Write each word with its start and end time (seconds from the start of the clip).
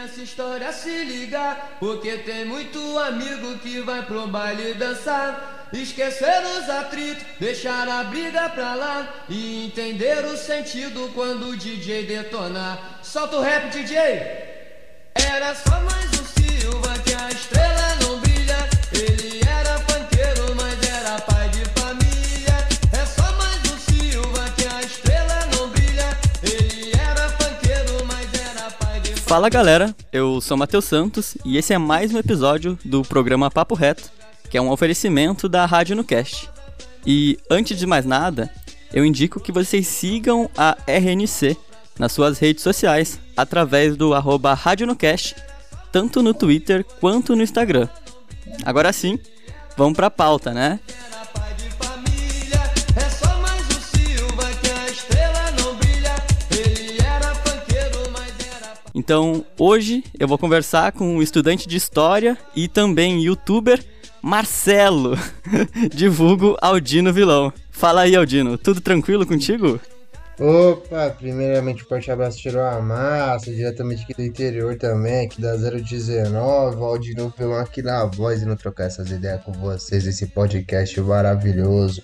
nessa 0.00 0.22
história 0.22 0.72
se 0.72 1.04
ligar, 1.04 1.76
porque 1.78 2.16
tem 2.18 2.46
muito 2.46 2.98
amigo 2.98 3.58
que 3.58 3.82
vai 3.82 4.02
pro 4.02 4.26
baile 4.26 4.72
dançar. 4.74 5.68
Esquecer 5.72 6.42
os 6.58 6.68
atritos, 6.68 7.22
deixar 7.38 7.86
a 7.86 8.02
briga 8.04 8.48
pra 8.48 8.74
lá 8.74 9.14
e 9.28 9.66
entender 9.66 10.24
o 10.24 10.36
sentido 10.36 11.10
quando 11.14 11.50
o 11.50 11.56
DJ 11.56 12.06
detonar. 12.06 12.98
Solta 13.02 13.36
o 13.36 13.40
rap, 13.40 13.70
DJ! 13.70 13.96
Era 15.14 15.54
só 15.54 15.78
mais 15.80 16.19
um 16.19 16.19
Fala 29.30 29.48
galera, 29.48 29.94
eu 30.12 30.40
sou 30.40 30.56
Matheus 30.56 30.86
Santos 30.86 31.36
e 31.44 31.56
esse 31.56 31.72
é 31.72 31.78
mais 31.78 32.12
um 32.12 32.18
episódio 32.18 32.76
do 32.84 33.02
programa 33.02 33.48
Papo 33.48 33.76
Reto, 33.76 34.10
que 34.50 34.58
é 34.58 34.60
um 34.60 34.68
oferecimento 34.68 35.48
da 35.48 35.64
Rádio 35.66 35.94
no 35.94 36.02
Cast. 36.02 36.50
E 37.06 37.38
antes 37.48 37.78
de 37.78 37.86
mais 37.86 38.04
nada, 38.04 38.50
eu 38.92 39.04
indico 39.04 39.38
que 39.38 39.52
vocês 39.52 39.86
sigam 39.86 40.50
a 40.58 40.76
RNC 40.84 41.56
nas 41.96 42.10
suas 42.10 42.40
redes 42.40 42.64
sociais 42.64 43.20
através 43.36 43.96
do 43.96 44.14
arroba 44.14 44.52
Rádio 44.52 44.84
no 44.84 44.96
Cast, 44.96 45.36
tanto 45.92 46.24
no 46.24 46.34
Twitter 46.34 46.84
quanto 47.00 47.36
no 47.36 47.44
Instagram. 47.44 47.88
Agora 48.64 48.92
sim, 48.92 49.16
vamos 49.76 49.94
pra 49.94 50.10
pauta, 50.10 50.52
né? 50.52 50.80
Então, 59.00 59.46
hoje 59.58 60.04
eu 60.18 60.28
vou 60.28 60.36
conversar 60.36 60.92
com 60.92 61.16
um 61.16 61.22
estudante 61.22 61.66
de 61.66 61.74
história 61.74 62.36
e 62.54 62.68
também 62.68 63.22
youtuber 63.22 63.82
Marcelo, 64.20 65.16
divulgo 65.90 66.54
Aldino 66.60 67.10
Vilão. 67.10 67.50
Fala 67.70 68.02
aí, 68.02 68.14
Aldino, 68.14 68.58
tudo 68.58 68.78
tranquilo 68.82 69.24
contigo? 69.24 69.80
Opa, 70.38 71.14
primeiramente, 71.18 71.82
um 71.82 71.86
forte 71.86 72.10
abraço, 72.10 72.36
tirou 72.36 72.62
a 72.62 72.78
massa, 72.78 73.50
diretamente 73.50 74.02
aqui 74.02 74.12
do 74.12 74.22
interior 74.22 74.76
também, 74.76 75.24
aqui 75.24 75.40
da 75.40 75.56
019, 75.56 76.82
Aldino 76.82 77.30
Pelão 77.30 77.58
aqui 77.58 77.80
na 77.80 78.04
voz 78.04 78.42
e 78.42 78.44
não 78.44 78.54
trocar 78.54 78.84
essas 78.84 79.10
ideias 79.10 79.42
com 79.42 79.52
vocês, 79.52 80.06
esse 80.06 80.26
podcast 80.26 81.00
maravilhoso. 81.00 82.02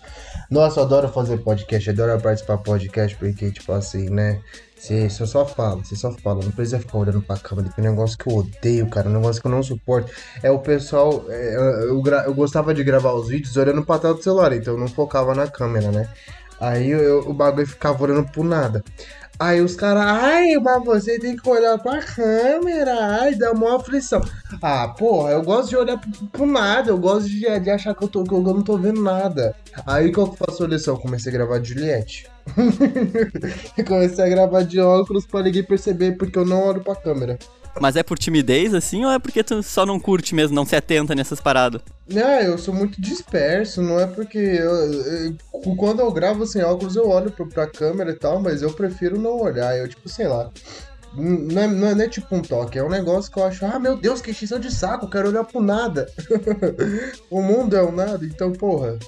Nossa, 0.50 0.80
eu 0.80 0.84
adoro 0.84 1.08
fazer 1.08 1.36
podcast, 1.38 1.90
adoro 1.90 2.18
participar 2.22 2.56
podcast, 2.56 3.14
porque, 3.16 3.50
tipo 3.50 3.72
assim, 3.72 4.08
né, 4.08 4.40
você 4.78 5.08
só, 5.26 5.44
fala, 5.46 5.76
você 5.76 5.96
só 5.96 6.12
fala, 6.12 6.44
não 6.44 6.50
precisa 6.52 6.78
ficar 6.78 6.98
olhando 6.98 7.22
pra 7.22 7.36
câmera, 7.38 7.70
tem 7.74 7.84
um 7.84 7.90
negócio 7.90 8.16
que 8.18 8.28
eu 8.30 8.36
odeio, 8.36 8.86
cara, 8.88 9.08
um 9.08 9.12
negócio 9.14 9.40
que 9.40 9.46
eu 9.46 9.50
não 9.50 9.62
suporto. 9.62 10.12
É 10.42 10.50
o 10.50 10.58
pessoal, 10.58 11.24
é, 11.28 11.56
eu, 11.56 11.62
eu, 11.62 12.04
eu 12.26 12.34
gostava 12.34 12.74
de 12.74 12.84
gravar 12.84 13.12
os 13.14 13.28
vídeos 13.28 13.56
olhando 13.56 13.84
pra 13.84 13.98
tela 13.98 14.14
do 14.14 14.22
celular, 14.22 14.52
então 14.52 14.74
eu 14.74 14.80
não 14.80 14.88
focava 14.88 15.34
na 15.34 15.48
câmera, 15.48 15.90
né? 15.90 16.08
Aí 16.60 16.90
eu- 16.90 17.20
o 17.28 17.32
bagulho 17.34 17.66
ficava 17.66 18.02
olhando 18.02 18.24
pro 18.30 18.44
nada. 18.44 18.82
Aí 19.38 19.60
os 19.60 19.76
caras, 19.76 20.02
ai, 20.02 20.54
mas 20.62 20.82
você 20.84 21.18
tem 21.18 21.36
que 21.36 21.46
olhar 21.48 21.78
pra 21.78 21.98
câmera, 22.02 23.18
ai, 23.20 23.34
dá 23.34 23.52
uma 23.52 23.76
aflição. 23.76 24.20
Ah, 24.62 24.88
porra, 24.88 25.32
eu 25.32 25.42
gosto 25.42 25.68
de 25.70 25.76
olhar 25.76 25.98
pro, 25.98 26.10
pro 26.28 26.46
nada, 26.46 26.90
eu 26.90 26.96
gosto 26.98 27.28
de, 27.28 27.40
de 27.60 27.70
achar 27.70 27.94
que 27.94 28.02
eu, 28.04 28.08
tô, 28.08 28.24
que 28.24 28.32
eu 28.32 28.40
não 28.42 28.62
tô 28.62 28.78
vendo 28.78 29.02
nada. 29.02 29.54
Aí 29.86 30.10
qual 30.12 30.28
que 30.30 30.42
eu 30.42 30.46
faço 30.46 30.64
a 30.64 30.68
lição? 30.68 30.94
Eu 30.94 31.00
comecei 31.00 31.30
a 31.30 31.34
gravar 31.36 31.62
Juliette. 31.62 32.26
Comecei 33.86 34.24
a 34.24 34.28
gravar 34.28 34.62
de 34.62 34.80
óculos 34.80 35.26
pra 35.26 35.42
ninguém 35.42 35.62
perceber 35.64 36.12
porque 36.16 36.38
eu 36.38 36.44
não 36.44 36.62
olho 36.66 36.80
pra 36.82 36.94
câmera. 36.96 37.38
Mas 37.78 37.94
é 37.94 38.02
por 38.02 38.18
timidez 38.18 38.72
assim 38.72 39.04
ou 39.04 39.10
é 39.10 39.18
porque 39.18 39.44
tu 39.44 39.62
só 39.62 39.84
não 39.84 40.00
curte 40.00 40.34
mesmo, 40.34 40.54
não 40.54 40.64
se 40.64 40.74
atenta 40.74 41.14
nessas 41.14 41.40
paradas? 41.40 41.82
Não, 42.08 42.40
eu 42.40 42.56
sou 42.56 42.72
muito 42.72 42.98
disperso, 43.00 43.82
não 43.82 44.00
é 44.00 44.06
porque 44.06 44.38
eu, 44.38 44.70
eu- 44.72 45.36
quando 45.76 46.00
eu 46.00 46.10
gravo 46.10 46.46
sem 46.46 46.62
óculos 46.62 46.96
eu 46.96 47.06
olho 47.08 47.30
pro, 47.30 47.46
pra 47.46 47.66
câmera 47.66 48.12
e 48.12 48.14
tal, 48.14 48.40
mas 48.40 48.62
eu 48.62 48.72
prefiro 48.72 49.18
não 49.20 49.38
olhar, 49.40 49.76
eu 49.76 49.86
tipo, 49.88 50.08
sei 50.08 50.26
lá. 50.26 50.50
Não 51.14 51.62
é, 51.62 51.66
não 51.66 51.88
é- 51.88 51.94
não 51.94 52.04
é 52.04 52.08
tipo 52.08 52.34
um 52.34 52.40
toque, 52.40 52.78
é 52.78 52.82
um 52.84 52.88
negócio 52.88 53.30
que 53.30 53.38
eu 53.38 53.44
acho, 53.44 53.64
ah, 53.66 53.78
meu 53.78 53.96
Deus, 53.96 54.22
que 54.22 54.30
extinção 54.30 54.58
de 54.58 54.74
saco, 54.74 55.08
quero 55.10 55.28
olhar 55.28 55.44
pro 55.44 55.60
nada. 55.60 56.06
o 57.30 57.42
mundo 57.42 57.76
é 57.76 57.82
o 57.82 57.92
nada, 57.92 58.24
então, 58.24 58.52
porra, 58.52 58.98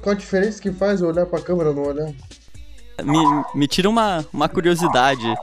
qual 0.00 0.14
a 0.14 0.18
diferença 0.18 0.62
que 0.62 0.72
faz 0.72 1.02
eu 1.02 1.08
olhar 1.08 1.26
pra 1.26 1.40
câmera 1.42 1.70
ou 1.70 1.74
não 1.76 1.82
olhar? 1.84 2.10
Me, 3.02 3.18
me 3.54 3.66
tira 3.66 3.88
uma, 3.88 4.24
uma 4.32 4.48
curiosidade. 4.48 5.34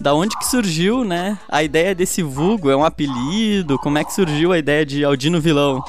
Da 0.00 0.14
onde 0.14 0.36
que 0.38 0.46
surgiu, 0.46 1.04
né, 1.04 1.38
a 1.48 1.62
ideia 1.62 1.94
desse 1.94 2.22
vulgo? 2.22 2.70
É 2.70 2.76
um 2.76 2.84
apelido? 2.84 3.78
Como 3.78 3.98
é 3.98 4.04
que 4.04 4.14
surgiu 4.14 4.52
a 4.52 4.58
ideia 4.58 4.86
de 4.86 5.04
Aldino 5.04 5.40
Vilão? 5.40 5.84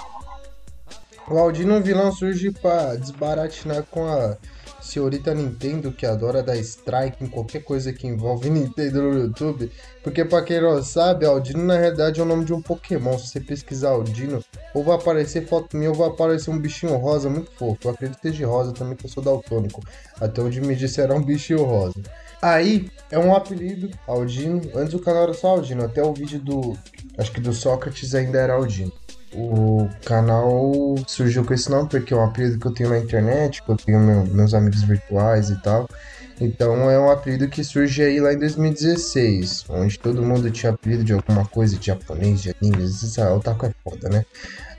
O 1.30 1.38
Aldino 1.38 1.82
vilão 1.82 2.12
surge 2.12 2.52
pra 2.52 2.96
desbaratinar 2.96 3.84
com 3.90 4.06
a 4.06 4.36
senhorita 4.92 5.34
Nintendo 5.34 5.92
que 5.92 6.06
adora 6.06 6.44
dar 6.44 6.58
strike 6.58 7.24
em 7.24 7.28
qualquer 7.28 7.64
coisa 7.64 7.94
que 7.94 8.06
envolve 8.06 8.50
Nintendo 8.52 9.02
no 9.02 9.20
YouTube. 9.20 9.72
Porque 10.04 10.26
pra 10.26 10.42
quem 10.42 10.60
não 10.60 10.84
sabe, 10.84 11.26
Aldino 11.26 11.64
na 11.64 11.78
realidade 11.78 12.20
é 12.20 12.24
o 12.24 12.26
nome 12.26 12.44
de 12.44 12.54
um 12.54 12.62
Pokémon. 12.62 13.18
Se 13.18 13.28
você 13.28 13.40
pesquisar 13.40 13.92
Aldino, 13.92 14.44
ou 14.74 14.84
vai 14.84 14.96
aparecer 14.96 15.48
foto 15.48 15.78
minha 15.78 15.90
ou 15.90 15.96
vai 15.96 16.10
aparecer 16.10 16.50
um 16.50 16.60
bichinho 16.60 16.96
rosa 16.98 17.30
muito 17.30 17.52
fofo. 17.52 17.80
Eu 17.86 17.92
acredito 17.92 18.20
que 18.20 18.30
seja 18.30 18.48
rosa 18.48 18.74
também, 18.74 18.96
que 18.96 19.06
eu 19.06 19.10
sou 19.10 19.24
daltônico. 19.24 19.82
Até 20.20 20.42
onde 20.42 20.60
me 20.60 20.76
disseram 20.76 21.18
um 21.18 21.24
bichinho 21.24 21.64
rosa. 21.64 22.02
Aí, 22.42 22.90
é 23.12 23.20
um 23.20 23.36
apelido, 23.36 23.92
Aldino. 24.08 24.62
Antes 24.76 24.96
o 24.96 25.00
canal 25.00 25.24
era 25.24 25.34
só 25.34 25.50
Aldino, 25.50 25.86
até 25.86 26.04
o 26.04 26.14
vídeo 26.14 26.40
do. 26.40 26.76
Acho 27.18 27.32
que 27.32 27.40
do 27.40 27.54
Sócrates 27.54 28.16
ainda 28.16 28.40
era 28.40 28.54
Aldino. 28.54 28.92
O 29.34 29.88
canal 30.06 30.96
surgiu 31.08 31.46
com 31.46 31.54
esse 31.54 31.70
nome 31.70 31.88
porque 31.88 32.14
é 32.14 32.18
um 32.18 32.24
apelido 32.26 32.60
que 32.60 32.66
eu 32.68 32.74
tenho 32.74 32.90
na 32.90 33.00
internet, 33.00 33.62
que 33.64 33.70
eu 33.72 33.78
tenho 33.78 34.00
meu- 34.00 34.26
meus 34.26 34.54
amigos 34.54 34.84
virtuais 34.84 35.50
e 35.50 35.62
tal. 35.62 35.88
Então 36.40 36.90
é 36.90 37.00
um 37.00 37.10
apelido 37.10 37.48
que 37.48 37.64
surge 37.64 38.02
aí 38.02 38.20
lá 38.20 38.34
em 38.34 38.38
2016, 38.40 39.64
onde 39.70 39.98
todo 40.00 40.24
mundo 40.24 40.50
tinha 40.50 40.72
apelido 40.72 41.04
de 41.04 41.14
alguma 41.14 41.46
coisa 41.46 41.78
de 41.78 41.86
japonês, 41.88 42.42
de 42.42 42.54
anime, 42.62 42.84
isso, 42.84 43.22
ah, 43.22 43.36
o 43.36 43.40
taco 43.40 43.66
é 43.68 43.72
foda, 43.84 44.10
né? 44.10 44.26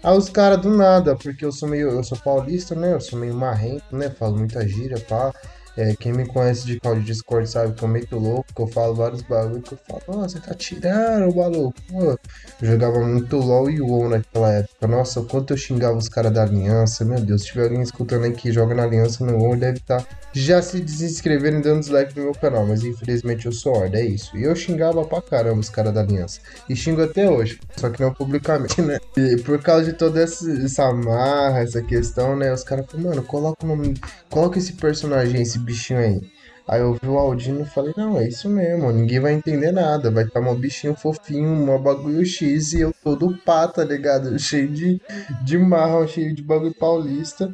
Aí 0.02 0.16
os 0.18 0.28
caras 0.28 0.60
do 0.60 0.76
nada, 0.76 1.14
porque 1.14 1.44
eu 1.44 1.52
sou 1.52 1.68
meio, 1.68 1.88
eu 1.90 2.02
sou 2.02 2.18
paulista, 2.18 2.74
né? 2.74 2.92
Eu 2.92 3.00
sou 3.00 3.18
meio 3.18 3.34
marrento, 3.34 3.84
né? 3.92 4.10
Falo 4.10 4.36
muita 4.36 4.66
gíria, 4.66 4.98
pá. 5.08 5.32
É, 5.76 5.96
quem 5.96 6.12
me 6.12 6.26
conhece 6.26 6.66
de 6.66 6.78
call 6.78 6.96
de 6.96 7.04
Discord 7.04 7.48
sabe 7.48 7.72
que 7.72 7.82
eu 7.82 7.88
meto 7.88 8.18
louco, 8.18 8.52
que 8.54 8.60
eu 8.60 8.66
falo 8.66 8.94
vários 8.94 9.22
bagulho, 9.22 9.62
que 9.62 9.72
eu 9.72 9.78
falo, 9.88 10.20
nossa, 10.20 10.38
tá 10.40 10.54
tirando, 10.54 11.34
maluco. 11.34 11.74
Pô, 11.90 12.02
eu 12.02 12.18
jogava 12.60 13.00
muito 13.00 13.36
LOL 13.38 13.70
e 13.70 13.80
WoW 13.80 14.08
naquela 14.10 14.52
época. 14.52 14.86
Nossa, 14.86 15.20
o 15.20 15.24
quanto 15.24 15.52
eu 15.52 15.56
xingava 15.56 15.96
os 15.96 16.08
caras 16.08 16.32
da 16.32 16.42
Aliança. 16.42 17.04
Meu 17.04 17.20
Deus, 17.20 17.42
se 17.42 17.48
tiver 17.48 17.64
alguém 17.64 17.80
escutando 17.80 18.24
aí 18.24 18.32
que 18.32 18.52
joga 18.52 18.74
na 18.74 18.84
Aliança 18.84 19.24
no 19.24 19.36
WoW, 19.38 19.56
deve 19.56 19.78
estar 19.78 20.06
já 20.32 20.60
se 20.62 20.80
desinscrevendo 20.80 21.58
e 21.58 21.62
dando 21.62 21.80
dislike 21.80 22.16
no 22.18 22.24
meu 22.24 22.34
canal. 22.34 22.66
Mas 22.66 22.84
infelizmente 22.84 23.46
eu 23.46 23.52
sou 23.52 23.74
horda, 23.74 23.98
é 23.98 24.04
isso. 24.04 24.36
E 24.36 24.44
eu 24.44 24.54
xingava 24.54 25.04
pra 25.04 25.22
caramba 25.22 25.60
os 25.60 25.70
caras 25.70 25.94
da 25.94 26.00
Aliança. 26.00 26.40
E 26.68 26.76
xingo 26.76 27.02
até 27.02 27.30
hoje. 27.30 27.58
Só 27.76 27.88
que 27.88 28.02
não 28.02 28.12
publicamente, 28.12 28.82
né? 28.82 28.98
E 29.16 29.36
por 29.42 29.60
causa 29.62 29.84
de 29.84 29.92
toda 29.94 30.22
essa, 30.22 30.50
essa 30.52 30.92
marra, 30.92 31.60
essa 31.60 31.82
questão, 31.82 32.36
né? 32.36 32.52
Os 32.52 32.62
caras 32.62 32.86
falaram, 32.86 33.10
mano, 33.10 33.22
coloca 33.22 33.64
o 33.64 33.68
nome. 33.68 33.94
Coloca 34.30 34.58
esse 34.58 34.74
personagem, 34.74 35.40
esse 35.40 35.58
bichinho 35.62 36.00
aí. 36.00 36.20
Aí 36.66 36.80
eu 36.80 36.94
vi 36.94 37.08
o 37.08 37.18
Aldino 37.18 37.62
e 37.62 37.66
falei, 37.66 37.92
não, 37.96 38.18
é 38.18 38.28
isso 38.28 38.48
mesmo, 38.48 38.92
ninguém 38.92 39.18
vai 39.18 39.32
entender 39.32 39.72
nada, 39.72 40.10
vai 40.10 40.24
estar 40.24 40.40
um 40.40 40.54
bichinho 40.54 40.94
fofinho, 40.94 41.50
um 41.50 41.82
bagulho 41.82 42.24
X 42.24 42.72
e 42.72 42.80
eu 42.80 42.94
todo 43.02 43.36
pá, 43.44 43.66
tá 43.66 43.84
ligado? 43.84 44.38
Cheio 44.38 44.68
de, 44.68 45.00
de 45.44 45.58
marra, 45.58 46.06
cheio 46.06 46.34
de 46.34 46.42
bagulho 46.42 46.74
paulista. 46.74 47.52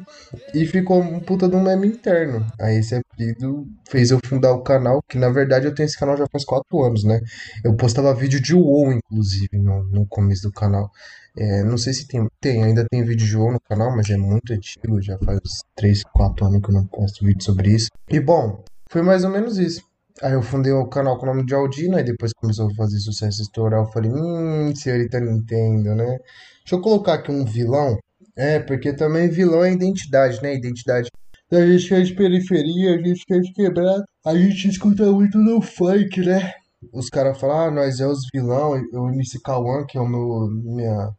E 0.53 0.65
ficou 0.65 1.01
um 1.01 1.19
puta 1.19 1.49
de 1.49 1.55
um 1.55 1.63
meme 1.63 1.87
interno. 1.87 2.45
Aí 2.59 2.77
esse 2.77 2.95
apelido 2.95 3.67
fez 3.89 4.11
eu 4.11 4.19
fundar 4.23 4.53
o 4.53 4.61
canal, 4.61 5.01
que 5.07 5.17
na 5.17 5.29
verdade 5.29 5.65
eu 5.65 5.73
tenho 5.73 5.87
esse 5.87 5.97
canal 5.97 6.15
já 6.15 6.27
faz 6.31 6.45
4 6.45 6.83
anos, 6.83 7.03
né? 7.03 7.19
Eu 7.63 7.75
postava 7.75 8.13
vídeo 8.13 8.39
de 8.39 8.53
WoW, 8.53 8.93
inclusive, 8.93 9.57
no, 9.57 9.83
no 9.83 10.05
começo 10.07 10.43
do 10.43 10.51
canal. 10.51 10.91
É, 11.39 11.63
não 11.63 11.77
sei 11.77 11.93
se 11.93 12.05
tem, 12.05 12.27
tem, 12.41 12.63
ainda 12.65 12.85
tem 12.91 13.01
vídeo 13.01 13.25
de 13.25 13.37
WoW 13.37 13.53
no 13.53 13.61
canal, 13.61 13.95
mas 13.95 14.09
é 14.09 14.17
muito 14.17 14.51
antigo, 14.51 15.01
já 15.01 15.17
faz 15.19 15.39
uns 15.39 15.61
3, 15.73 16.03
4 16.03 16.45
anos 16.45 16.61
que 16.61 16.69
eu 16.69 16.73
não 16.73 16.85
posto 16.85 17.25
vídeo 17.25 17.41
sobre 17.41 17.71
isso. 17.75 17.87
E 18.09 18.19
bom, 18.19 18.61
foi 18.89 19.01
mais 19.01 19.23
ou 19.23 19.29
menos 19.29 19.57
isso. 19.57 19.81
Aí 20.21 20.33
eu 20.33 20.41
fundei 20.41 20.73
o 20.73 20.85
canal 20.87 21.17
com 21.17 21.23
o 21.25 21.29
nome 21.29 21.45
de 21.45 21.55
Aldino, 21.55 21.95
aí 21.95 22.03
depois 22.03 22.33
começou 22.33 22.67
a 22.67 22.75
fazer 22.75 22.99
sucesso 22.99 23.41
estourar. 23.41 23.79
Eu 23.79 23.85
falei, 23.85 24.11
hum, 24.11 24.75
senhorita 24.75 25.17
Nintendo, 25.21 25.95
né? 25.95 26.17
Deixa 26.59 26.75
eu 26.75 26.81
colocar 26.81 27.13
aqui 27.13 27.31
um 27.31 27.45
vilão. 27.45 27.97
É, 28.35 28.59
porque 28.59 28.91
também 28.91 29.29
vilão 29.29 29.63
é 29.63 29.71
identidade, 29.71 30.41
né? 30.41 30.55
Identidade 30.55 31.09
da 31.49 31.65
gente 31.65 31.87
que 31.87 31.93
é 31.93 32.01
de 32.01 32.15
periferia, 32.15 32.95
a 32.95 32.97
gente 32.97 33.25
que 33.25 33.33
é 33.33 33.39
de 33.39 33.53
quebrado. 33.53 34.03
A 34.25 34.35
gente 34.35 34.67
escuta 34.67 35.09
muito 35.11 35.37
no 35.37 35.61
funk, 35.61 36.19
né? 36.19 36.53
Os 36.93 37.07
caras 37.09 37.39
falam, 37.39 37.59
ah, 37.59 37.71
nós 37.71 37.99
é 37.99 38.07
os 38.07 38.19
vilão, 38.33 38.71
o 38.93 39.09
MC 39.09 39.39
Kawan, 39.41 39.85
que 39.85 39.97
é 39.97 40.01
o 40.01 40.07
meu, 40.07 40.49
minha, 40.49 41.09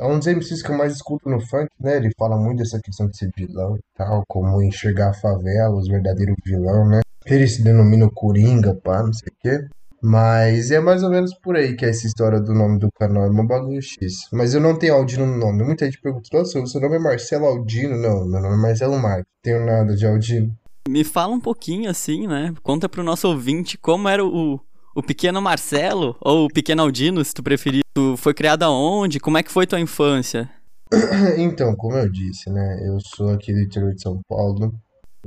é 0.00 0.06
um 0.06 0.18
dos 0.18 0.26
MCs 0.26 0.62
que 0.62 0.70
eu 0.70 0.76
mais 0.76 0.94
escuto 0.94 1.28
no 1.28 1.40
funk, 1.40 1.68
né? 1.80 1.96
Ele 1.96 2.10
fala 2.16 2.36
muito 2.36 2.58
dessa 2.58 2.80
questão 2.80 3.08
de 3.08 3.16
ser 3.16 3.30
vilão 3.36 3.76
e 3.76 3.80
tal, 3.96 4.22
como 4.28 4.62
enxergar 4.62 5.10
a 5.10 5.14
favela, 5.14 5.76
os 5.76 5.88
verdadeiros 5.88 6.36
vilão, 6.44 6.88
né? 6.88 7.00
Ele 7.26 7.46
se 7.46 7.62
denomina 7.62 8.06
o 8.06 8.10
Coringa, 8.10 8.74
pá, 8.74 9.02
não 9.02 9.12
sei 9.12 9.28
o 9.28 9.36
quê. 9.40 9.68
Mas 10.00 10.70
é 10.70 10.78
mais 10.78 11.02
ou 11.02 11.10
menos 11.10 11.34
por 11.34 11.56
aí 11.56 11.74
que 11.74 11.84
é 11.84 11.88
essa 11.88 12.06
história 12.06 12.40
do 12.40 12.54
nome 12.54 12.78
do 12.78 12.88
canal. 12.92 13.24
É 13.24 13.28
uma 13.28 13.44
bagulho 13.44 13.82
X. 13.82 14.28
Mas 14.32 14.54
eu 14.54 14.60
não 14.60 14.78
tenho 14.78 14.94
Aldino 14.94 15.26
no 15.26 15.36
nome. 15.36 15.64
Muita 15.64 15.84
gente 15.86 16.00
pergunta, 16.00 16.28
nossa, 16.32 16.64
seu 16.66 16.80
nome 16.80 16.96
é 16.96 17.00
Marcelo 17.00 17.46
Aldino? 17.46 17.96
Não, 17.96 18.24
meu 18.24 18.40
nome 18.40 18.54
é 18.54 18.58
Marcelo 18.58 18.98
Marques. 18.98 19.26
Tenho 19.42 19.66
nada 19.66 19.96
de 19.96 20.06
Aldino. 20.06 20.56
Me 20.88 21.02
fala 21.02 21.34
um 21.34 21.40
pouquinho 21.40 21.90
assim, 21.90 22.26
né? 22.26 22.54
Conta 22.62 22.88
pro 22.88 23.02
nosso 23.02 23.28
ouvinte 23.28 23.76
como 23.76 24.08
era 24.08 24.24
o, 24.24 24.60
o 24.98 25.02
pequeno 25.02 25.40
Marcelo, 25.40 26.16
ou 26.20 26.46
o 26.46 26.48
pequeno 26.48 26.82
Aldino, 26.82 27.24
se 27.24 27.32
tu 27.32 27.40
preferir. 27.40 27.82
Tu 27.94 28.16
foi 28.16 28.34
criado 28.34 28.64
aonde? 28.64 29.20
Como 29.20 29.38
é 29.38 29.44
que 29.44 29.52
foi 29.52 29.64
tua 29.64 29.78
infância? 29.78 30.50
Então, 31.38 31.76
como 31.76 31.96
eu 31.96 32.10
disse, 32.10 32.50
né? 32.50 32.80
Eu 32.84 32.98
sou 33.14 33.28
aqui 33.28 33.52
do 33.52 33.60
interior 33.60 33.94
de 33.94 34.02
São 34.02 34.20
Paulo. 34.28 34.74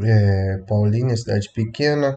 É, 0.01 0.57
Paulinha, 0.67 1.15
cidade 1.15 1.49
pequena. 1.53 2.13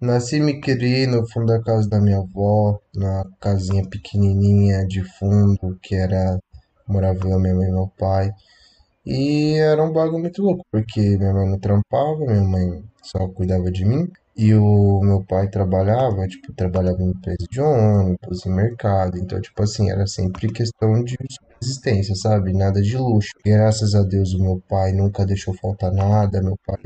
Nasci 0.00 0.36
e 0.36 0.40
me 0.40 0.58
criei 0.60 1.06
no 1.06 1.28
fundo 1.28 1.46
da 1.46 1.60
casa 1.62 1.86
da 1.88 2.00
minha 2.00 2.18
avó, 2.18 2.78
na 2.94 3.24
casinha 3.40 3.86
pequenininha 3.88 4.86
de 4.86 5.02
fundo, 5.18 5.78
que 5.82 5.94
era 5.94 6.38
morava 6.86 7.18
eu, 7.28 7.38
minha 7.38 7.54
mãe 7.54 7.68
e 7.68 7.72
meu 7.72 7.88
pai. 7.98 8.30
E 9.04 9.54
era 9.58 9.82
um 9.82 9.92
bagulho 9.92 10.20
muito 10.20 10.42
louco, 10.42 10.64
porque 10.72 11.00
minha 11.18 11.32
mãe 11.34 11.46
não 11.48 11.58
trampava, 11.58 12.18
minha 12.20 12.42
mãe 12.42 12.84
só 13.02 13.28
cuidava 13.28 13.70
de 13.70 13.84
mim. 13.84 14.08
E 14.36 14.54
o 14.54 15.00
meu 15.00 15.24
pai 15.24 15.48
trabalhava, 15.48 16.26
tipo, 16.28 16.52
trabalhava 16.52 17.02
em 17.02 17.08
empresa 17.08 17.46
de 17.50 17.58
ônibus, 17.58 18.44
em 18.44 18.52
mercado. 18.52 19.16
Então, 19.16 19.40
tipo 19.40 19.62
assim, 19.62 19.90
era 19.90 20.06
sempre 20.06 20.52
questão 20.52 21.02
de 21.02 21.16
subsistência, 21.30 22.14
sabe? 22.14 22.52
Nada 22.52 22.82
de 22.82 22.98
luxo. 22.98 23.30
Graças 23.44 23.94
a 23.94 24.02
Deus, 24.02 24.34
o 24.34 24.42
meu 24.42 24.62
pai 24.68 24.92
nunca 24.92 25.24
deixou 25.24 25.54
faltar 25.54 25.90
nada. 25.90 26.42
Meu 26.42 26.54
pai, 26.66 26.76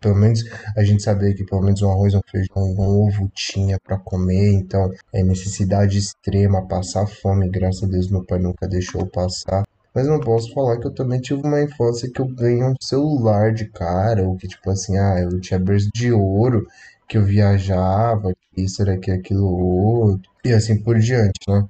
pelo 0.00 0.14
menos, 0.14 0.44
a 0.76 0.84
gente 0.84 1.02
sabia 1.02 1.34
que 1.34 1.44
pelo 1.44 1.62
menos 1.62 1.82
um 1.82 1.90
arroz, 1.90 2.14
um 2.14 2.20
feijão, 2.30 2.62
um 2.62 2.80
ovo 2.80 3.28
tinha 3.34 3.76
para 3.84 3.98
comer. 3.98 4.52
Então, 4.52 4.88
é 5.12 5.24
necessidade 5.24 5.98
extrema, 5.98 6.64
passar 6.68 7.08
fome. 7.08 7.50
Graças 7.50 7.82
a 7.82 7.86
Deus, 7.88 8.08
meu 8.08 8.24
pai 8.24 8.38
nunca 8.38 8.68
deixou 8.68 9.04
passar. 9.04 9.64
Mas 9.94 10.06
não 10.06 10.20
posso 10.20 10.52
falar 10.52 10.78
que 10.78 10.86
eu 10.86 10.94
também 10.94 11.20
tive 11.20 11.42
uma 11.46 11.62
infância 11.62 12.10
que 12.10 12.20
eu 12.20 12.26
ganhei 12.26 12.64
um 12.64 12.74
celular 12.80 13.52
de 13.52 13.66
cara, 13.70 14.26
ou 14.28 14.36
que 14.36 14.48
tipo 14.48 14.70
assim, 14.70 14.96
ah, 14.98 15.20
eu 15.20 15.40
tinha 15.40 15.58
berço 15.58 15.88
de 15.94 16.12
ouro, 16.12 16.66
que 17.08 17.16
eu 17.18 17.24
viajava, 17.24 18.32
que 18.52 18.62
isso 18.62 18.82
era 18.82 18.98
que 18.98 19.10
aquilo 19.10 19.46
outro, 19.46 20.30
e 20.44 20.52
assim 20.52 20.82
por 20.82 20.98
diante, 20.98 21.38
né? 21.48 21.66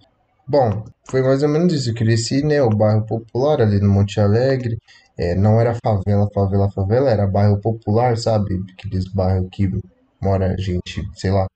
Bom, 0.46 0.84
foi 1.08 1.22
mais 1.22 1.42
ou 1.42 1.48
menos 1.48 1.72
isso. 1.72 1.90
Eu 1.90 1.94
cresci, 1.94 2.42
né? 2.44 2.62
O 2.62 2.68
bairro 2.70 3.06
popular 3.06 3.60
ali 3.62 3.80
no 3.80 3.90
Monte 3.90 4.20
Alegre. 4.20 4.78
É, 5.16 5.34
não 5.34 5.60
era 5.60 5.74
favela, 5.84 6.28
favela, 6.34 6.70
favela, 6.70 7.10
era 7.10 7.26
bairro 7.26 7.58
popular, 7.60 8.16
sabe? 8.18 8.60
Aqueles 8.72 9.06
bairros 9.08 9.48
que 9.52 9.70
mora 10.20 10.56
gente, 10.58 11.02
sei 11.14 11.30
lá, 11.30 11.46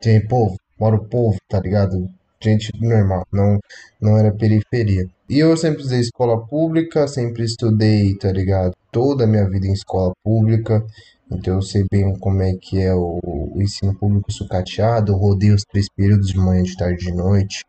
tem 0.00 0.26
povo, 0.26 0.56
mora 0.78 0.96
o 0.96 1.04
povo, 1.08 1.36
tá 1.48 1.60
ligado? 1.60 2.08
Gente 2.46 2.70
normal, 2.80 3.26
não, 3.32 3.58
não 4.00 4.16
era 4.16 4.32
periferia. 4.32 5.08
E 5.28 5.40
eu 5.40 5.56
sempre 5.56 5.82
usei 5.82 5.98
escola 5.98 6.46
pública, 6.46 7.08
sempre 7.08 7.42
estudei, 7.42 8.14
tá 8.14 8.30
ligado? 8.30 8.72
Toda 8.92 9.24
a 9.24 9.26
minha 9.26 9.50
vida 9.50 9.66
em 9.66 9.72
escola 9.72 10.12
pública. 10.22 10.86
Então 11.28 11.54
eu 11.54 11.62
sei 11.62 11.84
bem 11.90 12.16
como 12.20 12.42
é 12.42 12.54
que 12.54 12.80
é 12.80 12.94
o, 12.94 13.18
o 13.52 13.60
ensino 13.60 13.92
público 13.92 14.30
sucateado. 14.30 15.16
Rodei 15.16 15.50
os 15.50 15.62
três 15.64 15.88
períodos 15.88 16.28
de 16.28 16.38
manhã, 16.38 16.62
de 16.62 16.76
tarde 16.76 17.02
e 17.02 17.10
de 17.10 17.16
noite. 17.16 17.64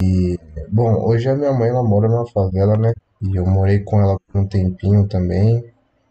E, 0.00 0.38
bom, 0.70 0.94
hoje 1.04 1.28
a 1.28 1.34
minha 1.34 1.52
mãe 1.52 1.70
ela 1.70 1.82
mora 1.82 2.06
numa 2.06 2.26
favela, 2.28 2.76
né? 2.76 2.92
E 3.20 3.34
eu 3.34 3.44
morei 3.44 3.80
com 3.80 4.00
ela 4.00 4.16
por 4.28 4.40
um 4.40 4.46
tempinho 4.46 5.08
também. 5.08 5.64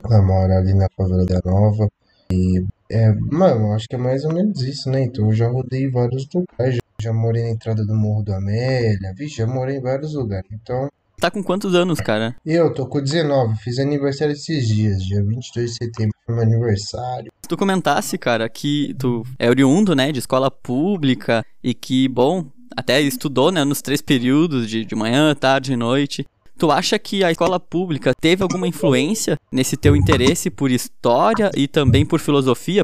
Ela 0.04 0.22
mora 0.22 0.58
ali 0.58 0.74
na 0.74 0.88
favela 0.98 1.26
da 1.26 1.40
Nova. 1.46 1.88
E, 2.30 2.66
é, 2.90 3.14
mano, 3.14 3.72
acho 3.72 3.88
que 3.88 3.96
é 3.96 3.98
mais 3.98 4.26
ou 4.26 4.34
menos 4.34 4.62
isso, 4.64 4.90
né? 4.90 5.04
Então 5.04 5.28
eu 5.28 5.34
já 5.34 5.48
rodei 5.48 5.90
vários 5.90 6.28
lugares. 6.34 6.78
Já, 7.02 7.12
morei 7.12 7.44
na 7.44 7.50
entrada 7.50 7.86
do 7.86 7.96
Morro 7.96 8.24
do 8.24 8.34
Amélia. 8.34 9.14
Vixe, 9.18 9.38
já 9.38 9.48
morei 9.48 9.78
em 9.78 9.82
vários 9.82 10.14
lugares. 10.14 10.50
Então, 10.52 10.90
Tá 11.20 11.30
com 11.30 11.44
quantos 11.44 11.76
anos, 11.76 12.00
cara? 12.00 12.36
eu 12.44 12.74
tô 12.74 12.88
com 12.88 13.00
19. 13.00 13.56
Fiz 13.60 13.78
aniversário 13.78 14.34
esses 14.34 14.68
dias. 14.68 15.04
Dia 15.04 15.24
22 15.24 15.70
de 15.70 15.76
setembro 15.76 16.16
foi 16.26 16.34
meu 16.34 16.44
aniversário. 16.44 17.32
Se 17.44 17.48
tu 17.48 17.56
comentasse, 17.56 18.18
cara, 18.18 18.50
que 18.50 18.96
tu 18.98 19.24
é 19.38 19.48
oriundo, 19.48 19.94
né, 19.96 20.12
de 20.12 20.18
escola 20.18 20.50
pública 20.50 21.46
e 21.64 21.76
que, 21.76 22.08
bom, 22.08 22.48
até 22.76 23.00
estudou, 23.02 23.52
né, 23.52 23.64
nos 23.64 23.84
três 23.84 24.02
períodos 24.02 24.68
de, 24.68 24.84
de 24.84 24.96
manhã, 24.96 25.36
tarde 25.36 25.74
e 25.74 25.78
noite. 25.78 26.26
Tu 26.58 26.72
acha 26.72 26.98
que 26.98 27.24
a 27.24 27.30
escola 27.30 27.60
pública 27.60 28.14
teve 28.20 28.42
alguma 28.42 28.68
influência 28.68 29.38
nesse 29.52 29.78
teu 29.78 29.96
interesse 29.96 30.50
por 30.50 30.72
história 30.72 31.52
e 31.56 31.68
também 31.68 32.04
por 32.04 32.20
filosofia? 32.20 32.84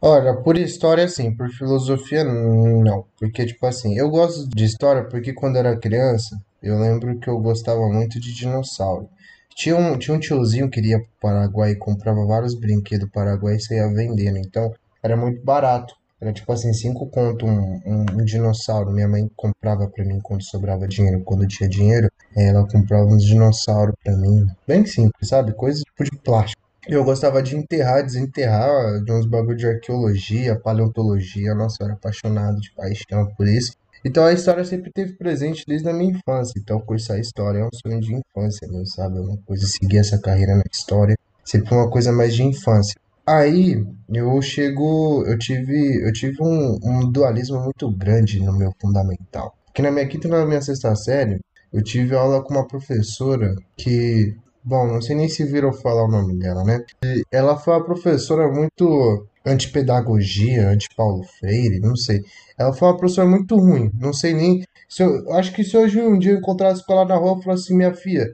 Olha, 0.00 0.34
por 0.36 0.58
história 0.58 1.08
sim, 1.08 1.34
por 1.34 1.48
filosofia 1.50 2.22
não. 2.22 3.04
Porque, 3.18 3.46
tipo 3.46 3.64
assim, 3.66 3.96
eu 3.98 4.10
gosto 4.10 4.48
de 4.48 4.64
história 4.64 5.04
porque 5.04 5.32
quando 5.32 5.56
era 5.56 5.76
criança, 5.78 6.38
eu 6.62 6.78
lembro 6.78 7.18
que 7.18 7.28
eu 7.28 7.38
gostava 7.40 7.80
muito 7.88 8.20
de 8.20 8.34
dinossauro. 8.34 9.08
Tinha 9.54 9.74
um, 9.74 9.98
tinha 9.98 10.14
um 10.14 10.20
tiozinho 10.20 10.68
que 10.68 10.80
ia 10.80 10.98
pro 10.98 11.08
Paraguai 11.20 11.70
e 11.72 11.76
comprava 11.76 12.26
vários 12.26 12.54
brinquedos 12.54 13.06
do 13.06 13.10
Paraguai 13.10 13.56
e 13.56 13.60
saía 13.60 13.88
vendendo. 13.88 14.36
Então, 14.36 14.70
era 15.02 15.16
muito 15.16 15.42
barato. 15.42 15.94
Era 16.20 16.32
tipo 16.32 16.52
assim, 16.52 16.72
cinco 16.74 17.06
conto 17.06 17.46
um, 17.46 17.80
um, 17.86 18.06
um 18.20 18.24
dinossauro. 18.24 18.90
Minha 18.90 19.08
mãe 19.08 19.30
comprava 19.34 19.88
pra 19.88 20.04
mim 20.04 20.20
quando 20.22 20.42
sobrava 20.42 20.86
dinheiro. 20.86 21.22
Quando 21.24 21.46
tinha 21.46 21.68
dinheiro, 21.68 22.10
ela 22.36 22.68
comprava 22.68 23.06
uns 23.06 23.24
dinossauros 23.24 23.94
pra 24.04 24.14
mim. 24.14 24.46
Bem 24.68 24.84
simples, 24.84 25.28
sabe? 25.28 25.54
Coisa 25.54 25.80
tipo 25.80 26.04
de 26.04 26.18
plástico. 26.18 26.65
Eu 26.88 27.02
gostava 27.02 27.42
de 27.42 27.56
enterrar, 27.56 28.02
desenterrar, 28.02 29.02
de 29.02 29.12
uns 29.12 29.26
bagulho 29.26 29.56
de 29.56 29.66
arqueologia, 29.66 30.58
paleontologia. 30.58 31.54
Nossa, 31.54 31.78
eu 31.80 31.86
era 31.86 31.94
apaixonado 31.94 32.60
de 32.60 32.72
paixão 32.72 33.26
por 33.36 33.48
isso. 33.48 33.72
Então 34.04 34.24
a 34.24 34.32
história 34.32 34.64
sempre 34.64 34.92
teve 34.92 35.14
presente 35.14 35.64
desde 35.66 35.88
a 35.88 35.92
minha 35.92 36.12
infância. 36.12 36.52
Então 36.56 36.80
cursar 36.80 37.18
história 37.18 37.58
é 37.58 37.64
um 37.64 37.70
sonho 37.72 38.00
de 38.00 38.14
infância, 38.14 38.68
meu, 38.68 38.86
sabe? 38.86 39.18
É 39.18 39.20
uma 39.20 39.36
coisa, 39.38 39.66
seguir 39.66 39.98
essa 39.98 40.16
carreira 40.18 40.54
na 40.54 40.62
história. 40.72 41.16
Sempre 41.44 41.74
uma 41.74 41.90
coisa 41.90 42.12
mais 42.12 42.34
de 42.34 42.44
infância. 42.44 42.94
Aí 43.26 43.84
eu 44.14 44.40
chego, 44.40 45.24
eu 45.26 45.36
tive, 45.36 46.06
eu 46.06 46.12
tive 46.12 46.36
um, 46.40 46.78
um 46.80 47.10
dualismo 47.10 47.58
muito 47.60 47.90
grande 47.90 48.38
no 48.40 48.52
meu 48.52 48.72
fundamental. 48.80 49.52
Que 49.74 49.82
na 49.82 49.90
minha 49.90 50.06
quinta 50.06 50.28
e 50.28 50.30
na 50.30 50.46
minha 50.46 50.62
sexta 50.62 50.94
série, 50.94 51.40
eu 51.72 51.82
tive 51.82 52.14
aula 52.14 52.42
com 52.42 52.54
uma 52.54 52.66
professora 52.66 53.56
que, 53.76 54.36
bom, 54.66 54.86
não 54.88 55.00
sei 55.00 55.14
nem 55.14 55.28
se 55.28 55.44
viram 55.44 55.72
falar 55.72 56.04
o 56.04 56.10
nome 56.10 56.36
dela, 56.36 56.64
né? 56.64 56.84
Ela 57.30 57.56
foi 57.56 57.74
uma 57.74 57.84
professora 57.84 58.48
muito 58.52 59.24
antipedagogia, 59.46 60.68
anti-Paulo 60.68 61.22
Freire, 61.22 61.78
não 61.78 61.94
sei. 61.94 62.24
Ela 62.58 62.72
foi 62.72 62.88
uma 62.88 62.96
professora 62.96 63.28
muito 63.28 63.56
ruim, 63.56 63.90
não 63.94 64.12
sei 64.12 64.34
nem. 64.34 64.64
Se 64.88 65.04
eu, 65.04 65.32
acho 65.34 65.52
que 65.52 65.62
se 65.62 65.76
hoje 65.76 66.00
um 66.00 66.18
dia 66.18 66.32
eu 66.32 66.38
encontrasse 66.38 66.84
com 66.84 66.92
ela 66.92 67.04
na 67.04 67.14
rua, 67.16 67.36
eu 67.36 67.42
falasse 67.42 67.64
assim, 67.64 67.76
minha 67.76 67.94
filha, 67.94 68.26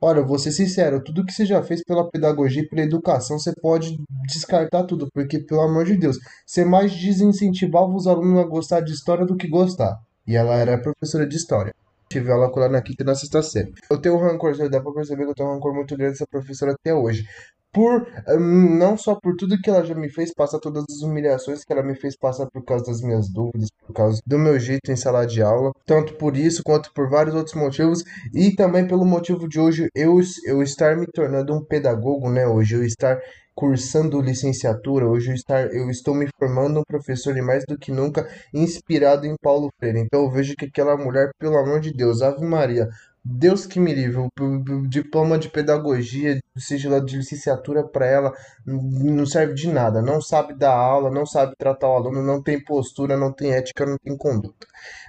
olha, 0.00 0.22
vou 0.22 0.38
ser 0.38 0.52
sincero, 0.52 1.04
tudo 1.04 1.24
que 1.24 1.32
você 1.32 1.44
já 1.44 1.62
fez 1.62 1.82
pela 1.84 2.10
pedagogia 2.10 2.62
e 2.62 2.68
pela 2.68 2.82
educação, 2.82 3.38
você 3.38 3.52
pode 3.52 3.94
descartar 4.26 4.84
tudo, 4.84 5.08
porque, 5.12 5.38
pelo 5.38 5.60
amor 5.60 5.84
de 5.84 5.98
Deus, 5.98 6.16
você 6.46 6.64
mais 6.64 6.94
desincentivava 6.96 7.94
os 7.94 8.06
alunos 8.06 8.38
a 8.38 8.44
gostar 8.44 8.80
de 8.80 8.92
história 8.92 9.26
do 9.26 9.36
que 9.36 9.48
gostar. 9.48 9.98
E 10.26 10.34
ela 10.34 10.54
era 10.54 10.78
professora 10.78 11.26
de 11.26 11.36
história. 11.36 11.74
Tive 12.14 12.30
aula 12.30 12.48
com 12.48 12.60
ela 12.60 12.68
na 12.68 12.80
quinta 12.80 13.02
e 13.02 13.06
na 13.06 13.16
sexta 13.16 13.42
série. 13.42 13.72
Eu 13.90 14.00
tenho 14.00 14.14
um 14.14 14.20
rancor, 14.20 14.56
dá 14.70 14.80
pra 14.80 14.92
perceber 14.92 15.24
que 15.24 15.30
eu 15.30 15.34
tenho 15.34 15.48
um 15.48 15.54
rancor 15.54 15.74
muito 15.74 15.96
grande 15.96 16.12
dessa 16.12 16.26
professora 16.28 16.70
até 16.70 16.94
hoje 16.94 17.24
por 17.72 18.06
hum, 18.28 18.78
não 18.78 18.96
só 18.96 19.16
por 19.16 19.34
tudo 19.34 19.60
que 19.60 19.68
ela 19.68 19.84
já 19.84 19.96
me 19.96 20.08
fez 20.08 20.32
passar, 20.32 20.60
todas 20.60 20.84
as 20.88 21.02
humilhações 21.02 21.64
que 21.64 21.72
ela 21.72 21.82
me 21.82 21.96
fez 21.96 22.16
passar 22.16 22.46
por 22.46 22.64
causa 22.64 22.84
das 22.84 23.00
minhas 23.00 23.28
dúvidas, 23.28 23.68
por 23.84 23.92
causa 23.92 24.22
do 24.24 24.38
meu 24.38 24.60
jeito 24.60 24.92
em 24.92 24.96
sala 24.96 25.26
de 25.26 25.42
aula, 25.42 25.72
tanto 25.84 26.14
por 26.14 26.36
isso 26.36 26.62
quanto 26.62 26.92
por 26.94 27.10
vários 27.10 27.34
outros 27.34 27.56
motivos, 27.56 28.04
e 28.32 28.54
também 28.54 28.86
pelo 28.86 29.04
motivo 29.04 29.48
de 29.48 29.58
hoje 29.58 29.88
eu, 29.92 30.20
eu 30.46 30.62
estar 30.62 30.96
me 30.96 31.06
tornando 31.08 31.52
um 31.52 31.64
pedagogo, 31.64 32.30
né? 32.30 32.46
Hoje 32.46 32.76
eu 32.76 32.84
estar 32.84 33.18
cursando 33.54 34.20
licenciatura, 34.20 35.06
hoje 35.06 35.30
eu, 35.30 35.34
estar, 35.34 35.72
eu 35.72 35.88
estou 35.88 36.14
me 36.14 36.28
formando 36.38 36.80
um 36.80 36.84
professor 36.84 37.36
e 37.36 37.42
mais 37.42 37.64
do 37.66 37.78
que 37.78 37.92
nunca 37.92 38.28
inspirado 38.52 39.26
em 39.26 39.36
Paulo 39.40 39.70
Freire. 39.78 40.00
Então 40.00 40.22
eu 40.22 40.30
vejo 40.30 40.56
que 40.56 40.66
aquela 40.66 40.96
mulher, 40.96 41.30
pelo 41.38 41.56
amor 41.56 41.80
de 41.80 41.92
Deus, 41.92 42.20
Ave 42.22 42.44
Maria, 42.44 42.88
Deus 43.24 43.64
que 43.66 43.80
me 43.80 43.94
livre, 43.94 44.18
o, 44.18 44.28
o- 44.40 44.74
o 44.82 44.88
diploma 44.88 45.38
de 45.38 45.48
pedagogia, 45.48 46.38
seja 46.58 46.90
lá 46.90 47.00
de 47.00 47.16
licenciatura 47.16 47.82
para 47.82 48.06
ela, 48.06 48.32
não 48.66 49.24
serve 49.24 49.54
de 49.54 49.66
nada. 49.72 50.02
Não 50.02 50.20
sabe 50.20 50.54
dar 50.54 50.74
aula, 50.74 51.10
não 51.10 51.24
sabe 51.24 51.54
tratar 51.58 51.88
o 51.88 51.96
aluno, 51.96 52.22
não 52.22 52.42
tem 52.42 52.62
postura, 52.62 53.16
não 53.16 53.32
tem 53.32 53.52
ética, 53.52 53.86
não 53.86 53.96
tem 53.98 54.16
conduta. 54.16 54.66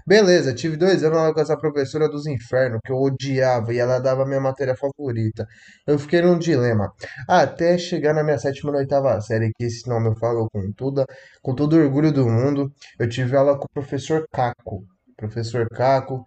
Beleza, 0.07 0.53
tive 0.53 0.77
dois 0.77 1.03
anos 1.03 1.34
com 1.34 1.39
essa 1.41 1.57
professora 1.57 2.07
dos 2.07 2.25
infernos, 2.25 2.79
que 2.86 2.91
eu 2.91 2.98
odiava, 2.98 3.74
e 3.74 3.79
ela 3.79 4.00
dava 4.00 4.25
minha 4.25 4.39
matéria 4.39 4.75
favorita. 4.75 5.45
Eu 5.86 6.00
fiquei 6.00 6.22
num 6.22 6.38
dilema, 6.39 6.93
até 7.27 7.77
chegar 7.77 8.13
na 8.13 8.24
minha 8.24 8.38
sétima 8.38 8.72
e 8.74 8.77
oitava 8.77 9.19
série, 9.22 9.51
que 9.57 9.65
esse 9.65 9.88
nome 9.89 10.07
eu 10.10 10.15
falo 10.15 10.48
com 10.51 10.72
toda, 10.74 11.05
com 11.41 11.53
todo 11.55 11.74
o 11.74 11.79
orgulho 11.84 12.12
do 12.13 12.27
mundo. 12.29 12.72
Eu 13.00 13.10
tive 13.10 13.36
aula 13.36 13.57
com 13.57 13.65
o 13.65 13.69
professor 13.74 14.25
Caco. 14.31 14.84
Professor 15.17 15.67
Caco. 15.69 16.24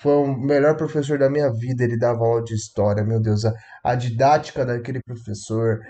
Foi 0.00 0.12
o 0.14 0.26
melhor 0.26 0.76
professor 0.76 1.18
da 1.18 1.28
minha 1.28 1.52
vida. 1.52 1.84
Ele 1.84 1.98
dava 1.98 2.24
aula 2.24 2.42
de 2.42 2.54
história, 2.54 3.04
meu 3.04 3.20
Deus, 3.20 3.44
a, 3.44 3.52
a 3.84 3.94
didática 3.94 4.64
daquele 4.64 5.00
professor, 5.02 5.80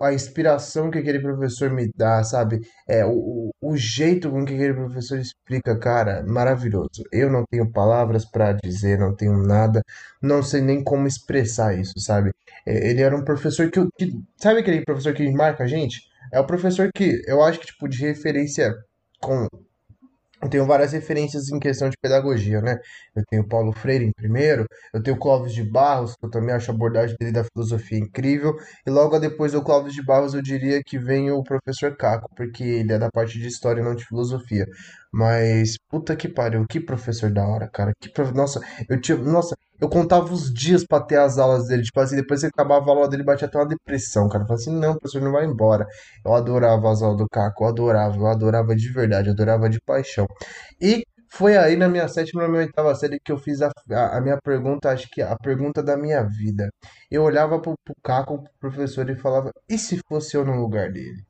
a 0.00 0.12
inspiração 0.12 0.90
que 0.90 0.98
aquele 0.98 1.20
professor 1.20 1.70
me 1.70 1.90
dá, 1.96 2.22
sabe? 2.22 2.60
É, 2.88 3.04
o, 3.06 3.50
o 3.60 3.76
jeito 3.76 4.30
com 4.30 4.44
que 4.44 4.54
aquele 4.54 4.74
professor 4.74 5.18
explica, 5.18 5.78
cara, 5.78 6.22
maravilhoso. 6.26 7.02
Eu 7.10 7.30
não 7.30 7.44
tenho 7.50 7.70
palavras 7.72 8.24
para 8.24 8.52
dizer, 8.52 8.98
não 8.98 9.14
tenho 9.16 9.36
nada, 9.42 9.82
não 10.22 10.42
sei 10.42 10.60
nem 10.60 10.82
como 10.84 11.06
expressar 11.06 11.78
isso, 11.78 11.98
sabe? 11.98 12.32
Ele 12.66 13.02
era 13.02 13.16
um 13.16 13.24
professor 13.24 13.70
que, 13.70 13.80
que 13.98 14.12
sabe 14.36 14.60
aquele 14.60 14.84
professor 14.84 15.14
que 15.14 15.30
marca 15.32 15.64
a 15.64 15.66
gente? 15.66 16.02
É 16.32 16.38
o 16.40 16.46
professor 16.46 16.90
que 16.94 17.22
eu 17.26 17.42
acho 17.42 17.60
que, 17.60 17.66
tipo, 17.66 17.88
de 17.88 17.98
referência. 18.00 18.74
com 19.20 19.48
eu 20.44 20.50
tenho 20.50 20.66
várias 20.66 20.92
referências 20.92 21.48
em 21.50 21.58
questão 21.58 21.88
de 21.88 21.96
pedagogia, 21.96 22.60
né? 22.60 22.76
Eu 23.16 23.24
tenho 23.28 23.46
Paulo 23.48 23.72
Freire 23.72 24.04
em 24.04 24.12
primeiro, 24.12 24.66
eu 24.92 25.02
tenho 25.02 25.18
Clóvis 25.18 25.52
de 25.54 25.62
Barros, 25.64 26.14
que 26.16 26.26
eu 26.26 26.30
também 26.30 26.54
acho 26.54 26.70
a 26.70 26.74
abordagem 26.74 27.16
dele 27.18 27.32
da 27.32 27.44
filosofia 27.44 27.98
incrível, 27.98 28.54
e 28.86 28.90
logo 28.90 29.18
depois 29.18 29.52
do 29.52 29.62
Clóvis 29.62 29.94
de 29.94 30.04
Barros 30.04 30.34
eu 30.34 30.42
diria 30.42 30.82
que 30.84 30.98
vem 30.98 31.30
o 31.30 31.42
professor 31.42 31.96
Caco, 31.96 32.28
porque 32.36 32.62
ele 32.62 32.92
é 32.92 32.98
da 32.98 33.10
parte 33.10 33.38
de 33.38 33.46
história 33.48 33.80
e 33.80 33.84
não 33.84 33.94
de 33.94 34.04
filosofia. 34.04 34.66
Mas, 35.14 35.76
puta 35.88 36.16
que 36.16 36.28
pariu, 36.28 36.66
que 36.68 36.80
professor 36.80 37.30
da 37.32 37.46
hora, 37.46 37.68
cara. 37.68 37.92
Que 38.00 38.10
prof... 38.12 38.32
Nossa, 38.34 38.60
eu 38.88 39.00
tinha. 39.00 39.16
Nossa, 39.16 39.54
eu 39.80 39.88
contava 39.88 40.32
os 40.32 40.52
dias 40.52 40.84
pra 40.84 41.00
ter 41.00 41.16
as 41.18 41.38
aulas 41.38 41.68
dele. 41.68 41.84
Tipo 41.84 42.00
assim, 42.00 42.16
depois 42.16 42.40
que 42.40 42.46
acabava 42.46 42.90
a 42.90 42.94
aula 42.94 43.08
dele, 43.08 43.22
batia 43.22 43.46
até 43.46 43.56
uma 43.56 43.68
depressão, 43.68 44.28
cara. 44.28 44.42
Eu 44.42 44.48
falava 44.48 44.60
assim, 44.62 44.76
não, 44.76 44.96
professor, 44.98 45.22
não 45.22 45.30
vai 45.30 45.44
embora. 45.46 45.86
Eu 46.24 46.34
adorava 46.34 46.90
as 46.90 47.00
aulas 47.00 47.18
do 47.18 47.28
Caco, 47.30 47.62
eu 47.64 47.68
adorava, 47.68 48.16
eu 48.16 48.26
adorava 48.26 48.74
de 48.74 48.88
verdade, 48.92 49.28
eu 49.28 49.34
adorava 49.34 49.70
de 49.70 49.80
paixão. 49.86 50.26
E 50.80 51.04
foi 51.30 51.56
aí 51.56 51.76
na 51.76 51.88
minha 51.88 52.08
sétima, 52.08 52.42
na 52.42 52.48
minha 52.48 52.62
oitava 52.62 52.92
série 52.96 53.20
que 53.20 53.30
eu 53.32 53.38
fiz 53.38 53.62
a, 53.62 53.70
a, 53.92 54.18
a 54.18 54.20
minha 54.20 54.38
pergunta, 54.42 54.90
acho 54.90 55.08
que 55.10 55.22
a 55.22 55.36
pergunta 55.36 55.80
da 55.82 55.96
minha 55.96 56.24
vida. 56.24 56.68
Eu 57.10 57.22
olhava 57.22 57.60
pro, 57.60 57.74
pro 57.84 57.94
Caco, 58.02 58.42
pro 58.42 58.70
professor, 58.70 59.08
e 59.10 59.16
falava, 59.16 59.52
e 59.68 59.78
se 59.78 60.00
fosse 60.08 60.36
eu 60.36 60.44
no 60.44 60.56
lugar 60.60 60.90
dele? 60.92 61.22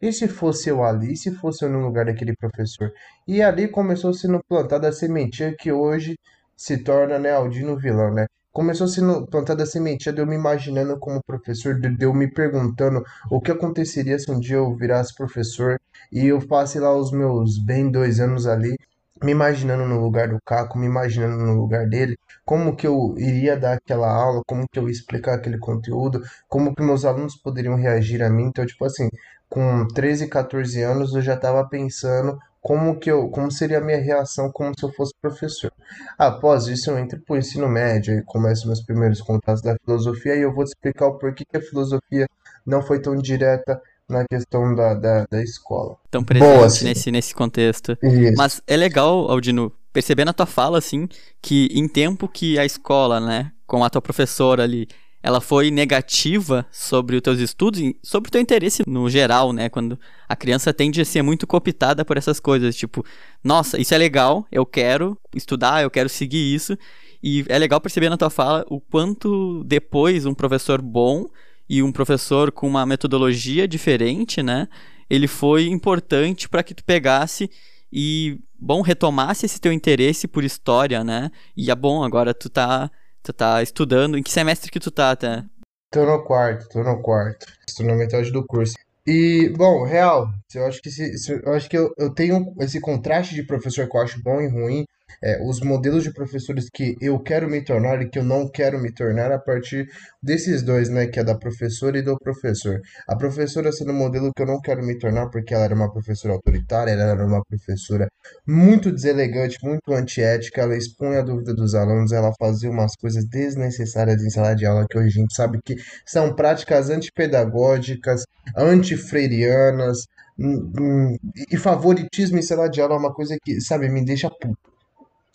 E 0.00 0.12
se 0.12 0.28
fosse 0.28 0.68
eu 0.68 0.82
ali? 0.82 1.16
Se 1.16 1.34
fosse 1.34 1.64
eu 1.64 1.70
no 1.70 1.80
lugar 1.80 2.06
daquele 2.06 2.34
professor? 2.36 2.92
E 3.26 3.42
ali 3.42 3.68
começou 3.68 4.12
sendo 4.12 4.42
plantada 4.48 4.88
a 4.88 4.92
sementinha 4.92 5.54
que 5.56 5.72
hoje 5.72 6.16
se 6.56 6.78
torna, 6.78 7.18
né, 7.18 7.32
Aldino 7.32 7.76
Vilão, 7.76 8.12
né? 8.12 8.26
Começou 8.52 8.88
sendo 8.88 9.26
plantada 9.26 9.62
a 9.62 9.66
sementinha 9.66 10.12
de 10.12 10.20
eu 10.20 10.26
me 10.26 10.34
imaginando 10.34 10.98
como 10.98 11.22
professor, 11.22 11.78
de 11.78 12.04
eu 12.04 12.12
me 12.12 12.26
perguntando 12.28 13.04
o 13.30 13.40
que 13.40 13.52
aconteceria 13.52 14.18
se 14.18 14.30
um 14.30 14.40
dia 14.40 14.56
eu 14.56 14.74
virasse 14.74 15.14
professor 15.14 15.78
e 16.10 16.26
eu 16.26 16.44
passe 16.46 16.80
lá 16.80 16.92
os 16.96 17.12
meus 17.12 17.58
bem 17.64 17.90
dois 17.90 18.18
anos 18.18 18.46
ali, 18.48 18.76
me 19.22 19.32
imaginando 19.32 19.84
no 19.84 20.00
lugar 20.00 20.28
do 20.28 20.38
Caco, 20.44 20.78
me 20.78 20.86
imaginando 20.86 21.36
no 21.36 21.54
lugar 21.54 21.86
dele, 21.88 22.16
como 22.44 22.74
que 22.74 22.86
eu 22.86 23.14
iria 23.18 23.56
dar 23.56 23.74
aquela 23.74 24.10
aula, 24.10 24.42
como 24.46 24.66
que 24.68 24.78
eu 24.78 24.84
ia 24.84 24.92
explicar 24.92 25.34
aquele 25.34 25.58
conteúdo, 25.58 26.22
como 26.48 26.74
que 26.74 26.82
meus 26.82 27.04
alunos 27.04 27.36
poderiam 27.36 27.76
reagir 27.76 28.22
a 28.22 28.30
mim. 28.30 28.44
Então, 28.46 28.64
tipo 28.66 28.84
assim, 28.84 29.08
com 29.48 29.86
13, 29.88 30.28
14 30.28 30.82
anos 30.82 31.14
eu 31.14 31.22
já 31.22 31.34
estava 31.34 31.66
pensando 31.68 32.38
como 32.60 32.98
que 32.98 33.10
eu, 33.10 33.28
como 33.28 33.50
seria 33.50 33.78
a 33.78 33.80
minha 33.80 33.98
reação 33.98 34.50
como 34.52 34.72
se 34.78 34.84
eu 34.84 34.92
fosse 34.92 35.12
professor. 35.22 35.72
Após 36.18 36.66
isso 36.66 36.90
eu 36.90 36.98
entro 36.98 37.20
para 37.20 37.34
o 37.34 37.38
ensino 37.38 37.68
médio 37.68 38.18
e 38.18 38.22
começo 38.22 38.66
meus 38.66 38.82
primeiros 38.82 39.20
contatos 39.20 39.62
da 39.62 39.76
filosofia 39.84 40.36
e 40.36 40.42
eu 40.42 40.52
vou 40.52 40.64
te 40.64 40.68
explicar 40.68 41.06
o 41.06 41.18
porquê 41.18 41.44
que 41.48 41.56
a 41.56 41.62
filosofia 41.62 42.28
não 42.66 42.82
foi 42.82 43.00
tão 43.00 43.16
direta 43.16 43.80
na 44.08 44.24
questão 44.24 44.74
da, 44.74 44.94
da, 44.94 45.26
da 45.30 45.42
escola. 45.42 45.96
Tão 46.10 46.22
Boa, 46.22 46.26
presente 46.36 46.78
sim. 46.78 46.84
nesse, 46.84 47.10
nesse 47.10 47.34
contexto. 47.34 47.96
Isso. 48.02 48.34
Mas 48.36 48.60
é 48.66 48.76
legal, 48.76 49.30
Aldino, 49.30 49.72
perceber 49.92 50.24
na 50.24 50.32
tua 50.32 50.46
fala, 50.46 50.78
assim, 50.78 51.08
que 51.42 51.68
em 51.72 51.86
tempo 51.86 52.28
que 52.28 52.58
a 52.58 52.64
escola, 52.64 53.20
né, 53.20 53.52
com 53.66 53.84
a 53.84 53.90
tua 53.90 54.00
professora 54.00 54.62
ali, 54.62 54.88
ela 55.22 55.40
foi 55.40 55.70
negativa 55.70 56.66
sobre 56.70 57.16
os 57.16 57.22
teus 57.22 57.38
estudos, 57.40 57.80
sobre 58.02 58.28
o 58.28 58.30
teu 58.30 58.40
interesse 58.40 58.82
no 58.86 59.08
geral, 59.10 59.52
né, 59.52 59.68
quando 59.68 59.98
a 60.28 60.36
criança 60.36 60.72
tende 60.72 61.00
a 61.00 61.04
ser 61.04 61.22
muito 61.22 61.46
cooptada 61.46 62.04
por 62.04 62.16
essas 62.16 62.38
coisas, 62.38 62.76
tipo, 62.76 63.04
nossa, 63.42 63.80
isso 63.80 63.94
é 63.94 63.98
legal, 63.98 64.46
eu 64.50 64.64
quero 64.64 65.18
estudar, 65.34 65.82
eu 65.82 65.90
quero 65.90 66.08
seguir 66.08 66.54
isso, 66.54 66.76
e 67.22 67.44
é 67.48 67.58
legal 67.58 67.80
perceber 67.80 68.08
na 68.08 68.16
tua 68.16 68.30
fala 68.30 68.64
o 68.68 68.80
quanto 68.80 69.64
depois 69.64 70.24
um 70.24 70.34
professor 70.34 70.80
bom 70.80 71.26
e 71.68 71.82
um 71.82 71.90
professor 71.90 72.52
com 72.52 72.66
uma 72.66 72.86
metodologia 72.86 73.66
diferente, 73.66 74.42
né, 74.42 74.68
ele 75.10 75.26
foi 75.26 75.66
importante 75.66 76.48
para 76.48 76.62
que 76.62 76.74
tu 76.74 76.84
pegasse 76.84 77.50
e, 77.92 78.38
bom, 78.58 78.82
retomasse 78.82 79.46
esse 79.46 79.60
teu 79.60 79.72
interesse 79.72 80.28
por 80.28 80.44
história, 80.44 81.02
né? 81.02 81.30
E 81.56 81.70
é 81.70 81.74
bom, 81.74 82.02
agora 82.04 82.34
tu 82.34 82.50
tá, 82.50 82.90
tu 83.22 83.32
tá 83.32 83.62
estudando. 83.62 84.16
Em 84.18 84.22
que 84.22 84.30
semestre 84.30 84.70
que 84.70 84.80
tu 84.80 84.90
tá, 84.90 85.14
tá? 85.16 85.44
Tô 85.90 86.04
no 86.04 86.22
quarto, 86.24 86.68
tô 86.68 86.82
no 86.82 87.00
quarto. 87.02 87.46
Estou 87.66 87.86
na 87.86 87.94
metade 87.94 88.30
do 88.30 88.44
curso. 88.46 88.74
E, 89.06 89.48
bom, 89.56 89.84
real, 89.84 90.28
eu 90.54 90.66
acho 90.66 90.82
que, 90.82 90.90
se, 90.90 91.16
se- 91.16 91.40
eu, 91.42 91.52
acho 91.54 91.68
que 91.68 91.78
eu, 91.78 91.90
eu 91.96 92.12
tenho 92.12 92.54
esse 92.60 92.78
contraste 92.78 93.34
de 93.34 93.42
professor 93.42 93.88
que 93.88 93.96
eu 93.96 94.00
acho 94.02 94.22
bom 94.22 94.38
e 94.40 94.48
ruim, 94.48 94.84
é, 95.22 95.42
os 95.42 95.60
modelos 95.60 96.04
de 96.04 96.12
professores 96.12 96.68
que 96.72 96.96
eu 97.00 97.18
quero 97.18 97.48
me 97.48 97.62
tornar 97.62 98.00
e 98.02 98.08
que 98.08 98.18
eu 98.18 98.24
não 98.24 98.48
quero 98.48 98.80
me 98.80 98.92
tornar 98.92 99.32
a 99.32 99.38
partir 99.38 99.88
desses 100.22 100.62
dois, 100.62 100.88
né, 100.88 101.06
que 101.06 101.20
é 101.20 101.24
da 101.24 101.34
professora 101.34 101.98
e 101.98 102.02
do 102.02 102.16
professor. 102.18 102.80
A 103.06 103.16
professora 103.16 103.72
sendo 103.72 103.92
o 103.92 103.94
modelo 103.94 104.32
que 104.34 104.42
eu 104.42 104.46
não 104.46 104.60
quero 104.60 104.84
me 104.84 104.98
tornar 104.98 105.28
porque 105.28 105.54
ela 105.54 105.64
era 105.64 105.74
uma 105.74 105.90
professora 105.90 106.34
autoritária, 106.34 106.92
ela 106.92 107.02
era 107.02 107.26
uma 107.26 107.42
professora 107.44 108.08
muito 108.46 108.92
deselegante, 108.92 109.58
muito 109.62 109.92
antiética, 109.92 110.62
ela 110.62 110.76
expunha 110.76 111.20
a 111.20 111.22
dúvida 111.22 111.54
dos 111.54 111.74
alunos, 111.74 112.12
ela 112.12 112.32
fazia 112.38 112.70
umas 112.70 112.94
coisas 112.96 113.24
desnecessárias 113.26 114.22
em 114.22 114.30
sala 114.30 114.54
de 114.54 114.66
aula 114.66 114.86
que 114.88 114.98
hoje 114.98 115.08
a 115.08 115.22
gente 115.22 115.34
sabe 115.34 115.58
que 115.64 115.76
são 116.06 116.34
práticas 116.34 116.90
antipedagógicas, 116.90 118.24
antifreirianas, 118.56 120.06
hum, 120.38 120.72
hum, 120.78 121.16
e 121.50 121.56
favoritismo 121.56 122.38
em 122.38 122.42
sala 122.42 122.68
de 122.68 122.80
aula 122.80 122.94
é 122.94 122.98
uma 122.98 123.12
coisa 123.12 123.36
que, 123.42 123.60
sabe, 123.60 123.88
me 123.88 124.04
deixa 124.04 124.30
puto. 124.30 124.77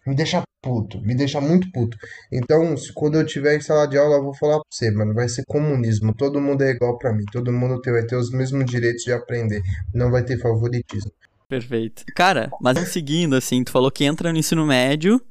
Me 0.05 0.15
deixa 0.15 0.41
puto, 0.61 1.01
me 1.01 1.15
deixa 1.15 1.39
muito 1.41 1.71
puto. 1.71 1.97
Então, 2.31 2.75
se- 2.77 2.91
quando 2.93 3.15
eu 3.15 3.25
tiver 3.25 3.55
em 3.55 3.61
sala 3.61 3.85
de 3.87 3.97
aula, 3.97 4.15
eu 4.17 4.23
vou 4.23 4.33
falar 4.33 4.55
pra 4.55 4.63
você, 4.69 4.91
mano, 4.91 5.13
vai 5.13 5.27
ser 5.29 5.43
comunismo. 5.47 6.13
Todo 6.13 6.41
mundo 6.41 6.61
é 6.61 6.71
igual 6.71 6.97
pra 6.97 7.13
mim. 7.13 7.23
Todo 7.31 7.51
mundo 7.51 7.81
vai 7.85 8.03
ter 8.05 8.15
os 8.15 8.29
mesmos 8.31 8.65
direitos 8.65 9.03
de 9.03 9.11
aprender. 9.13 9.61
Não 9.93 10.11
vai 10.11 10.23
ter 10.23 10.37
favoritismo. 10.39 11.11
Perfeito. 11.47 12.03
Cara, 12.15 12.49
mas 12.61 12.79
seguindo, 12.89 13.35
assim, 13.35 13.63
tu 13.63 13.71
falou 13.71 13.91
que 13.91 14.03
entra 14.03 14.31
no 14.31 14.39
ensino 14.39 14.65
médio 14.65 15.21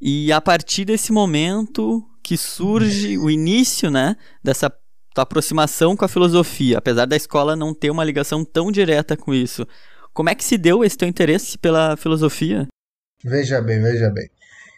e 0.00 0.30
a 0.32 0.40
partir 0.40 0.84
desse 0.84 1.12
momento 1.12 2.02
que 2.22 2.36
surge 2.36 3.18
o 3.18 3.30
início, 3.30 3.90
né, 3.90 4.16
dessa 4.44 4.70
tua 5.14 5.22
aproximação 5.22 5.96
com 5.96 6.04
a 6.04 6.08
filosofia, 6.08 6.78
apesar 6.78 7.06
da 7.06 7.16
escola 7.16 7.56
não 7.56 7.74
ter 7.74 7.90
uma 7.90 8.04
ligação 8.04 8.44
tão 8.44 8.70
direta 8.70 9.16
com 9.16 9.34
isso. 9.34 9.66
Como 10.12 10.28
é 10.28 10.34
que 10.34 10.44
se 10.44 10.56
deu 10.58 10.84
esse 10.84 10.96
teu 10.96 11.08
interesse 11.08 11.58
pela 11.58 11.96
filosofia? 11.96 12.68
Veja 13.24 13.60
bem, 13.60 13.80
veja 13.80 14.10
bem. 14.10 14.28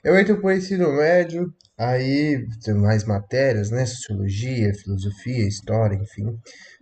Eu 0.03 0.19
entro 0.19 0.41
pro 0.41 0.51
ensino 0.51 0.93
médio, 0.93 1.53
aí 1.77 2.47
tem 2.65 2.75
mais 2.75 3.05
matérias, 3.05 3.71
né? 3.71 3.85
Sociologia, 3.85 4.73
filosofia, 4.75 5.47
história, 5.47 5.95
enfim. 5.97 6.39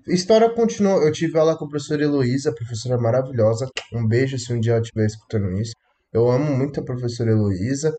História 0.07 0.49
continuou. 0.50 1.03
Eu 1.03 1.11
tive 1.11 1.37
aula 1.37 1.57
com 1.57 1.65
a 1.65 1.69
professora 1.69 2.03
Heloísa, 2.05 2.55
professora 2.55 2.97
maravilhosa. 2.97 3.69
Um 3.93 4.07
beijo 4.07 4.38
se 4.38 4.53
um 4.53 4.61
dia 4.61 4.73
ela 4.73 4.81
estiver 4.81 5.07
escutando 5.07 5.53
isso. 5.61 5.73
Eu 6.12 6.31
amo 6.31 6.57
muito 6.57 6.81
a 6.81 6.85
professora 6.85 7.33
Heloísa. 7.33 7.93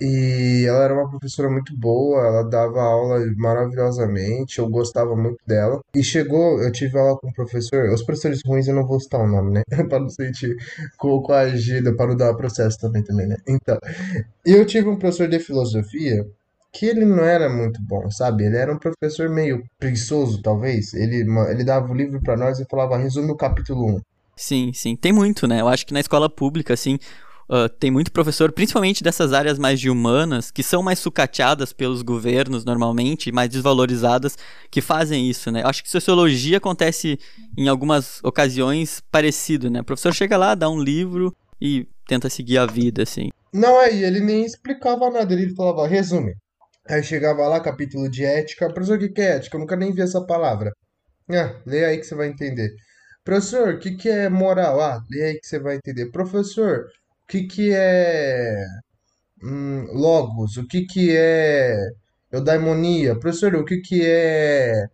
E 0.00 0.64
ela 0.68 0.84
era 0.84 0.94
uma 0.94 1.08
professora 1.08 1.48
muito 1.50 1.74
boa, 1.76 2.20
ela 2.26 2.42
dava 2.42 2.82
aula 2.82 3.18
maravilhosamente, 3.36 4.58
eu 4.58 4.68
gostava 4.68 5.16
muito 5.16 5.38
dela. 5.46 5.80
E 5.94 6.02
chegou, 6.04 6.62
eu 6.62 6.70
tive 6.70 6.98
aula 6.98 7.16
com 7.18 7.28
um 7.28 7.32
professor, 7.32 7.88
os 7.90 8.02
professores 8.02 8.40
ruins 8.44 8.68
eu 8.68 8.74
não 8.74 8.86
vou 8.86 9.00
citar 9.00 9.20
o 9.22 9.26
nome, 9.26 9.52
né? 9.52 9.62
Para 9.88 10.00
não 10.00 10.10
sentir 10.10 10.54
co- 10.98 11.22
coagido, 11.22 11.96
para 11.96 12.08
não 12.08 12.16
dar 12.16 12.34
processo 12.34 12.78
também, 12.78 13.02
também, 13.02 13.26
né? 13.26 13.36
Então, 13.48 13.78
eu 14.44 14.64
tive 14.66 14.88
um 14.88 14.96
professor 14.98 15.28
de 15.28 15.38
filosofia 15.38 16.26
que 16.72 16.86
ele 16.86 17.04
não 17.06 17.24
era 17.24 17.48
muito 17.48 17.80
bom, 17.82 18.10
sabe? 18.10 18.44
Ele 18.44 18.56
era 18.56 18.72
um 18.72 18.78
professor 18.78 19.30
meio 19.30 19.64
preguiçoso, 19.78 20.42
talvez. 20.42 20.92
Ele, 20.92 21.24
ele 21.50 21.64
dava 21.64 21.90
o 21.90 21.94
livro 21.96 22.20
para 22.20 22.36
nós 22.36 22.58
e 22.60 22.66
falava, 22.70 22.98
resume 22.98 23.30
o 23.30 23.36
capítulo 23.36 23.96
um 23.96 24.00
Sim, 24.36 24.70
sim. 24.74 24.94
Tem 24.94 25.12
muito, 25.12 25.46
né? 25.46 25.62
Eu 25.62 25.68
acho 25.68 25.86
que 25.86 25.94
na 25.94 26.00
escola 26.00 26.28
pública, 26.28 26.74
assim, 26.74 26.98
ah, 27.48 27.68
tem 27.68 27.90
muito 27.90 28.10
professor, 28.10 28.50
principalmente 28.50 29.04
dessas 29.04 29.32
áreas 29.32 29.58
mais 29.58 29.78
de 29.78 29.88
humanas, 29.88 30.50
que 30.50 30.62
são 30.62 30.82
mais 30.82 30.98
sucateadas 30.98 31.72
pelos 31.72 32.02
governos 32.02 32.64
normalmente, 32.64 33.30
mais 33.30 33.48
desvalorizadas, 33.48 34.36
que 34.70 34.80
fazem 34.80 35.28
isso, 35.28 35.50
né? 35.50 35.62
Acho 35.64 35.82
que 35.82 35.90
sociologia 35.90 36.58
acontece 36.58 37.18
em 37.56 37.68
algumas 37.68 38.22
ocasiões 38.24 39.00
parecido, 39.10 39.70
né? 39.70 39.80
O 39.80 39.84
professor 39.84 40.12
chega 40.12 40.36
lá, 40.36 40.54
dá 40.54 40.68
um 40.68 40.80
livro 40.80 41.34
e 41.60 41.86
tenta 42.06 42.28
seguir 42.28 42.58
a 42.58 42.66
vida, 42.66 43.02
assim. 43.02 43.30
Não, 43.52 43.78
aí 43.78 44.04
ele 44.04 44.20
nem 44.20 44.44
explicava 44.44 45.10
nada, 45.10 45.32
ele 45.32 45.54
falava, 45.54 45.86
resume. 45.86 46.34
Aí 46.88 47.02
chegava 47.02 47.46
lá, 47.48 47.60
capítulo 47.60 48.08
de 48.08 48.24
ética. 48.24 48.72
Professor, 48.72 48.96
o 48.96 49.00
que 49.00 49.08
que 49.08 49.20
é 49.20 49.36
ética? 49.36 49.56
Eu 49.56 49.60
nunca 49.60 49.76
nem 49.76 49.92
vi 49.92 50.02
essa 50.02 50.24
palavra. 50.24 50.72
Ah, 51.30 51.60
lê 51.66 51.84
aí 51.84 51.98
que 51.98 52.04
você 52.04 52.14
vai 52.14 52.28
entender. 52.28 52.70
Professor, 53.24 53.74
o 53.74 53.78
que 53.78 53.96
que 53.96 54.08
é 54.08 54.28
moral? 54.28 54.80
Ah, 54.80 55.00
lê 55.10 55.22
aí 55.24 55.40
que 55.40 55.46
você 55.46 55.58
vai 55.58 55.76
entender. 55.76 56.10
Professor, 56.12 56.86
o 57.26 57.32
que 57.32 57.42
que 57.42 57.72
é 57.74 58.64
hum, 59.42 59.86
logos, 59.92 60.56
o 60.56 60.66
que 60.66 60.86
que 60.86 61.10
é 61.16 61.76
eudaimonia, 62.30 63.18
professor, 63.18 63.54
o 63.56 63.64
que 63.64 63.78
que 63.78 64.00
é 64.04 64.86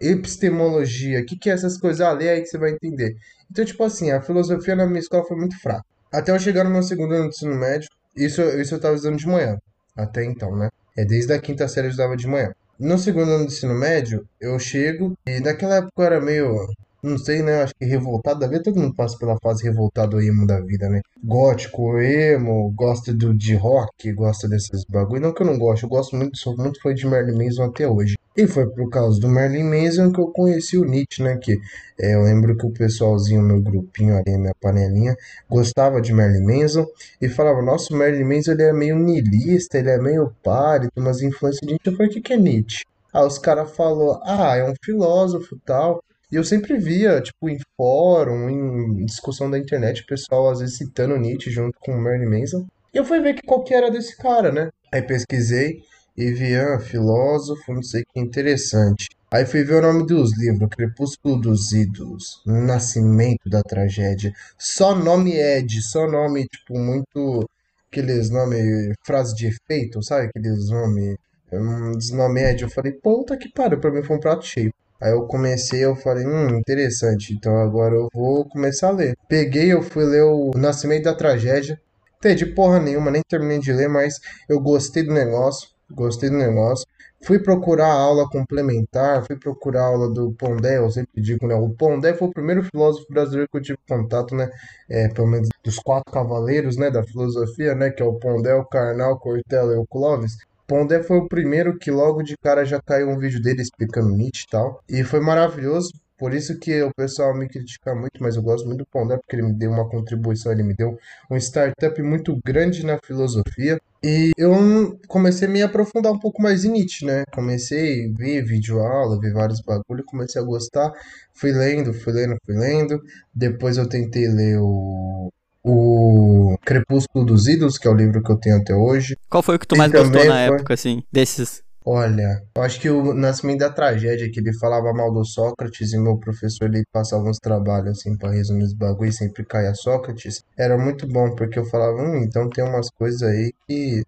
epistemologia, 0.00 1.20
o 1.20 1.26
que 1.26 1.36
que 1.36 1.50
é 1.50 1.52
essas 1.52 1.76
coisas, 1.78 2.00
ah, 2.00 2.12
lê 2.12 2.30
aí 2.30 2.40
que 2.42 2.46
você 2.46 2.58
vai 2.58 2.70
entender. 2.70 3.16
Então, 3.50 3.64
tipo 3.64 3.82
assim, 3.82 4.10
a 4.12 4.22
filosofia 4.22 4.76
na 4.76 4.86
minha 4.86 5.00
escola 5.00 5.24
foi 5.24 5.36
muito 5.36 5.58
fraca. 5.60 5.84
Até 6.12 6.30
eu 6.30 6.38
chegar 6.38 6.64
no 6.64 6.70
meu 6.70 6.82
segundo 6.84 7.14
ano 7.14 7.28
de 7.28 7.36
ensino 7.36 7.54
médio, 7.56 7.88
isso, 8.16 8.42
isso 8.42 8.74
eu 8.74 8.80
tava 8.80 8.94
estudando 8.94 9.18
de 9.18 9.26
manhã, 9.26 9.58
até 9.96 10.24
então, 10.24 10.54
né? 10.56 10.70
É, 10.96 11.04
desde 11.04 11.32
a 11.32 11.40
quinta 11.40 11.66
série 11.66 11.88
eu 11.88 11.90
estudava 11.90 12.16
de 12.16 12.28
manhã. 12.28 12.52
No 12.78 12.98
segundo 12.98 13.30
ano 13.30 13.46
de 13.46 13.54
ensino 13.54 13.74
médio, 13.74 14.24
eu 14.40 14.56
chego, 14.58 15.16
e 15.26 15.40
naquela 15.40 15.76
época 15.76 15.92
eu 15.96 16.04
era 16.04 16.20
meio 16.20 16.66
não 17.02 17.18
sei, 17.18 17.42
né? 17.42 17.62
Acho 17.62 17.74
que 17.74 17.84
revoltado 17.84 18.38
da 18.38 18.46
vida, 18.46 18.62
todo 18.62 18.78
mundo 18.78 18.94
passa 18.94 19.18
pela 19.18 19.36
fase 19.42 19.64
revoltado 19.64 20.20
emo 20.20 20.46
da 20.46 20.60
vida, 20.60 20.88
né? 20.88 21.00
Gótico, 21.22 21.98
emo, 21.98 22.72
gosta 22.76 23.12
do, 23.12 23.34
de 23.34 23.54
rock, 23.56 24.12
gosta 24.12 24.48
desses 24.48 24.84
bagulho. 24.84 25.20
Não 25.20 25.34
que 25.34 25.42
eu 25.42 25.46
não 25.46 25.58
gosto, 25.58 25.84
eu 25.84 25.88
gosto 25.88 26.14
muito, 26.14 26.38
sou 26.38 26.56
muito 26.56 26.80
fã 26.80 26.94
de 26.94 27.04
Marilyn 27.04 27.44
Manson 27.44 27.64
até 27.64 27.88
hoje. 27.88 28.16
E 28.36 28.46
foi 28.46 28.70
por 28.70 28.88
causa 28.88 29.20
do 29.20 29.28
Marilyn 29.28 29.64
Manson 29.64 30.12
que 30.12 30.20
eu 30.20 30.28
conheci 30.28 30.78
o 30.78 30.84
Nietzsche, 30.84 31.22
né? 31.22 31.36
Que 31.36 31.58
é, 32.00 32.14
eu 32.14 32.22
lembro 32.22 32.56
que 32.56 32.66
o 32.66 32.72
pessoalzinho, 32.72 33.42
meu 33.42 33.60
grupinho 33.60 34.16
ali, 34.16 34.38
minha 34.38 34.54
panelinha, 34.60 35.16
gostava 35.50 36.00
de 36.00 36.12
Marilyn 36.12 36.46
Manson 36.46 36.86
e 37.20 37.28
falava: 37.28 37.60
Nossa, 37.60 37.92
o 37.92 37.98
Marilyn 37.98 38.36
Manson 38.36 38.52
ele 38.52 38.62
é 38.62 38.72
meio 38.72 38.96
niilista, 38.96 39.76
ele 39.76 39.90
é 39.90 39.98
meio 39.98 40.32
pálido, 40.42 40.92
umas 40.96 41.20
influências 41.20 41.60
de 41.60 41.66
Nietzsche. 41.66 41.90
Eu 41.90 41.96
falei: 41.96 42.10
O 42.10 42.14
que, 42.14 42.20
que 42.20 42.32
é 42.32 42.36
Nietzsche? 42.36 42.84
Aí 43.12 43.26
os 43.26 43.38
caras 43.38 43.70
falaram: 43.76 44.20
Ah, 44.24 44.56
é 44.56 44.64
um 44.64 44.74
filósofo 44.82 45.58
tal. 45.66 46.00
E 46.32 46.36
eu 46.36 46.42
sempre 46.42 46.78
via, 46.78 47.20
tipo, 47.20 47.50
em 47.50 47.58
fórum, 47.76 48.48
em 48.48 49.04
discussão 49.04 49.50
da 49.50 49.58
internet, 49.58 50.00
o 50.00 50.06
pessoal 50.06 50.48
às 50.48 50.60
vezes 50.60 50.78
citando 50.78 51.18
Nietzsche 51.18 51.50
junto 51.50 51.78
com 51.78 51.92
o 51.92 52.00
Marilyn 52.00 52.40
Manson. 52.40 52.66
E 52.94 52.96
eu 52.96 53.04
fui 53.04 53.20
ver 53.20 53.34
que 53.34 53.42
qual 53.42 53.62
que 53.62 53.74
era 53.74 53.90
desse 53.90 54.16
cara, 54.16 54.50
né? 54.50 54.70
Aí 54.90 55.02
pesquisei 55.02 55.82
e 56.16 56.30
vi, 56.32 56.56
ah, 56.56 56.80
filósofo, 56.80 57.74
não 57.74 57.82
sei 57.82 58.02
que 58.02 58.18
interessante. 58.18 59.10
Aí 59.30 59.44
fui 59.44 59.62
ver 59.62 59.76
o 59.76 59.82
nome 59.82 60.06
dos 60.06 60.36
livros, 60.38 60.70
Crepúsculo 60.70 61.38
dos 61.38 61.72
Ídolos, 61.72 62.42
Nascimento 62.46 63.50
da 63.50 63.62
Tragédia. 63.62 64.32
Só 64.58 64.94
nome 64.94 65.36
Ed, 65.36 65.82
só 65.82 66.10
nome, 66.10 66.46
tipo, 66.46 66.78
muito... 66.78 67.46
Aqueles 67.90 68.30
nomes, 68.30 68.94
frase 69.04 69.34
de 69.34 69.48
efeito, 69.48 70.02
sabe? 70.02 70.28
Aqueles 70.28 70.70
nomes, 70.70 71.14
um, 71.52 71.92
nome 72.16 72.40
Ed. 72.42 72.62
Eu 72.62 72.70
falei, 72.70 72.92
puta 72.92 73.36
que 73.36 73.52
pariu, 73.52 73.78
pra 73.78 73.90
mim 73.90 74.02
foi 74.02 74.16
um 74.16 74.20
prato 74.20 74.46
cheio. 74.46 74.72
Aí 75.02 75.10
eu 75.10 75.26
comecei, 75.26 75.84
eu 75.84 75.96
falei, 75.96 76.24
hum, 76.24 76.58
interessante, 76.58 77.34
então 77.34 77.56
agora 77.56 77.92
eu 77.92 78.08
vou 78.14 78.48
começar 78.48 78.88
a 78.88 78.92
ler. 78.92 79.16
Peguei, 79.28 79.72
eu 79.72 79.82
fui 79.82 80.04
ler 80.04 80.22
o 80.22 80.52
Nascimento 80.54 81.04
da 81.04 81.14
Tragédia. 81.14 81.80
Entendi 82.18 82.46
porra 82.46 82.78
nenhuma, 82.78 83.10
nem 83.10 83.20
terminei 83.28 83.58
de 83.58 83.72
ler, 83.72 83.88
mas 83.88 84.20
eu 84.48 84.60
gostei 84.60 85.02
do 85.02 85.12
negócio, 85.12 85.68
gostei 85.90 86.30
do 86.30 86.36
negócio. 86.36 86.86
Fui 87.24 87.40
procurar 87.40 87.92
aula 87.92 88.28
complementar, 88.28 89.24
fui 89.26 89.36
procurar 89.36 89.86
aula 89.86 90.08
do 90.08 90.32
Pondé, 90.34 90.78
eu 90.78 90.88
sempre 90.88 91.20
digo, 91.20 91.48
né? 91.48 91.54
O 91.56 91.70
Pondé 91.70 92.14
foi 92.14 92.28
o 92.28 92.32
primeiro 92.32 92.62
filósofo 92.62 93.06
brasileiro 93.10 93.48
que 93.50 93.58
eu 93.58 93.62
tive 93.62 93.78
contato, 93.88 94.36
né? 94.36 94.48
É, 94.88 95.08
pelo 95.08 95.26
menos 95.26 95.48
dos 95.64 95.80
quatro 95.80 96.12
cavaleiros, 96.12 96.76
né? 96.76 96.92
Da 96.92 97.02
filosofia, 97.02 97.74
né? 97.74 97.90
Que 97.90 98.02
é 98.02 98.06
o 98.06 98.14
Pondé, 98.14 98.54
o 98.54 98.64
Karnal, 98.64 99.18
Cortella 99.18 99.72
e 99.72 99.78
o 99.78 99.86
Clovis. 99.86 100.36
Pondé 100.72 101.02
foi 101.02 101.18
o 101.18 101.28
primeiro 101.28 101.76
que 101.78 101.90
logo 101.90 102.22
de 102.22 102.34
cara 102.34 102.64
já 102.64 102.80
caiu 102.80 103.10
um 103.10 103.18
vídeo 103.18 103.42
dele 103.42 103.60
explicando 103.60 104.16
Nietzsche 104.16 104.46
e 104.48 104.50
tal. 104.50 104.82
E 104.88 105.04
foi 105.04 105.20
maravilhoso. 105.20 105.92
Por 106.16 106.32
isso 106.32 106.58
que 106.58 106.82
o 106.82 106.90
pessoal 106.96 107.36
me 107.36 107.46
critica 107.46 107.94
muito, 107.94 108.22
mas 108.22 108.36
eu 108.36 108.42
gosto 108.42 108.66
muito 108.66 108.78
do 108.78 108.86
Pondé, 108.86 109.18
porque 109.18 109.36
ele 109.36 109.42
me 109.42 109.52
deu 109.52 109.70
uma 109.70 109.86
contribuição, 109.86 110.50
ele 110.50 110.62
me 110.62 110.72
deu 110.72 110.96
um 111.30 111.36
startup 111.36 112.00
muito 112.00 112.40
grande 112.42 112.86
na 112.86 112.98
filosofia. 113.04 113.78
E 114.02 114.30
eu 114.34 114.98
comecei 115.08 115.46
a 115.46 115.50
me 115.50 115.62
aprofundar 115.62 116.10
um 116.10 116.18
pouco 116.18 116.40
mais 116.40 116.64
em 116.64 116.70
Nietzsche, 116.70 117.04
né? 117.04 117.24
Comecei 117.34 118.06
a 118.06 118.16
ver 118.16 118.42
vídeo 118.42 118.80
aula, 118.80 119.20
ver 119.20 119.34
vários 119.34 119.60
bagulho, 119.60 120.02
comecei 120.06 120.40
a 120.40 120.44
gostar. 120.44 120.90
Fui 121.34 121.52
lendo, 121.52 121.92
fui 121.92 122.14
lendo, 122.14 122.34
fui 122.46 122.56
lendo. 122.56 122.98
Depois 123.34 123.76
eu 123.76 123.86
tentei 123.86 124.26
ler 124.26 124.56
o 124.58 125.30
o 125.64 126.56
Crepúsculo 126.64 127.24
dos 127.24 127.46
Ídolos, 127.46 127.78
que 127.78 127.86
é 127.86 127.90
o 127.90 127.94
livro 127.94 128.22
que 128.22 128.30
eu 128.30 128.36
tenho 128.36 128.56
até 128.56 128.74
hoje. 128.74 129.16
Qual 129.30 129.42
foi 129.42 129.56
o 129.56 129.58
que 129.58 129.66
tu 129.66 129.76
mais 129.76 129.92
gostou 129.92 130.24
na 130.24 130.46
foi... 130.46 130.56
época, 130.56 130.74
assim, 130.74 131.02
desses? 131.12 131.62
Olha, 131.84 132.40
eu 132.56 132.62
acho 132.62 132.80
que 132.80 132.88
o 132.88 133.12
Nascimento 133.12 133.58
da 133.58 133.70
Tragédia, 133.70 134.30
que 134.30 134.38
ele 134.38 134.56
falava 134.56 134.92
mal 134.92 135.12
do 135.12 135.24
Sócrates 135.24 135.92
e 135.92 135.98
meu 135.98 136.16
professor 136.16 136.66
ele 136.66 136.84
passava 136.92 137.24
uns 137.24 137.38
trabalhos 137.38 137.98
assim 137.98 138.16
para 138.16 138.30
resumir 138.30 138.62
os 138.62 138.72
bagulho 138.72 139.10
e 139.10 139.12
sempre 139.12 139.44
caia 139.44 139.74
Sócrates, 139.74 140.44
era 140.56 140.78
muito 140.78 141.08
bom, 141.08 141.34
porque 141.34 141.58
eu 141.58 141.64
falava, 141.64 142.00
hum, 142.00 142.22
então 142.22 142.48
tem 142.48 142.62
umas 142.62 142.88
coisas 142.90 143.22
aí 143.22 143.52
que 143.66 144.04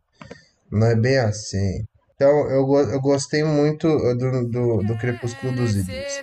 não 0.71 0.87
é 0.87 0.95
bem 0.95 1.19
assim. 1.19 1.85
Então 2.15 2.49
eu, 2.49 2.65
eu 2.93 3.01
gostei 3.01 3.43
muito 3.43 3.89
do, 3.89 4.49
do, 4.49 4.77
do 4.85 4.97
Crepúsculo 4.97 5.53
dos 5.53 5.75
Ídolos. 5.75 6.23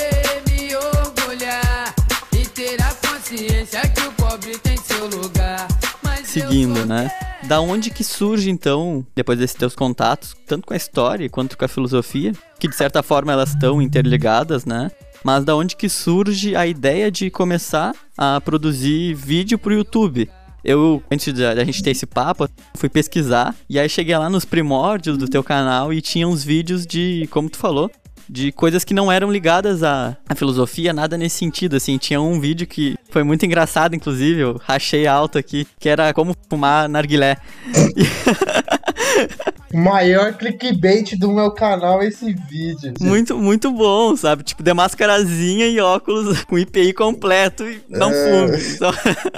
consciência 3.31 3.81
que 3.81 4.01
o 4.01 4.11
Seguindo, 6.25 6.85
né? 6.85 7.09
Da 7.43 7.59
onde 7.61 7.89
que 7.89 8.03
surge 8.03 8.49
então, 8.49 9.05
depois 9.15 9.39
desses 9.39 9.55
teus 9.55 9.75
contatos, 9.75 10.35
tanto 10.45 10.67
com 10.67 10.73
a 10.73 10.77
história 10.77 11.29
quanto 11.29 11.57
com 11.57 11.65
a 11.65 11.67
filosofia, 11.67 12.33
que 12.59 12.67
de 12.67 12.75
certa 12.75 13.01
forma 13.01 13.31
elas 13.31 13.49
estão 13.49 13.81
interligadas, 13.81 14.65
né? 14.65 14.91
Mas 15.23 15.43
da 15.43 15.55
onde 15.55 15.75
que 15.75 15.89
surge 15.89 16.55
a 16.55 16.65
ideia 16.65 17.11
de 17.11 17.29
começar 17.29 17.93
a 18.17 18.41
produzir 18.41 19.13
vídeo 19.13 19.57
pro 19.57 19.73
YouTube? 19.73 20.29
Eu, 20.63 21.01
antes 21.11 21.33
da 21.33 21.63
gente 21.63 21.81
ter 21.81 21.91
esse 21.91 22.05
papo, 22.05 22.47
fui 22.75 22.87
pesquisar 22.87 23.55
e 23.69 23.79
aí 23.79 23.89
cheguei 23.89 24.17
lá 24.17 24.29
nos 24.29 24.45
primórdios 24.45 25.17
do 25.17 25.27
teu 25.27 25.43
canal 25.43 25.91
e 25.91 26.01
tinha 26.01 26.27
uns 26.27 26.43
vídeos 26.43 26.85
de, 26.85 27.27
como 27.31 27.49
tu 27.49 27.57
falou, 27.57 27.89
de 28.29 28.51
coisas 28.51 28.83
que 28.83 28.93
não 28.93 29.11
eram 29.11 29.31
ligadas 29.31 29.83
à, 29.83 30.17
à 30.27 30.35
filosofia, 30.35 30.93
nada 30.93 31.17
nesse 31.17 31.37
sentido, 31.37 31.75
assim. 31.75 31.97
Tinha 31.97 32.21
um 32.21 32.39
vídeo 32.39 32.67
que 32.67 32.95
foi 33.09 33.23
muito 33.23 33.45
engraçado, 33.45 33.95
inclusive, 33.95 34.41
eu 34.41 34.61
rachei 34.63 35.07
alto 35.07 35.37
aqui, 35.37 35.67
que 35.79 35.89
era 35.89 36.13
como 36.13 36.35
fumar 36.49 36.87
narguilé. 36.87 37.37
Maior 39.73 40.33
clickbait 40.33 41.15
do 41.17 41.31
meu 41.31 41.51
canal 41.51 42.03
esse 42.03 42.33
vídeo. 42.33 42.89
Gente. 42.89 43.03
Muito, 43.03 43.37
muito 43.37 43.71
bom, 43.71 44.15
sabe? 44.15 44.43
Tipo, 44.43 44.63
de 44.63 44.73
mascarazinha 44.73 45.67
e 45.67 45.79
óculos 45.79 46.43
com 46.45 46.59
IPI 46.59 46.93
completo 46.93 47.63
e 47.63 47.81
não 47.89 48.11
é... 48.11 48.47
fume. 48.47 48.57
Então... 48.75 48.91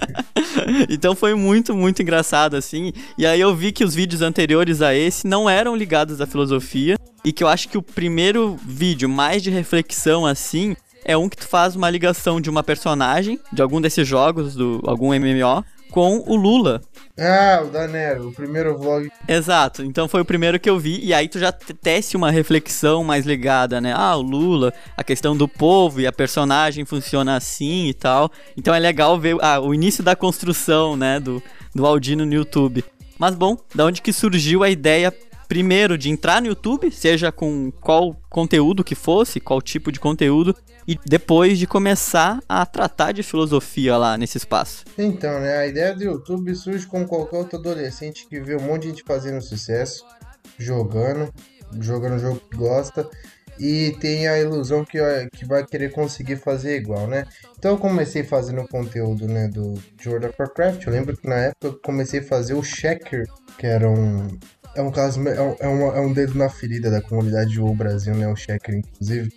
então 0.90 1.16
foi 1.16 1.36
muito, 1.36 1.76
muito 1.76 2.02
engraçado, 2.02 2.56
assim. 2.56 2.92
E 3.18 3.26
aí 3.26 3.40
eu 3.40 3.56
vi 3.56 3.72
que 3.72 3.84
os 3.84 3.94
vídeos 3.94 4.22
anteriores 4.22 4.82
a 4.82 4.96
esse 4.96 5.28
não 5.28 5.50
eram 5.50 5.76
ligados 5.76 6.20
à 6.20 6.26
filosofia. 6.26 6.98
E 7.24 7.32
que 7.32 7.44
eu 7.44 7.48
acho 7.48 7.70
que 7.70 7.78
o 7.78 7.82
primeiro 7.82 8.58
vídeo 8.66 9.08
mais 9.08 9.42
de 9.42 9.50
reflexão, 9.50 10.26
assim, 10.26 10.76
é 11.06 11.16
um 11.16 11.30
que 11.30 11.38
tu 11.38 11.48
faz 11.48 11.76
uma 11.76 11.90
ligação 11.90 12.42
de 12.42 12.50
uma 12.50 12.64
personagem, 12.64 13.40
de 13.52 13.62
algum 13.62 13.80
desses 13.80 14.08
jogos, 14.08 14.56
do 14.56 14.82
algum 14.86 15.14
MMO, 15.14 15.64
com 15.90 16.24
o 16.26 16.36
Lula. 16.36 16.82
Ah, 17.18 17.62
o 17.64 17.68
da 17.70 17.88
Nero, 17.88 18.30
o 18.30 18.34
primeiro 18.34 18.76
vlog. 18.78 19.12
Exato, 19.28 19.84
então 19.84 20.08
foi 20.08 20.22
o 20.22 20.26
primeiro 20.26 20.60
que 20.60 20.70
eu 20.70 20.80
vi, 20.80 21.00
e 21.04 21.14
aí 21.14 21.30
tu 21.30 21.38
já 21.38 21.52
tece 21.52 22.18
uma 22.18 22.32
reflexão 22.32 23.04
mais 23.04 23.26
ligada, 23.26 23.80
né? 23.80 23.94
Ah, 23.96 24.16
o 24.16 24.22
Lula, 24.22 24.74
a 24.98 25.04
questão 25.04 25.38
do 25.38 25.48
povo 25.48 26.02
e 26.02 26.08
a 26.08 26.12
personagem 26.12 26.84
funciona 26.84 27.36
assim 27.36 27.88
e 27.88 27.94
tal. 27.94 28.32
Então 28.58 28.74
é 28.74 28.80
legal 28.80 29.20
ver 29.20 29.38
ah, 29.42 29.60
o 29.62 29.74
início 29.74 30.04
da 30.04 30.16
construção, 30.16 30.98
né, 30.98 31.20
do, 31.20 31.42
do 31.76 31.86
Aldino 31.86 32.26
no 32.26 32.34
YouTube. 32.34 32.84
Mas 33.20 33.36
bom, 33.36 33.56
da 33.76 33.86
onde 33.86 34.02
que 34.02 34.12
surgiu 34.12 34.64
a 34.64 34.70
ideia 34.70 35.14
primeiro 35.48 35.98
de 35.98 36.10
entrar 36.10 36.42
no 36.42 36.48
YouTube, 36.48 36.92
seja 36.92 37.32
com 37.32 37.72
qual 37.72 38.16
conteúdo 38.30 38.84
que 38.84 38.96
fosse, 38.96 39.40
qual 39.40 39.62
tipo 39.62 39.92
de 39.92 40.00
conteúdo, 40.00 40.56
e 40.88 40.98
depois 41.06 41.58
de 41.58 41.68
começar 41.68 42.40
a 42.48 42.66
tratar 42.66 43.12
de 43.12 43.24
filosofia 43.24 43.98
lá 43.98 44.18
nesse 44.18 44.38
espaço. 44.38 44.84
Então, 44.98 45.40
né, 45.40 45.58
a 45.58 45.68
ideia 45.68 45.96
do 45.96 46.04
YouTube 46.04 46.54
surge 46.56 46.86
com 46.86 47.06
qualquer 47.06 47.38
outro 47.38 47.60
adolescente 47.60 48.28
que 48.28 48.40
vê 48.40 48.56
um 48.56 48.62
monte 48.62 48.84
de 48.84 48.90
gente 48.90 49.04
fazendo 49.04 49.42
sucesso, 49.42 50.06
jogando, 50.58 51.34
jogando 51.80 52.16
o 52.16 52.20
jogo 52.20 52.42
que 52.50 52.58
gosta 52.58 53.10
e 53.60 53.96
tem 54.00 54.28
a 54.28 54.40
ilusão 54.40 54.84
que, 54.84 54.98
que 55.34 55.46
vai 55.46 55.66
querer 55.66 55.92
conseguir 55.92 56.38
fazer 56.38 56.78
igual, 56.78 57.08
né? 57.08 57.26
Então 57.58 57.72
eu 57.72 57.78
comecei 57.78 58.24
fazendo 58.24 58.68
conteúdo, 58.68 59.28
né, 59.28 59.48
do 59.48 59.76
World 60.06 60.28
of 60.28 60.36
Warcraft. 60.40 60.86
Eu 60.86 60.94
lembro 60.94 61.16
que 61.16 61.28
na 61.28 61.36
época 61.36 61.68
eu 61.68 61.80
comecei 61.80 62.20
a 62.20 62.24
fazer 62.24 62.54
o 62.54 62.64
Checker, 62.64 63.28
que 63.58 63.68
era 63.68 63.90
um 63.90 64.28
É 64.76 64.82
um 64.82 64.92
caso, 64.92 65.22
é 65.28 65.68
um, 65.68 65.92
é, 65.92 65.98
é 65.98 66.00
um 66.02 66.14
dedo 66.14 66.36
na 66.36 66.50
ferida 66.50 66.90
da 66.90 67.02
comunidade 67.02 67.56
do 67.56 67.74
Brasil, 67.74 68.16
né? 68.16 68.28
O 68.28 68.36
Checker, 68.36 68.76
inclusive. 68.76 69.32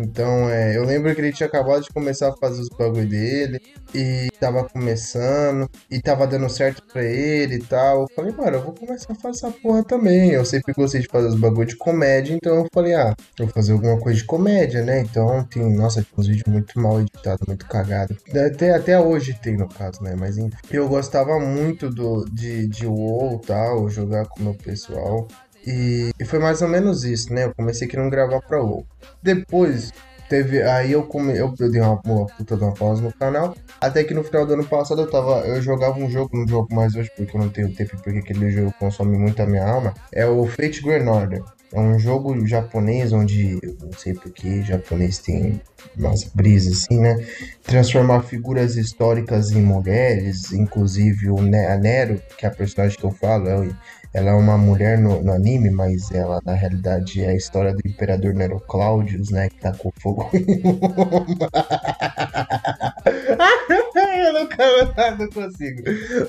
Então, 0.00 0.48
é, 0.48 0.76
eu 0.76 0.84
lembro 0.84 1.14
que 1.14 1.20
ele 1.20 1.32
tinha 1.32 1.46
acabado 1.46 1.82
de 1.82 1.90
começar 1.90 2.28
a 2.28 2.36
fazer 2.36 2.62
os 2.62 2.68
bagulho 2.68 3.08
dele 3.08 3.60
e 3.94 4.28
tava 4.38 4.64
começando 4.64 5.68
e 5.90 6.00
tava 6.00 6.26
dando 6.26 6.48
certo 6.48 6.82
pra 6.92 7.02
ele 7.02 7.56
e 7.56 7.62
tal. 7.62 8.02
Eu 8.02 8.08
falei, 8.14 8.32
mano, 8.32 8.56
eu 8.56 8.62
vou 8.62 8.74
começar 8.74 9.12
a 9.12 9.16
fazer 9.16 9.46
essa 9.46 9.50
porra 9.50 9.84
também. 9.84 10.30
Eu 10.30 10.44
sempre 10.44 10.72
gostei 10.72 11.00
de 11.00 11.08
fazer 11.08 11.28
os 11.28 11.34
bagulho 11.34 11.68
de 11.68 11.76
comédia, 11.76 12.34
então 12.34 12.56
eu 12.56 12.68
falei, 12.72 12.94
ah, 12.94 13.14
eu 13.38 13.46
vou 13.46 13.54
fazer 13.54 13.72
alguma 13.72 13.98
coisa 13.98 14.18
de 14.18 14.24
comédia, 14.24 14.82
né? 14.82 15.00
Então 15.00 15.44
tem, 15.44 15.74
nossa, 15.74 16.02
tem 16.02 16.10
uns 16.16 16.26
vídeos 16.26 16.52
muito 16.52 16.78
mal 16.80 17.00
editados, 17.00 17.46
muito 17.46 17.66
cagados. 17.66 18.16
Até, 18.28 18.74
até 18.74 19.00
hoje 19.00 19.38
tem, 19.42 19.56
no 19.56 19.68
caso, 19.68 20.02
né? 20.02 20.14
Mas 20.18 20.38
enfim. 20.38 20.56
Eu 20.70 20.88
gostava 20.88 21.38
muito 21.38 21.90
do, 21.90 22.24
de, 22.26 22.66
de 22.68 22.86
WoW 22.86 23.40
e 23.42 23.46
tal, 23.46 23.88
jogar 23.88 24.26
com 24.26 24.40
o 24.40 24.44
meu 24.44 24.54
pessoal. 24.54 25.26
E, 25.66 26.10
e, 26.18 26.24
foi 26.24 26.38
mais 26.38 26.62
ou 26.62 26.68
menos 26.68 27.04
isso, 27.04 27.32
né? 27.32 27.44
Eu 27.44 27.54
comecei 27.54 27.86
querendo 27.86 28.10
gravar 28.10 28.40
pra 28.40 28.62
WoW. 28.62 28.86
Depois, 29.22 29.92
teve. 30.28 30.62
Aí 30.62 30.92
eu, 30.92 31.02
come, 31.04 31.36
eu, 31.36 31.54
eu 31.58 31.70
dei 31.70 31.80
uma, 31.80 32.00
uma 32.04 32.26
puta 32.26 32.56
de 32.56 32.62
uma 32.62 32.74
pausa 32.74 33.02
no 33.02 33.12
canal. 33.12 33.56
Até 33.80 34.04
que 34.04 34.14
no 34.14 34.22
final 34.22 34.46
do 34.46 34.54
ano 34.54 34.64
passado 34.64 35.00
eu 35.02 35.10
tava. 35.10 35.40
Eu 35.46 35.60
jogava 35.60 35.98
um 35.98 36.10
jogo, 36.10 36.36
não 36.36 36.46
jogo 36.46 36.74
mais 36.74 36.94
hoje 36.94 37.10
porque 37.16 37.36
eu 37.36 37.40
não 37.40 37.48
tenho 37.48 37.72
tempo, 37.74 37.96
porque 38.02 38.18
aquele 38.18 38.50
jogo 38.50 38.72
consome 38.78 39.16
muito 39.18 39.42
a 39.42 39.46
minha 39.46 39.66
alma. 39.66 39.94
É 40.12 40.26
o 40.26 40.46
Fate 40.46 40.82
Grand 40.82 41.08
Order. 41.08 41.42
É 41.70 41.78
um 41.78 41.98
jogo 41.98 42.46
japonês 42.46 43.12
onde, 43.12 43.58
eu 43.62 43.76
não 43.82 43.92
sei 43.92 44.14
porque, 44.14 44.62
japonês 44.62 45.18
tem 45.18 45.60
umas 45.98 46.24
brisas 46.24 46.84
assim, 46.84 46.98
né? 46.98 47.22
Transformar 47.62 48.22
figuras 48.22 48.76
históricas 48.76 49.50
em 49.50 49.60
mulheres, 49.60 50.50
inclusive 50.50 51.28
o 51.28 51.38
a 51.38 51.76
Nero, 51.76 52.22
que 52.38 52.46
é 52.46 52.48
a 52.48 52.52
personagem 52.52 52.98
que 52.98 53.04
eu 53.04 53.10
falo, 53.10 53.48
é 53.48 53.68
ela 54.12 54.30
é 54.30 54.34
uma 54.34 54.56
mulher 54.56 54.98
no, 54.98 55.22
no, 55.22 55.32
anime, 55.32 55.70
mas 55.70 56.10
ela 56.10 56.40
na 56.44 56.54
realidade 56.54 57.22
é 57.22 57.28
a 57.28 57.34
história 57.34 57.74
do 57.74 57.86
imperador 57.86 58.34
Nero 58.34 58.60
Claudius, 58.60 59.30
né? 59.30 59.48
Que 59.48 59.60
tacou 59.60 59.92
fogo 60.00 60.28
em 60.32 60.62
Eu 63.98 64.32
nunca 64.32 65.16
não 65.16 65.28
consigo. 65.28 65.82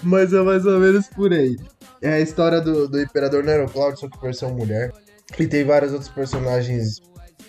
Mas 0.03 0.33
é 0.33 0.41
mais 0.41 0.65
ou 0.65 0.79
menos 0.79 1.07
por 1.07 1.33
aí. 1.33 1.57
É 2.01 2.13
a 2.13 2.19
história 2.19 2.61
do, 2.61 2.87
do 2.87 3.01
imperador 3.01 3.43
Nero 3.43 3.69
Claudius, 3.69 3.99
só 3.99 4.09
que 4.09 4.19
versão 4.19 4.53
mulher. 4.53 4.91
E 5.37 5.47
tem 5.47 5.63
vários 5.63 5.91
outros 5.91 6.09
personagens, 6.09 7.01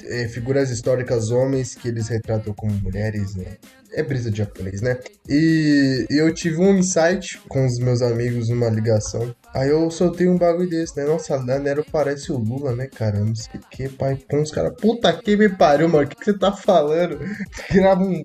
é, 0.04 0.28
figuras 0.28 0.70
históricas 0.70 1.30
homens 1.30 1.74
que 1.74 1.88
eles 1.88 2.08
retratam 2.08 2.52
como 2.54 2.72
mulheres, 2.74 3.34
né? 3.34 3.56
É 3.92 4.02
brisa 4.02 4.30
de 4.30 4.38
japonês, 4.38 4.80
né? 4.80 4.98
E, 5.28 6.06
e 6.10 6.16
eu 6.16 6.32
tive 6.32 6.58
um 6.58 6.78
insight 6.78 7.40
com 7.48 7.66
os 7.66 7.78
meus 7.78 8.02
amigos 8.02 8.48
numa 8.48 8.68
ligação. 8.68 9.34
Aí 9.52 9.68
eu 9.68 9.90
soltei 9.90 10.28
um 10.28 10.38
bagulho 10.38 10.68
desse, 10.68 10.96
né? 10.96 11.04
Nossa, 11.04 11.34
a 11.34 11.58
Nero 11.58 11.84
parece 11.90 12.30
o 12.30 12.38
Lula, 12.38 12.74
né, 12.74 12.86
cara? 12.86 13.20
Não 13.20 13.34
sei 13.34 13.60
o 13.60 13.68
que, 13.68 13.88
pai. 13.88 14.18
Com 14.30 14.42
os 14.42 14.50
caras, 14.50 14.74
puta 14.80 15.12
que 15.12 15.36
me 15.36 15.48
pariu, 15.48 15.88
mano. 15.88 16.04
O 16.04 16.08
que, 16.08 16.16
que 16.16 16.24
você 16.24 16.38
tá 16.38 16.52
falando? 16.52 17.18
grava, 17.70 18.02
um, 18.02 18.22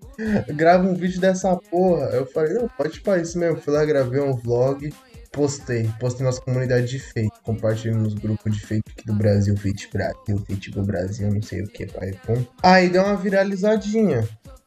grava 0.55 0.87
um 0.87 0.93
vídeo 0.93 1.19
dessa 1.19 1.55
porra. 1.55 2.05
Eu 2.07 2.25
falei, 2.27 2.53
não, 2.53 2.67
pode 2.67 3.01
parecer 3.01 3.39
mesmo. 3.39 3.59
Fui 3.59 3.73
lá, 3.73 3.83
gravei 3.85 4.21
um 4.21 4.35
vlog 4.35 4.91
postei, 5.35 5.89
postei 5.99 6.25
nossa 6.25 6.39
comunidade 6.39 6.87
de 6.87 6.97
fake, 6.97 7.41
compartilhei 7.43 7.93
nos 7.93 8.13
grupos 8.13 8.55
de 8.55 8.65
fake 8.65 8.89
aqui 8.89 9.05
do 9.05 9.13
Brasil, 9.13 9.55
Fake 9.57 9.89
Brasil, 9.91 10.37
Fake 10.47 10.71
do 10.71 10.81
Brasil, 10.81 11.29
não 11.29 11.41
sei 11.41 11.61
o 11.61 11.67
que, 11.67 11.85
pai. 11.85 12.13
Pum. 12.25 12.45
Aí 12.63 12.89
deu 12.89 13.03
uma 13.03 13.17
viralizadinha. 13.17 14.25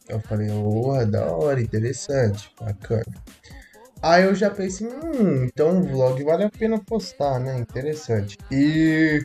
Eu 0.08 0.20
falei, 0.20 0.48
oh, 0.50 1.04
da 1.04 1.26
hora, 1.26 1.60
interessante, 1.60 2.50
bacana. 2.60 3.04
Aí 4.00 4.24
eu 4.24 4.34
já 4.34 4.48
pensei, 4.48 4.86
hum, 4.86 5.44
então 5.44 5.80
o 5.80 5.82
vlog 5.82 6.22
vale 6.22 6.44
a 6.44 6.50
pena 6.50 6.78
postar, 6.78 7.40
né? 7.40 7.58
Interessante. 7.58 8.38
E 8.50 9.20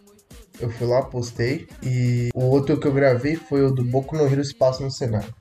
eu 0.59 0.69
fui 0.69 0.87
lá, 0.87 1.03
postei. 1.03 1.67
E 1.81 2.29
o 2.33 2.45
outro 2.45 2.79
que 2.79 2.87
eu 2.87 2.93
gravei 2.93 3.35
foi 3.35 3.63
o 3.63 3.71
do 3.71 3.83
Boku 3.83 4.15
no 4.15 4.25
Hero 4.25 4.41
Espaço 4.41 4.83
no 4.83 4.91
Cenário. 4.91 5.33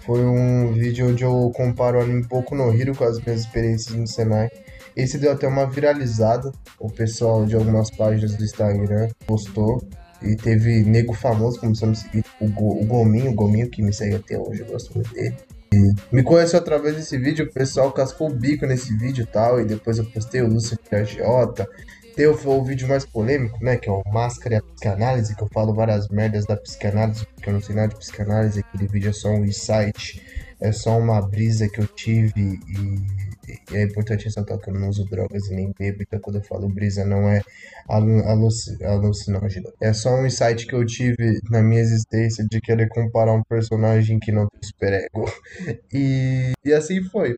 Foi 0.00 0.22
um 0.24 0.72
vídeo 0.72 1.08
onde 1.08 1.24
eu 1.24 1.50
comparo 1.54 1.98
o 1.98 2.02
anime 2.02 2.24
Boku 2.24 2.54
no 2.54 2.74
Hero 2.74 2.94
com 2.94 3.04
as 3.04 3.18
minhas 3.20 3.40
experiências 3.40 3.96
no 3.96 4.06
Senai. 4.06 4.50
Esse 4.94 5.18
deu 5.18 5.32
até 5.32 5.46
uma 5.48 5.66
viralizada. 5.66 6.52
O 6.78 6.90
pessoal 6.90 7.46
de 7.46 7.54
algumas 7.54 7.90
páginas 7.90 8.34
do 8.34 8.44
Instagram 8.44 9.08
postou. 9.26 9.82
E 10.22 10.36
teve 10.36 10.82
nego 10.84 11.12
famoso 11.12 11.60
começou 11.60 11.86
a 11.86 11.90
me 11.90 11.96
seguir. 11.96 12.24
O, 12.40 12.48
Go, 12.48 12.80
o 12.80 12.84
Gominho, 12.84 13.30
o 13.30 13.34
Gominho 13.34 13.68
que 13.68 13.82
me 13.82 13.92
segue 13.92 14.16
até 14.16 14.38
hoje, 14.38 14.60
eu 14.60 14.66
gosto 14.66 14.94
muito 14.94 15.12
dele. 15.12 15.36
E 15.72 15.92
me 16.12 16.22
conheceu 16.22 16.58
através 16.58 16.94
desse 16.94 17.18
vídeo, 17.18 17.46
o 17.46 17.52
pessoal 17.52 17.90
cascou 17.92 18.30
o 18.30 18.34
bico 18.34 18.64
nesse 18.64 18.96
vídeo 18.96 19.22
e 19.22 19.26
tal. 19.26 19.60
E 19.60 19.64
depois 19.64 19.98
eu 19.98 20.04
postei 20.04 20.40
o 20.40 20.48
Lúcio 20.48 20.78
Agiota. 20.92 21.68
Tem 22.14 22.26
o, 22.26 22.32
o, 22.32 22.64
vídeo 22.64 22.86
mais 22.86 23.04
polêmico, 23.04 23.62
né? 23.62 23.76
Que 23.76 23.88
é 23.88 23.92
o 23.92 24.02
Máscara 24.12 24.54
e 24.54 24.58
a 24.58 24.62
Psicanálise, 24.62 25.34
que 25.34 25.42
eu 25.42 25.48
falo 25.52 25.74
várias 25.74 26.08
merdas 26.08 26.46
da 26.46 26.56
psicanálise, 26.56 27.26
porque 27.34 27.48
eu 27.48 27.54
não 27.54 27.60
sei 27.60 27.74
nada 27.74 27.88
de 27.88 27.96
psicanálise. 27.96 28.60
Aquele 28.60 28.86
vídeo 28.86 29.10
é 29.10 29.12
só 29.12 29.30
um 29.30 29.44
insight, 29.44 30.22
é 30.60 30.70
só 30.70 30.96
uma 30.96 31.20
brisa 31.20 31.68
que 31.68 31.80
eu 31.80 31.86
tive 31.88 32.60
e 32.68 33.23
e 33.72 33.76
é 33.76 33.82
importante 33.82 34.24
ressaltar 34.24 34.58
que 34.58 34.70
eu 34.70 34.74
não 34.74 34.88
uso 34.88 35.04
drogas 35.04 35.46
e 35.48 35.54
nem 35.54 35.72
bebo, 35.78 36.02
então 36.02 36.20
quando 36.20 36.36
eu 36.36 36.42
falo 36.42 36.68
brisa 36.68 37.04
não 37.04 37.28
é 37.28 37.40
alucinógeno. 37.88 39.72
É 39.80 39.92
só 39.92 40.10
um 40.14 40.26
insight 40.26 40.66
que 40.66 40.74
eu 40.74 40.84
tive 40.84 41.40
na 41.50 41.62
minha 41.62 41.80
existência 41.80 42.44
de 42.48 42.60
querer 42.60 42.88
comparar 42.88 43.32
um 43.32 43.42
personagem 43.42 44.18
que 44.18 44.32
não 44.32 44.46
tem 44.48 44.62
superego. 44.62 45.24
E, 45.92 46.52
e 46.64 46.72
assim 46.72 47.02
foi. 47.04 47.36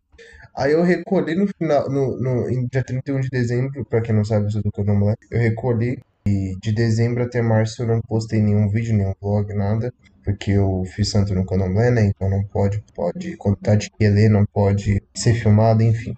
Aí 0.57 0.73
eu 0.73 0.83
recolhi 0.83 1.35
no 1.35 1.47
final, 1.47 1.91
no, 1.91 2.19
no, 2.19 2.49
em 2.49 2.67
dia 2.67 2.83
31 2.83 3.21
de 3.21 3.29
dezembro, 3.29 3.85
pra 3.85 4.01
quem 4.01 4.15
não 4.15 4.25
sabe 4.25 4.49
isso 4.49 4.63
do 4.63 4.73
que 4.73 4.81
eu 4.81 4.85
não 4.85 5.15
eu 5.31 5.39
recolhi 5.39 5.99
e 6.27 6.57
de 6.61 6.73
dezembro 6.73 7.23
até 7.23 7.41
março 7.41 7.83
eu 7.83 7.87
não 7.87 8.01
postei 8.01 8.41
nenhum 8.41 8.69
vídeo, 8.69 8.97
nenhum 8.97 9.15
vlog, 9.21 9.53
nada 9.55 9.93
porque 10.27 10.51
eu 10.51 10.83
fiz 10.85 11.11
santo 11.11 11.33
no 11.33 11.47
candomblé, 11.47 11.89
né? 11.93 12.07
Então 12.07 12.29
não 12.29 12.43
pode, 12.43 12.83
pode 12.93 13.37
contar 13.37 13.77
de 13.77 13.89
que 13.89 14.09
ler, 14.09 14.29
não 14.29 14.45
pode 14.45 15.01
ser 15.15 15.35
filmado, 15.35 15.85
enfim. 15.85 16.17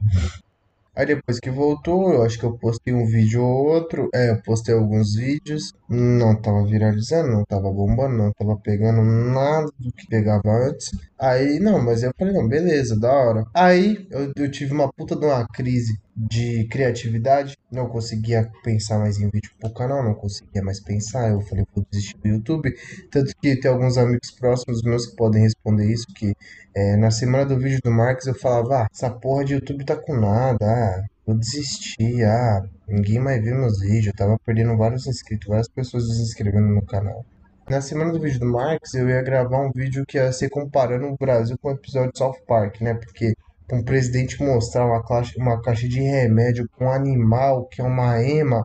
Aí 0.97 1.07
depois 1.07 1.39
que 1.39 1.51
voltou, 1.51 2.13
eu 2.13 2.23
acho 2.23 2.39
que 2.39 2.45
eu 2.45 2.59
postei 2.59 2.93
um 2.93 3.07
vídeo 3.07 3.41
ou 3.45 3.67
outro. 3.67 4.09
É, 4.13 4.31
eu 4.31 4.43
postei 4.43 4.75
alguns 4.75 5.15
vídeos. 5.15 5.73
Não 5.89 6.35
tava 6.35 6.65
viralizando, 6.65 7.29
não 7.31 7.45
tava 7.45 7.71
bombando, 7.71 8.17
não 8.17 8.33
tava 8.33 8.57
pegando 8.57 9.03
nada 9.05 9.71
do 9.79 9.93
que 9.93 10.09
pegava 10.09 10.51
antes. 10.51 10.91
Aí, 11.17 11.61
não, 11.61 11.81
mas 11.81 12.03
eu 12.03 12.13
falei, 12.19 12.33
não, 12.35 12.49
beleza, 12.49 12.99
da 12.99 13.13
hora. 13.13 13.45
Aí 13.55 14.09
eu, 14.11 14.33
eu 14.35 14.51
tive 14.51 14.73
uma 14.73 14.93
puta 14.93 15.15
de 15.15 15.25
uma 15.25 15.47
crise 15.47 16.01
de 16.19 16.65
criatividade. 16.65 17.57
Não 17.71 17.89
conseguia 17.89 18.51
pensar 18.65 18.99
mais 18.99 19.21
em 19.21 19.31
vídeo 19.31 19.53
pro 19.61 19.73
canal, 19.73 20.03
não 20.03 20.15
conseguia 20.15 20.63
mais 20.63 20.81
pensar. 20.81 21.31
Eu 21.31 21.41
falei, 21.43 21.65
vou 21.75 21.87
desistir 21.91 22.17
do 22.19 22.29
YouTube. 22.29 22.75
Tanto 23.11 23.33
que 23.41 23.57
tem 23.57 23.71
alguns 23.71 23.97
amigos 23.97 24.33
próximos 24.33 24.83
meus 24.83 25.07
que 25.07 25.17
podem 25.17 25.43
responder 25.43 25.87
isso, 25.87 26.07
que 26.15 26.35
é, 26.75 26.97
na 26.97 27.11
semana 27.11 27.47
do 27.47 27.59
vídeo 27.59 27.81
do 27.85 27.91
Marcos 27.91 28.27
eu 28.27 28.35
falava, 28.35 28.83
ah, 28.83 28.89
essa 28.93 29.11
porra 29.11 29.45
de 29.45 29.55
YouTube 29.55 29.85
tá 29.85 29.97
com 29.97 30.15
nada, 30.19 30.67
ah, 30.67 31.05
vou 31.27 31.37
desistir, 31.37 32.25
ah, 32.25 32.65
ninguém 32.89 33.21
mais 33.21 33.43
viu 33.43 33.57
meus 33.57 33.81
vídeos, 33.81 34.07
eu 34.09 34.15
tava 34.15 34.39
perdendo 34.45 34.77
vários 34.77 35.07
inscritos, 35.07 35.49
várias 35.49 35.69
pessoas 35.69 36.09
desinscrevendo 36.09 36.69
no 36.69 36.85
canal. 36.85 37.25
Na 37.69 37.83
semana 37.83 38.13
do 38.13 38.21
vídeo 38.21 38.41
do 38.41 38.47
Marcos, 38.47 38.95
eu 38.95 39.09
ia 39.09 39.23
gravar 39.23 39.61
um 39.61 39.71
vídeo 39.71 40.05
que 40.07 40.17
ia 40.17 40.33
ser 40.33 40.49
comparando 40.49 41.07
o 41.07 41.17
Brasil 41.19 41.57
com 41.61 41.69
o 41.69 41.73
episódio 41.73 42.13
de 42.13 42.19
South 42.19 42.39
Park, 42.47 42.81
né? 42.81 42.95
Porque 42.95 43.35
um 43.73 43.83
presidente 43.83 44.43
mostrar 44.43 44.87
uma 44.87 45.03
caixa, 45.03 45.35
uma 45.39 45.61
caixa 45.61 45.89
de 45.89 46.01
remédio 46.01 46.69
com 46.77 46.87
um 46.87 46.93
animal 46.93 47.67
que 47.67 47.81
é 47.81 47.85
uma 47.85 48.23
ema 48.23 48.65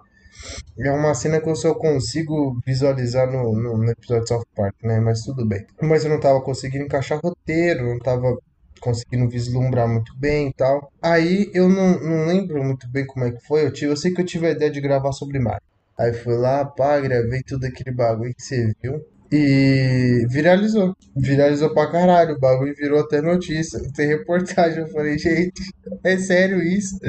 é 0.79 0.91
uma 0.91 1.13
cena 1.13 1.39
que 1.39 1.47
eu 1.47 1.55
só 1.55 1.73
consigo 1.73 2.59
visualizar 2.65 3.31
no, 3.31 3.53
no, 3.53 3.77
no, 3.77 3.89
episódio 3.89 4.23
de 4.23 4.29
South 4.29 4.47
Park, 4.55 4.75
né? 4.83 4.99
Mas 4.99 5.21
tudo 5.21 5.45
bem. 5.45 5.65
Mas 5.81 6.03
eu 6.03 6.09
não 6.09 6.19
tava 6.19 6.41
conseguindo 6.41 6.85
encaixar 6.85 7.19
roteiro, 7.23 7.85
não 7.85 7.99
tava 7.99 8.35
conseguindo 8.79 9.29
vislumbrar 9.29 9.87
muito 9.87 10.15
bem 10.17 10.49
e 10.49 10.53
tal. 10.53 10.91
Aí 11.01 11.49
eu 11.53 11.69
não, 11.69 11.99
não 11.99 12.25
lembro 12.25 12.63
muito 12.63 12.89
bem 12.89 13.05
como 13.05 13.25
é 13.25 13.31
que 13.31 13.45
foi. 13.45 13.65
Eu, 13.65 13.71
tive, 13.71 13.91
eu 13.91 13.97
sei 13.97 14.11
que 14.11 14.21
eu 14.21 14.25
tive 14.25 14.47
a 14.47 14.51
ideia 14.51 14.71
de 14.71 14.81
gravar 14.81 15.11
sobre 15.13 15.39
Mario. 15.39 15.61
Aí 15.97 16.11
fui 16.11 16.35
lá, 16.35 16.65
pá, 16.65 16.99
gravei 16.99 17.41
tudo 17.43 17.65
aquele 17.65 17.95
bagulho 17.95 18.33
que 18.33 18.43
você 18.43 18.73
viu. 18.81 19.05
E 19.35 20.27
viralizou. 20.29 20.95
Viralizou 21.15 21.73
pra 21.73 21.91
caralho. 21.91 22.35
O 22.35 22.39
bagulho 22.39 22.75
virou 22.75 22.99
até 22.99 23.19
notícia. 23.19 23.81
Tem 23.95 24.07
reportagem. 24.07 24.81
Eu 24.81 24.87
falei, 24.89 25.17
gente, 25.17 25.59
é 26.03 26.17
sério 26.19 26.61
isso? 26.61 26.99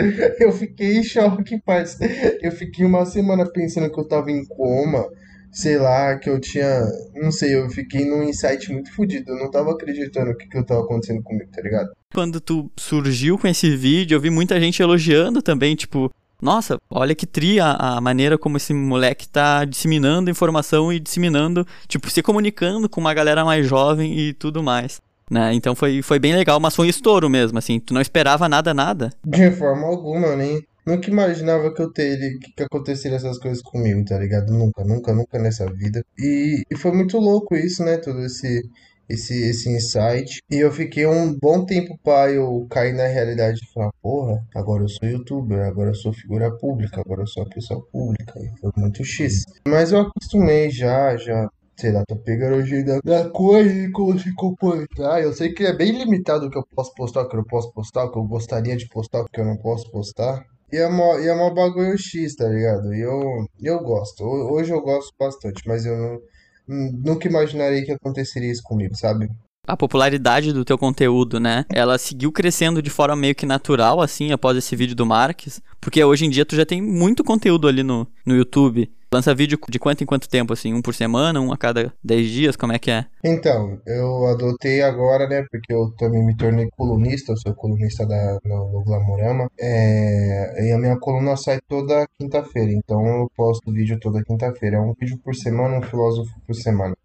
Eu 0.41 0.51
fiquei 0.51 0.97
em 0.97 1.03
choque, 1.03 1.61
parça. 1.61 1.99
Eu 2.41 2.51
fiquei 2.51 2.87
uma 2.87 3.05
semana 3.05 3.45
pensando 3.45 3.91
que 3.93 4.01
eu 4.01 4.09
tava 4.09 4.31
em 4.31 4.43
coma. 4.47 5.07
Sei 5.53 5.77
lá, 5.77 6.19
que 6.19 6.31
eu 6.31 6.41
tinha. 6.41 6.81
Não 7.15 7.31
sei, 7.31 7.55
eu 7.55 7.69
fiquei 7.69 8.07
num 8.07 8.23
insight 8.23 8.73
muito 8.73 8.91
fodido. 8.95 9.31
Eu 9.31 9.39
não 9.39 9.51
tava 9.51 9.73
acreditando 9.73 10.31
o 10.31 10.37
que, 10.37 10.49
que 10.49 10.65
tava 10.65 10.81
acontecendo 10.81 11.23
comigo, 11.23 11.51
tá 11.53 11.61
ligado? 11.61 11.91
Quando 12.15 12.41
tu 12.41 12.71
surgiu 12.75 13.37
com 13.37 13.47
esse 13.47 13.77
vídeo, 13.77 14.17
eu 14.17 14.21
vi 14.21 14.31
muita 14.31 14.59
gente 14.59 14.81
elogiando 14.81 15.43
também, 15.43 15.77
tipo, 15.77 16.11
nossa, 16.41 16.79
olha 16.91 17.15
que 17.15 17.27
tria 17.27 17.65
a 17.65 18.01
maneira 18.01 18.37
como 18.37 18.57
esse 18.57 18.75
moleque 18.75 19.29
tá 19.29 19.65
disseminando 19.65 20.31
informação 20.31 20.93
e 20.93 21.01
disseminando, 21.01 21.67
tipo, 21.89 22.11
se 22.11 22.23
comunicando 22.23 22.89
com 22.89 23.01
uma 23.01 23.15
galera 23.15 23.45
mais 23.45 23.67
jovem 23.67 24.19
e 24.19 24.33
tudo 24.33 24.63
mais. 24.63 25.01
Né? 25.31 25.55
Então 25.55 25.75
foi, 25.75 26.03
foi 26.03 26.19
bem 26.19 26.35
legal, 26.35 26.61
mas 26.61 26.77
foi 26.77 26.87
um 26.87 26.91
estouro 26.91 27.31
mesmo, 27.31 27.59
assim. 27.59 27.81
Tu 27.81 27.95
não 27.95 28.01
esperava 28.01 28.49
nada, 28.49 28.75
nada? 28.75 29.11
De 29.25 29.51
forma 29.53 29.87
alguma, 29.87 30.37
nem. 30.37 30.63
Nunca 30.87 31.11
imaginava 31.11 31.73
que 31.73 31.81
eu 31.81 31.91
teria, 31.91 32.39
que, 32.39 32.53
que 32.53 32.63
aconteceria 32.63 33.17
essas 33.17 33.39
coisas 33.39 33.63
comigo, 33.63 34.05
tá 34.05 34.19
ligado? 34.19 34.53
Nunca, 34.53 34.85
nunca, 34.85 35.15
nunca 35.15 35.39
nessa 35.39 35.65
vida. 35.73 36.05
E, 36.19 36.63
e 36.71 36.77
foi 36.77 36.93
muito 36.93 37.19
louco 37.19 37.57
isso, 37.57 37.83
né? 37.83 37.97
Todo 37.97 38.21
esse, 38.21 38.63
esse, 39.09 39.35
esse 39.49 39.71
insight. 39.71 40.41
E 40.51 40.57
eu 40.57 40.73
fiquei 40.73 41.07
um 41.07 41.37
bom 41.39 41.65
tempo 41.65 41.99
para 42.03 42.33
eu 42.33 42.67
cair 42.71 42.93
na 42.93 43.07
realidade 43.07 43.61
e 43.63 43.73
falar, 43.73 43.91
porra, 44.03 44.43
agora 44.55 44.85
eu 44.85 44.89
sou 44.89 45.09
youtuber, 45.09 45.67
agora 45.67 45.91
eu 45.91 45.95
sou 45.95 46.13
figura 46.13 46.51
pública, 46.57 47.01
agora 47.01 47.23
eu 47.23 47.27
sou 47.27 47.49
pessoa 47.49 47.85
pública. 47.93 48.39
E 48.39 48.61
foi 48.61 48.71
muito 48.77 49.05
X. 49.05 49.45
Mas 49.67 49.93
eu 49.93 50.01
acostumei 50.01 50.71
já, 50.71 51.17
já 51.17 51.49
sei 51.77 51.93
lá, 51.93 52.05
tô 52.07 52.17
pegando 52.17 52.65
jeito 52.65 53.01
da 53.05 53.29
coisa 53.31 53.71
e 53.71 53.91
consigo 53.91 54.37
comportar. 54.37 55.23
Eu 55.23 55.33
sei 55.33 55.53
que 55.53 55.65
é 55.65 55.73
bem 55.73 55.93
limitado 55.93 56.47
o 56.47 56.51
que 56.51 56.59
eu 56.59 56.67
posso 56.75 56.95
postar, 56.95 57.23
o 57.23 57.29
que 57.29 57.35
eu 57.35 57.39
não 57.39 57.45
posso 57.45 57.73
postar, 57.73 58.05
o 58.05 58.11
que 58.11 58.19
eu 58.19 58.25
gostaria 58.25 58.77
de 58.77 58.89
postar, 58.89 59.23
o 59.23 59.27
que 59.27 59.41
eu 59.41 59.45
não 59.45 59.57
posso 59.57 59.91
postar. 59.91 60.45
E 60.73 60.77
é 60.77 60.89
mó, 60.89 61.19
e 61.19 61.29
é 61.29 61.35
mó 61.35 61.53
bagulho 61.53 61.97
X, 61.97 62.35
tá 62.35 62.49
ligado? 62.49 62.93
E 62.95 63.01
eu, 63.01 63.47
eu 63.63 63.79
gosto. 63.81 64.25
Hoje 64.25 64.73
eu 64.73 64.81
gosto 64.81 65.13
bastante, 65.19 65.63
mas 65.67 65.85
eu 65.87 65.97
não, 65.97 66.19
nunca 66.67 67.29
imaginarei 67.29 67.83
que 67.83 67.93
aconteceria 67.93 68.51
isso 68.51 68.63
comigo, 68.63 68.95
sabe? 68.97 69.29
A 69.67 69.77
popularidade 69.77 70.53
do 70.53 70.65
teu 70.65 70.77
conteúdo, 70.77 71.41
né? 71.41 71.65
Ela 71.71 71.97
seguiu 71.97 72.31
crescendo 72.31 72.83
de 72.83 72.91
forma 72.91 73.17
meio 73.17 73.35
que 73.35 73.47
natural, 73.47 74.01
assim, 74.03 74.31
após 74.31 74.57
esse 74.59 74.77
vídeo 74.77 74.95
do 74.95 75.07
Marques. 75.07 75.63
Porque 75.81 76.05
hoje 76.05 76.27
em 76.27 76.31
dia 76.31 76.45
tu 76.45 76.55
já 76.55 76.67
tem 76.67 76.83
muito 76.83 77.25
conteúdo 77.25 77.67
ali 77.67 77.83
no, 77.83 78.07
no 78.27 78.37
YouTube. 78.37 78.91
Lança 79.15 79.33
vídeo 79.33 79.57
de 79.69 79.79
quanto 79.79 80.03
em 80.03 80.07
quanto 80.07 80.29
tempo, 80.29 80.53
assim? 80.53 80.75
Um 80.75 80.83
por 80.83 80.93
semana, 80.93 81.41
um 81.41 81.53
a 81.53 81.57
cada 81.57 81.95
10 82.03 82.27
dias? 82.29 82.57
Como 82.57 82.73
é 82.73 82.81
que 82.81 82.91
é? 82.91 83.07
Então, 83.23 83.81
eu 83.87 84.27
adotei 84.27 84.83
agora, 84.83 85.29
né? 85.29 85.47
Porque 85.49 85.73
eu 85.73 85.93
também 85.97 86.27
me 86.27 86.37
tornei 86.37 86.69
colunista, 86.77 87.31
eu 87.31 87.37
sou 87.37 87.55
colunista 87.55 88.05
da, 88.05 88.41
no, 88.45 88.73
no 88.73 88.83
Glamorama. 88.83 89.49
É, 89.57 90.67
e 90.67 90.73
a 90.73 90.79
minha 90.79 90.97
coluna 90.99 91.37
sai 91.37 91.61
toda 91.69 92.09
quinta-feira, 92.19 92.73
então 92.73 93.07
eu 93.07 93.31
posto 93.37 93.71
vídeo 93.71 94.01
toda 94.01 94.21
quinta-feira. 94.25 94.79
É 94.79 94.81
um 94.81 94.93
vídeo 94.99 95.17
por 95.23 95.37
semana, 95.37 95.79
um 95.79 95.83
filósofo 95.83 96.35
por 96.45 96.57
semana. 96.57 96.97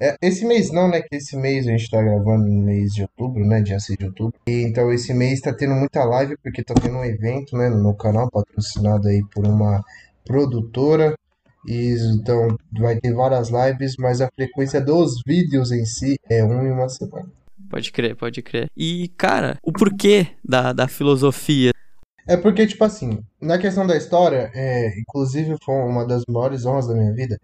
É, 0.00 0.14
esse 0.22 0.44
mês 0.44 0.70
não, 0.70 0.88
né? 0.88 1.02
Que 1.02 1.16
esse 1.16 1.36
mês 1.36 1.66
a 1.66 1.72
gente 1.72 1.90
tá 1.90 2.00
gravando 2.00 2.46
no 2.46 2.62
mês 2.62 2.92
de 2.92 3.02
outubro, 3.02 3.44
né? 3.44 3.60
Dia 3.60 3.80
6 3.80 3.98
de 3.98 4.04
outubro. 4.06 4.38
E, 4.46 4.62
então 4.62 4.92
esse 4.92 5.12
mês 5.12 5.40
tá 5.40 5.52
tendo 5.52 5.74
muita 5.74 6.04
live, 6.04 6.36
porque 6.44 6.62
tá 6.62 6.74
tendo 6.74 6.98
um 6.98 7.04
evento, 7.04 7.56
né? 7.56 7.68
No 7.68 7.82
meu 7.82 7.94
canal, 7.94 8.30
patrocinado 8.30 9.08
aí 9.08 9.20
por 9.34 9.44
uma 9.44 9.82
produtora. 10.24 11.16
E, 11.66 11.96
então 12.14 12.56
vai 12.78 12.96
ter 12.96 13.12
várias 13.12 13.50
lives, 13.50 13.94
mas 13.98 14.20
a 14.20 14.28
frequência 14.34 14.80
dos 14.80 15.20
vídeos 15.26 15.72
em 15.72 15.84
si 15.84 16.16
é 16.28 16.44
um 16.44 16.62
em 16.66 16.70
uma 16.70 16.88
semana. 16.88 17.26
Pode 17.68 17.90
crer, 17.90 18.14
pode 18.14 18.42
crer. 18.42 18.70
E, 18.76 19.08
cara, 19.16 19.58
o 19.62 19.72
porquê 19.72 20.28
da, 20.44 20.72
da 20.72 20.86
filosofia? 20.86 21.72
É 22.28 22.36
porque, 22.36 22.66
tipo 22.66 22.84
assim, 22.84 23.20
na 23.40 23.58
questão 23.58 23.86
da 23.86 23.96
história, 23.96 24.50
é, 24.54 24.98
inclusive 25.00 25.56
foi 25.64 25.74
uma 25.74 26.04
das 26.06 26.22
maiores 26.28 26.64
honras 26.64 26.88
da 26.88 26.94
minha 26.94 27.12
vida, 27.12 27.38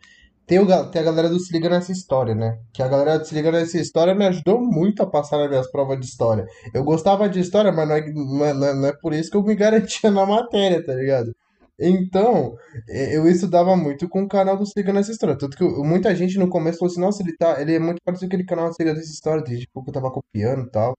tem, 0.46 0.58
o, 0.58 0.90
tem 0.90 1.00
a 1.00 1.04
galera 1.04 1.28
do 1.28 1.38
Se 1.38 1.52
Liga 1.52 1.68
Nessa 1.68 1.92
História, 1.92 2.35
né? 2.35 2.58
Que 2.72 2.82
a 2.82 2.88
galera 2.88 3.18
do 3.18 3.24
Se 3.24 3.35
Liga 3.35 3.52
Nessa 3.52 3.78
História 3.78 4.14
me 4.14 4.26
ajudou 4.26 4.61
muito 4.61 5.02
a 5.02 5.06
passar 5.06 5.38
nas 5.38 5.48
minhas 5.48 5.70
provas 5.70 5.98
de 6.00 6.06
história. 6.06 6.46
Eu 6.74 6.82
gostava 6.85 7.28
de 7.28 7.40
história, 7.40 7.70
mas 7.70 7.88
não 7.88 7.94
é, 7.96 8.12
não 8.12 8.44
é, 8.44 8.74
não 8.74 8.87
é 8.88 8.92
por 9.00 9.14
isso 9.14 9.30
que 9.30 9.37
eu 9.37 9.42
me 9.42 9.54
garantia 9.54 10.11
na 10.11 10.26
matéria, 10.26 10.85
tá 10.85 10.94
ligado? 10.94 11.32
Então, 11.80 12.54
é, 12.88 13.16
eu 13.16 13.26
estudava 13.26 13.76
muito 13.76 14.08
com 14.08 14.22
o 14.22 14.28
canal 14.28 14.56
do 14.56 14.66
Siga 14.66 14.92
nessa 14.92 15.11
história. 15.11 15.37
Tanto 15.37 15.56
que 15.56 15.64
muita 15.64 16.14
gente 16.14 16.38
no 16.38 16.48
começo 16.48 16.78
falou 16.78 16.92
assim, 16.92 17.00
nossa, 17.00 17.22
ele 17.22 17.37
tá. 17.37 17.61
Ele 17.61 17.74
é 17.74 17.78
muito 17.78 18.00
parecido 18.04 18.28
com 18.28 18.35
aquele 18.35 18.46
canal 18.46 18.68
do 18.68 18.74
Siga 18.74 18.94
nessa 18.94 19.11
história, 19.11 19.42
de 19.42 19.61
tipo, 19.61 19.82
que 19.82 19.90
eu 19.90 19.94
tava 19.94 20.11
copiando 20.11 20.66
e 20.66 20.70
tal. 20.70 20.96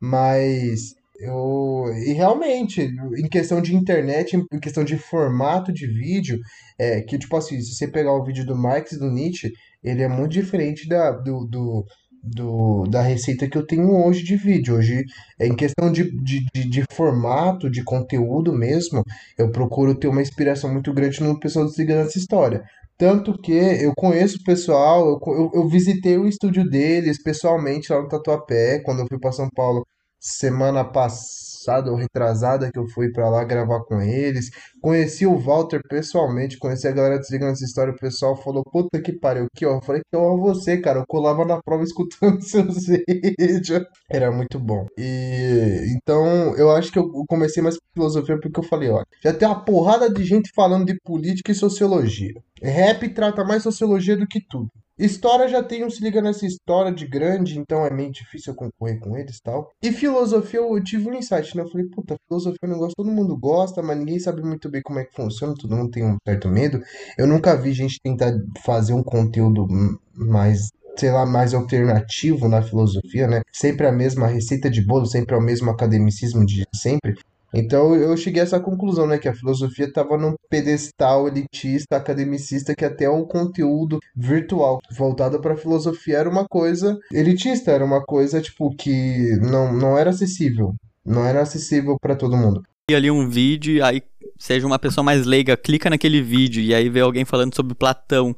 Mas 0.00 0.94
eu. 1.18 1.84
E 2.06 2.12
realmente, 2.12 2.82
em 2.82 3.28
questão 3.28 3.60
de 3.60 3.74
internet, 3.76 4.36
em 4.36 4.60
questão 4.60 4.84
de 4.84 4.96
formato 4.98 5.72
de 5.72 5.86
vídeo, 5.86 6.38
é 6.78 7.02
que, 7.02 7.18
tipo 7.18 7.36
assim, 7.36 7.60
se 7.60 7.74
você 7.74 7.88
pegar 7.88 8.12
o 8.12 8.24
vídeo 8.24 8.46
do 8.46 8.56
Marx 8.56 8.92
e 8.92 8.98
do 8.98 9.10
Nietzsche, 9.10 9.52
ele 9.82 10.02
é 10.02 10.08
muito 10.08 10.32
diferente 10.32 10.88
da, 10.88 11.10
do, 11.10 11.46
do 11.46 11.84
do, 12.22 12.84
da 12.86 13.02
receita 13.02 13.48
que 13.48 13.56
eu 13.56 13.66
tenho 13.66 13.90
hoje 14.04 14.22
de 14.22 14.36
vídeo. 14.36 14.76
Hoje, 14.76 15.04
em 15.40 15.54
questão 15.54 15.90
de, 15.90 16.10
de, 16.22 16.44
de, 16.54 16.68
de, 16.68 16.84
formato, 16.92 17.70
de 17.70 17.82
conteúdo 17.82 18.52
mesmo, 18.52 19.02
eu 19.38 19.50
procuro 19.50 19.94
ter 19.94 20.08
uma 20.08 20.22
inspiração 20.22 20.72
muito 20.72 20.92
grande 20.92 21.22
no 21.22 21.38
pessoal 21.38 21.64
do 21.64 21.70
Siga 21.70 21.94
essa 21.94 22.18
história. 22.18 22.62
Tanto 22.98 23.38
que 23.40 23.52
eu 23.52 23.92
conheço 23.96 24.36
o 24.36 24.44
pessoal, 24.44 25.08
eu, 25.08 25.34
eu, 25.34 25.50
eu 25.54 25.68
visitei 25.68 26.18
o 26.18 26.28
estúdio 26.28 26.68
deles 26.68 27.22
pessoalmente 27.22 27.90
lá 27.92 28.02
no 28.02 28.08
Tatuapé, 28.08 28.80
quando 28.80 29.00
eu 29.00 29.06
fui 29.08 29.18
para 29.18 29.32
São 29.32 29.48
Paulo 29.54 29.86
semana 30.20 30.84
passada 30.84 31.90
ou 31.90 31.96
retrasada 31.96 32.70
que 32.70 32.78
eu 32.78 32.86
fui 32.88 33.10
para 33.10 33.28
lá 33.28 33.44
gravar 33.44 33.80
com 33.84 34.00
eles. 34.00 34.50
Conheci 34.80 35.26
o 35.26 35.38
Walter 35.38 35.80
pessoalmente, 35.88 36.58
conheci 36.58 36.86
a 36.86 36.92
galera 36.92 37.18
desligando 37.18 37.52
essa 37.52 37.64
história. 37.64 37.92
O 37.92 37.96
pessoal 37.96 38.36
falou: 38.36 38.62
Puta 38.64 39.00
que 39.00 39.12
pariu, 39.12 39.46
que 39.54 39.66
ó. 39.66 39.76
Eu 39.76 39.82
falei: 39.82 40.02
Que 40.10 40.16
ó, 40.16 40.36
você, 40.36 40.78
cara. 40.78 41.00
Eu 41.00 41.04
colava 41.06 41.44
na 41.44 41.60
prova 41.62 41.82
escutando 41.82 42.40
seus 42.44 42.86
vídeos. 42.86 43.84
Era 44.10 44.30
muito 44.30 44.58
bom. 44.58 44.86
E 44.98 45.94
então 45.96 46.54
eu 46.56 46.70
acho 46.70 46.92
que 46.92 46.98
eu 46.98 47.10
comecei 47.28 47.62
mais 47.62 47.76
filosofia 47.94 48.38
porque 48.40 48.60
eu 48.60 48.64
falei: 48.64 48.90
Ó, 48.90 49.02
já 49.22 49.32
tem 49.32 49.48
uma 49.48 49.64
porrada 49.64 50.12
de 50.12 50.24
gente 50.24 50.50
falando 50.54 50.86
de 50.86 50.98
política 51.02 51.52
e 51.52 51.54
sociologia. 51.54 52.34
Rap 52.62 53.08
trata 53.10 53.44
mais 53.44 53.62
sociologia 53.62 54.16
do 54.16 54.26
que 54.26 54.40
tudo. 54.48 54.70
História 55.00 55.48
já 55.48 55.62
tem 55.62 55.82
um 55.82 55.88
se 55.88 56.04
liga 56.04 56.20
nessa 56.20 56.44
história 56.44 56.92
de 56.92 57.06
grande, 57.06 57.58
então 57.58 57.86
é 57.86 57.90
meio 57.90 58.12
difícil 58.12 58.54
concorrer 58.54 59.00
com 59.00 59.16
eles 59.16 59.38
e 59.38 59.42
tal. 59.42 59.72
E 59.82 59.90
filosofia 59.90 60.60
eu 60.60 60.84
tive 60.84 61.08
um 61.08 61.14
insight, 61.14 61.56
né? 61.56 61.62
Eu 61.62 61.70
falei, 61.70 61.86
puta, 61.86 62.16
filosofia 62.28 62.58
é 62.62 62.66
um 62.66 62.72
negócio 62.72 62.94
todo 62.94 63.10
mundo 63.10 63.34
gosta, 63.34 63.82
mas 63.82 63.98
ninguém 63.98 64.20
sabe 64.20 64.42
muito 64.42 64.68
bem 64.68 64.82
como 64.82 64.98
é 64.98 65.04
que 65.04 65.14
funciona, 65.14 65.54
todo 65.58 65.74
mundo 65.74 65.90
tem 65.90 66.04
um 66.04 66.18
certo 66.22 66.48
medo. 66.48 66.82
Eu 67.16 67.26
nunca 67.26 67.56
vi 67.56 67.72
gente 67.72 67.98
tentar 68.02 68.30
fazer 68.62 68.92
um 68.92 69.02
conteúdo 69.02 69.66
mais 70.14 70.68
sei 70.98 71.10
lá, 71.10 71.24
mais 71.24 71.54
alternativo 71.54 72.46
na 72.46 72.60
filosofia, 72.60 73.26
né? 73.26 73.40
Sempre 73.50 73.86
a 73.86 73.92
mesma 73.92 74.26
receita 74.26 74.68
de 74.68 74.84
bolo, 74.84 75.06
sempre 75.06 75.34
o 75.34 75.40
mesmo 75.40 75.70
academicismo 75.70 76.44
de 76.44 76.66
sempre. 76.74 77.14
Então 77.54 77.94
eu 77.94 78.16
cheguei 78.16 78.40
a 78.40 78.44
essa 78.44 78.60
conclusão, 78.60 79.06
né, 79.06 79.18
que 79.18 79.28
a 79.28 79.34
filosofia 79.34 79.86
estava 79.86 80.16
num 80.16 80.34
pedestal 80.48 81.28
elitista, 81.28 81.96
academicista, 81.96 82.74
que 82.74 82.84
até 82.84 83.08
o 83.08 83.26
conteúdo 83.26 83.98
virtual 84.14 84.80
voltado 84.96 85.40
para 85.40 85.54
a 85.54 85.56
filosofia 85.56 86.18
era 86.18 86.30
uma 86.30 86.46
coisa 86.46 86.98
elitista, 87.12 87.72
era 87.72 87.84
uma 87.84 88.04
coisa 88.04 88.40
tipo 88.40 88.74
que 88.76 89.36
não, 89.40 89.72
não 89.72 89.98
era 89.98 90.10
acessível, 90.10 90.74
não 91.04 91.24
era 91.24 91.42
acessível 91.42 91.96
para 92.00 92.16
todo 92.16 92.36
mundo. 92.36 92.62
E 92.90 92.94
ali 92.94 93.10
um 93.10 93.28
vídeo, 93.28 93.84
aí 93.84 94.02
seja 94.38 94.66
uma 94.66 94.78
pessoa 94.78 95.04
mais 95.04 95.26
leiga, 95.26 95.56
clica 95.56 95.90
naquele 95.90 96.22
vídeo 96.22 96.62
e 96.62 96.74
aí 96.74 96.88
vê 96.88 97.00
alguém 97.00 97.24
falando 97.24 97.54
sobre 97.54 97.74
Platão 97.74 98.34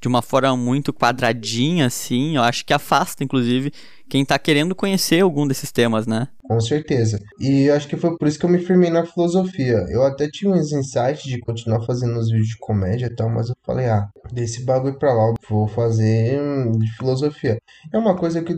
de 0.00 0.08
uma 0.08 0.22
forma 0.22 0.56
muito 0.56 0.92
quadradinha, 0.92 1.86
assim, 1.86 2.36
eu 2.36 2.42
acho 2.42 2.64
que 2.64 2.72
afasta, 2.72 3.24
inclusive, 3.24 3.72
quem 4.08 4.24
tá 4.24 4.38
querendo 4.38 4.74
conhecer 4.74 5.20
algum 5.20 5.46
desses 5.46 5.72
temas, 5.72 6.06
né? 6.06 6.28
Com 6.44 6.60
certeza. 6.60 7.18
E 7.40 7.68
acho 7.70 7.88
que 7.88 7.96
foi 7.96 8.16
por 8.16 8.28
isso 8.28 8.38
que 8.38 8.44
eu 8.44 8.50
me 8.50 8.58
firmei 8.58 8.88
na 8.88 9.04
filosofia. 9.04 9.84
Eu 9.88 10.04
até 10.04 10.28
tinha 10.28 10.52
uns 10.52 10.72
insights 10.72 11.24
de 11.24 11.40
continuar 11.40 11.84
fazendo 11.84 12.16
os 12.18 12.30
vídeos 12.30 12.48
de 12.48 12.58
comédia 12.58 13.06
e 13.06 13.14
tal, 13.14 13.28
mas 13.28 13.48
eu 13.48 13.56
falei, 13.64 13.86
ah, 13.86 14.08
desse 14.32 14.64
bagulho 14.64 14.96
pra 14.96 15.12
lá, 15.12 15.34
vou 15.48 15.66
fazer 15.66 16.38
de 16.78 16.96
filosofia. 16.96 17.58
É 17.92 17.98
uma 17.98 18.14
coisa 18.16 18.42
que 18.42 18.54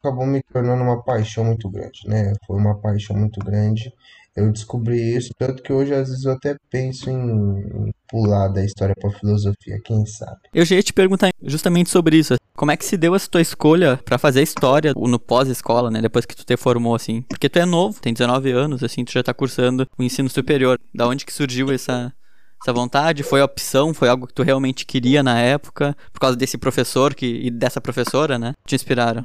acabou 0.00 0.26
me 0.26 0.42
tornando 0.52 0.82
uma 0.82 1.02
paixão 1.02 1.44
muito 1.44 1.68
grande, 1.70 2.00
né? 2.06 2.32
Foi 2.44 2.56
uma 2.56 2.76
paixão 2.76 3.16
muito 3.16 3.38
grande 3.40 3.92
eu 4.38 4.52
descobri 4.52 5.16
isso, 5.16 5.30
tanto 5.38 5.62
que 5.62 5.72
hoje 5.72 5.92
às 5.94 6.08
vezes 6.08 6.24
eu 6.24 6.32
até 6.32 6.56
penso 6.70 7.10
em 7.10 7.90
pular 8.08 8.48
da 8.48 8.64
história 8.64 8.94
para 8.98 9.10
filosofia, 9.10 9.78
quem 9.84 10.04
sabe. 10.06 10.38
Eu 10.54 10.64
já 10.64 10.76
ia 10.76 10.82
te 10.82 10.92
perguntar 10.92 11.30
justamente 11.42 11.90
sobre 11.90 12.16
isso. 12.16 12.34
Como 12.56 12.70
é 12.70 12.76
que 12.76 12.84
se 12.84 12.96
deu 12.96 13.14
essa 13.14 13.28
tua 13.28 13.40
escolha 13.40 14.00
para 14.04 14.18
fazer 14.18 14.42
história 14.42 14.92
no 14.96 15.18
pós-escola, 15.18 15.90
né, 15.90 16.00
depois 16.00 16.24
que 16.24 16.34
tu 16.34 16.44
te 16.44 16.56
formou 16.56 16.94
assim? 16.94 17.22
Porque 17.22 17.48
tu 17.48 17.58
é 17.58 17.64
novo, 17.64 18.00
tem 18.00 18.12
19 18.12 18.50
anos, 18.50 18.82
assim, 18.82 19.04
tu 19.04 19.12
já 19.12 19.22
tá 19.22 19.34
cursando 19.34 19.86
o 19.98 20.02
ensino 20.02 20.28
superior. 20.28 20.78
Da 20.94 21.06
onde 21.06 21.24
que 21.24 21.32
surgiu 21.32 21.70
essa 21.70 22.12
essa 22.60 22.72
vontade? 22.72 23.22
Foi 23.22 23.40
opção? 23.40 23.94
Foi 23.94 24.08
algo 24.08 24.26
que 24.26 24.34
tu 24.34 24.42
realmente 24.42 24.84
queria 24.84 25.22
na 25.22 25.38
época? 25.38 25.96
Por 26.12 26.18
causa 26.20 26.36
desse 26.36 26.58
professor 26.58 27.14
que, 27.14 27.26
e 27.26 27.50
dessa 27.50 27.80
professora, 27.80 28.38
né? 28.38 28.52
Te 28.66 28.74
inspiraram? 28.74 29.24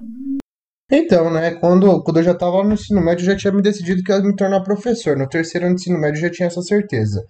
Então, 0.96 1.32
né, 1.34 1.56
quando, 1.56 2.04
quando 2.04 2.18
eu 2.18 2.24
já 2.24 2.34
estava 2.34 2.64
no 2.64 2.74
ensino 2.74 3.02
médio, 3.02 3.24
eu 3.24 3.32
já 3.32 3.36
tinha 3.36 3.52
me 3.52 3.64
decidido 3.64 4.04
que 4.04 4.12
eu 4.12 4.18
ia 4.18 4.24
me 4.24 4.36
tornar 4.36 4.62
professor. 4.62 5.18
No 5.18 5.28
terceiro 5.28 5.66
ano 5.66 5.74
do 5.76 5.80
ensino 5.80 5.98
médio, 5.98 6.20
eu 6.20 6.28
já 6.28 6.30
tinha 6.30 6.46
essa 6.46 6.62
certeza. 6.62 7.26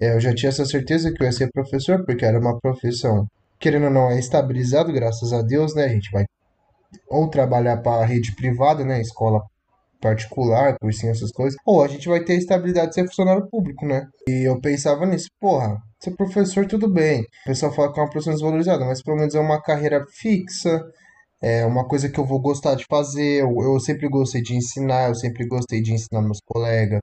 É, 0.00 0.14
eu 0.14 0.20
já 0.20 0.32
tinha 0.32 0.50
essa 0.50 0.64
certeza 0.64 1.12
que 1.12 1.20
eu 1.20 1.26
ia 1.26 1.32
ser 1.32 1.50
professor, 1.50 2.04
porque 2.04 2.24
era 2.24 2.38
uma 2.38 2.56
profissão, 2.60 3.26
querendo 3.58 3.86
ou 3.86 3.90
não, 3.90 4.08
é 4.08 4.20
estabilizado, 4.20 4.92
graças 4.92 5.32
a 5.32 5.42
Deus, 5.42 5.74
né? 5.74 5.86
A 5.86 5.88
gente 5.88 6.12
vai 6.12 6.24
ou 7.08 7.28
trabalhar 7.28 7.78
para 7.78 8.04
a 8.04 8.06
rede 8.06 8.36
privada, 8.36 8.84
né, 8.84 9.00
escola 9.00 9.42
particular, 10.00 10.76
cursinho, 10.80 11.10
essas 11.10 11.32
coisas, 11.32 11.58
ou 11.66 11.82
a 11.82 11.88
gente 11.88 12.08
vai 12.08 12.22
ter 12.22 12.34
estabilidade 12.34 12.90
de 12.90 12.94
ser 12.94 13.06
funcionário 13.06 13.48
público, 13.48 13.84
né? 13.84 14.06
E 14.28 14.46
eu 14.46 14.60
pensava 14.60 15.06
nisso, 15.06 15.28
porra, 15.40 15.76
ser 15.98 16.12
professor 16.12 16.66
tudo 16.66 16.88
bem. 16.88 17.22
O 17.22 17.46
pessoal 17.46 17.72
fala 17.72 17.92
que 17.92 17.98
é 17.98 18.02
uma 18.02 18.10
profissão 18.10 18.32
desvalorizada, 18.32 18.84
mas 18.84 19.02
pelo 19.02 19.16
menos 19.16 19.34
é 19.34 19.40
uma 19.40 19.60
carreira 19.60 20.04
fixa, 20.08 20.80
é 21.42 21.66
uma 21.66 21.86
coisa 21.86 22.08
que 22.08 22.18
eu 22.20 22.24
vou 22.26 22.40
gostar 22.40 22.74
de 22.76 22.84
fazer. 22.88 23.42
Eu, 23.42 23.50
eu 23.62 23.80
sempre 23.80 24.08
gostei 24.08 24.42
de 24.42 24.54
ensinar, 24.56 25.08
eu 25.08 25.14
sempre 25.14 25.46
gostei 25.46 25.82
de 25.82 25.92
ensinar 25.92 26.22
meus 26.22 26.38
colegas. 26.46 27.00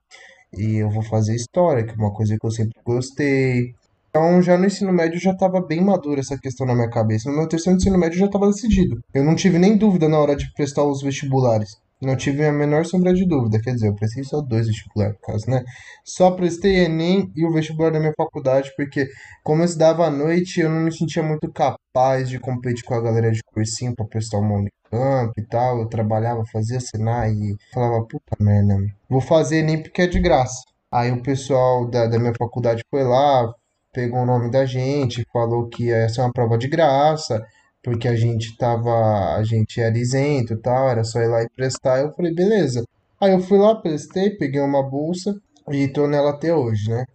e 0.58 0.78
eu 0.78 0.90
vou 0.92 1.04
fazer 1.04 1.36
história, 1.36 1.86
que 1.86 1.92
é 1.92 1.96
uma 1.96 2.14
coisa 2.14 2.38
que 2.40 2.48
eu 2.48 2.52
sempre 2.52 2.80
gostei. 2.86 3.74
Então, 4.10 4.42
já 4.42 4.58
no 4.58 4.66
ensino 4.66 4.92
médio 4.94 5.20
já 5.20 5.32
estava 5.32 5.62
bem 5.62 5.82
madura 5.82 6.20
essa 6.22 6.38
questão 6.38 6.66
na 6.66 6.76
minha 6.76 6.90
cabeça. 6.90 7.30
No 7.30 7.38
meu 7.38 7.48
terceiro 7.48 7.78
ensino 7.78 7.98
médio 7.98 8.20
já 8.20 8.26
estava 8.26 8.48
decidido. 8.48 9.00
Eu 9.14 9.24
não 9.24 9.36
tive 9.36 9.60
nem 9.60 9.78
dúvida 9.78 10.10
na 10.10 10.20
hora 10.20 10.36
de 10.36 10.52
prestar 10.54 10.84
os 10.84 11.02
vestibulares. 11.02 11.70
Não 12.02 12.16
tive 12.16 12.46
a 12.46 12.52
menor 12.52 12.86
sombra 12.86 13.14
de 13.14 13.26
dúvida. 13.28 13.60
Quer 13.62 13.74
dizer, 13.74 13.88
eu 13.88 13.96
prestei 13.96 14.24
só 14.24 14.42
dois 14.42 14.68
vestibulares, 14.68 15.16
no 15.16 15.20
caso, 15.20 15.50
né? 15.50 15.64
Só 16.06 16.32
prestei 16.32 16.86
Enem 16.86 17.30
e 17.36 17.46
o 17.46 17.52
vestibular 17.52 17.92
da 17.92 18.00
minha 18.00 18.14
faculdade, 18.16 18.72
porque 18.78 19.08
como 19.44 19.62
eu 19.62 19.66
estudava 19.66 20.06
à 20.06 20.10
noite, 20.10 20.62
eu 20.62 20.70
não 20.70 20.82
me 20.82 20.92
sentia 20.96 21.22
muito 21.22 21.52
capaz 21.52 22.30
de 22.30 22.40
competir 22.40 22.86
com 22.86 22.94
a 22.94 23.02
galera 23.02 23.32
de 23.32 23.42
cursinho 23.44 23.94
para 23.94 24.06
prestar 24.06 24.38
uma 24.38 24.56
Unicamp 24.56 25.34
e 25.38 25.46
tal. 25.46 25.80
Eu 25.80 25.90
trabalhava, 25.90 26.44
fazia 26.52 26.80
Senai 26.80 27.34
e 27.34 27.56
falava, 27.74 28.06
puta 28.06 28.38
merda, 28.40 28.78
vou 29.10 29.22
fazer 29.22 29.58
Enem 29.58 29.84
porque 29.84 30.04
é 30.04 30.08
de 30.08 30.20
graça. 30.20 30.64
Aí 30.92 31.12
o 31.12 31.22
pessoal 31.22 31.86
da, 31.90 32.08
da 32.08 32.18
minha 32.18 32.34
faculdade 32.38 32.82
foi 32.90 33.04
lá, 33.04 33.54
pegou 33.94 34.22
o 34.22 34.26
nome 34.26 34.50
da 34.50 34.66
gente, 34.66 35.26
falou 35.34 35.68
que 35.68 35.88
ia 35.88 36.08
ser 36.08 36.22
uma 36.22 36.32
prova 36.32 36.58
de 36.58 36.68
graça 36.70 37.46
porque 37.84 38.08
a 38.08 38.16
gente 38.16 38.56
tava, 38.58 39.36
a 39.36 39.44
gente 39.44 39.80
era 39.80 39.98
isento 39.98 40.58
tal, 40.58 40.90
era 40.90 41.04
só 41.04 41.20
ir 41.20 41.28
lá 41.28 41.44
e 41.44 41.50
prestar. 41.50 42.00
Eu 42.00 42.12
falei, 42.14 42.34
beleza. 42.34 42.84
Aí 43.20 43.32
eu 43.32 43.40
fui 43.40 43.58
lá, 43.58 43.76
prestei, 43.76 44.32
peguei 44.32 44.62
uma 44.62 44.84
bolsa 44.84 45.36
e 45.70 45.88
tô 45.88 46.08
nela 46.08 46.32
até 46.32 46.54
hoje, 46.54 46.90
né? 46.90 47.06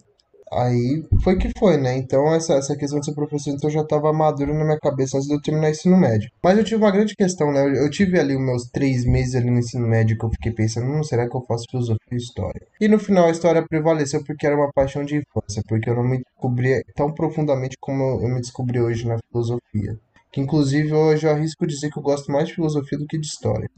Aí 0.53 1.03
foi 1.23 1.37
que 1.37 1.51
foi, 1.59 1.77
né? 1.77 1.97
Então 1.97 2.33
essa, 2.33 2.55
essa 2.55 2.77
questão 2.77 3.01
de 3.01 3.07
ser 3.07 3.15
professor 3.15 3.51
então 3.51 3.69
já 3.69 3.81
estava 3.81 4.13
madura 4.13 4.55
na 4.55 4.65
minha 4.65 4.79
cabeça 4.79 5.17
antes 5.17 5.27
de 5.27 5.35
eu 5.35 5.41
terminar 5.43 5.67
o 5.69 5.71
ensino 5.71 5.97
médio. 5.97 6.31
Mas 6.43 6.57
eu 6.57 6.65
tive 6.65 6.77
uma 6.77 6.93
grande 6.93 7.17
questão, 7.17 7.53
né? 7.53 7.61
Eu, 7.61 7.75
eu 7.75 7.91
tive 7.91 8.21
ali 8.21 8.37
os 8.37 8.43
meus 8.43 8.65
três 8.71 9.05
meses 9.05 9.35
ali 9.35 9.51
no 9.51 9.59
ensino 9.59 9.87
médio 9.87 10.17
que 10.17 10.25
eu 10.25 10.31
fiquei 10.31 10.53
pensando, 10.53 10.87
hum, 10.87 11.03
será 11.03 11.29
que 11.29 11.37
eu 11.37 11.41
faço 11.43 11.65
filosofia 11.71 11.99
e 12.13 12.17
história? 12.17 12.63
E 12.81 12.87
no 12.87 12.99
final 12.99 13.27
a 13.27 13.31
história 13.31 13.67
prevaleceu 13.67 14.23
porque 14.25 14.47
era 14.47 14.55
uma 14.55 14.71
paixão 14.73 15.05
de 15.05 15.17
infância, 15.17 15.63
porque 15.67 15.91
eu 15.91 15.97
não 15.97 16.05
me 16.05 16.23
descobri 16.23 16.85
tão 16.95 17.13
profundamente 17.13 17.77
como 17.81 18.03
eu, 18.03 18.23
eu 18.23 18.29
me 18.29 18.41
descobri 18.41 18.81
hoje 18.81 19.09
na 19.09 19.19
filosofia 19.33 19.99
que 20.35 20.41
inclusive 20.41 20.93
hoje 20.93 21.27
eu 21.27 21.31
arrisco 21.31 21.65
dizer 21.65 21.89
que 21.91 21.99
eu 21.99 22.03
gosto 22.03 22.31
mais 22.33 22.49
de 22.49 22.55
filosofia 22.55 22.99
do 22.99 23.07
que 23.07 23.17
de 23.17 23.27
história. 23.27 23.71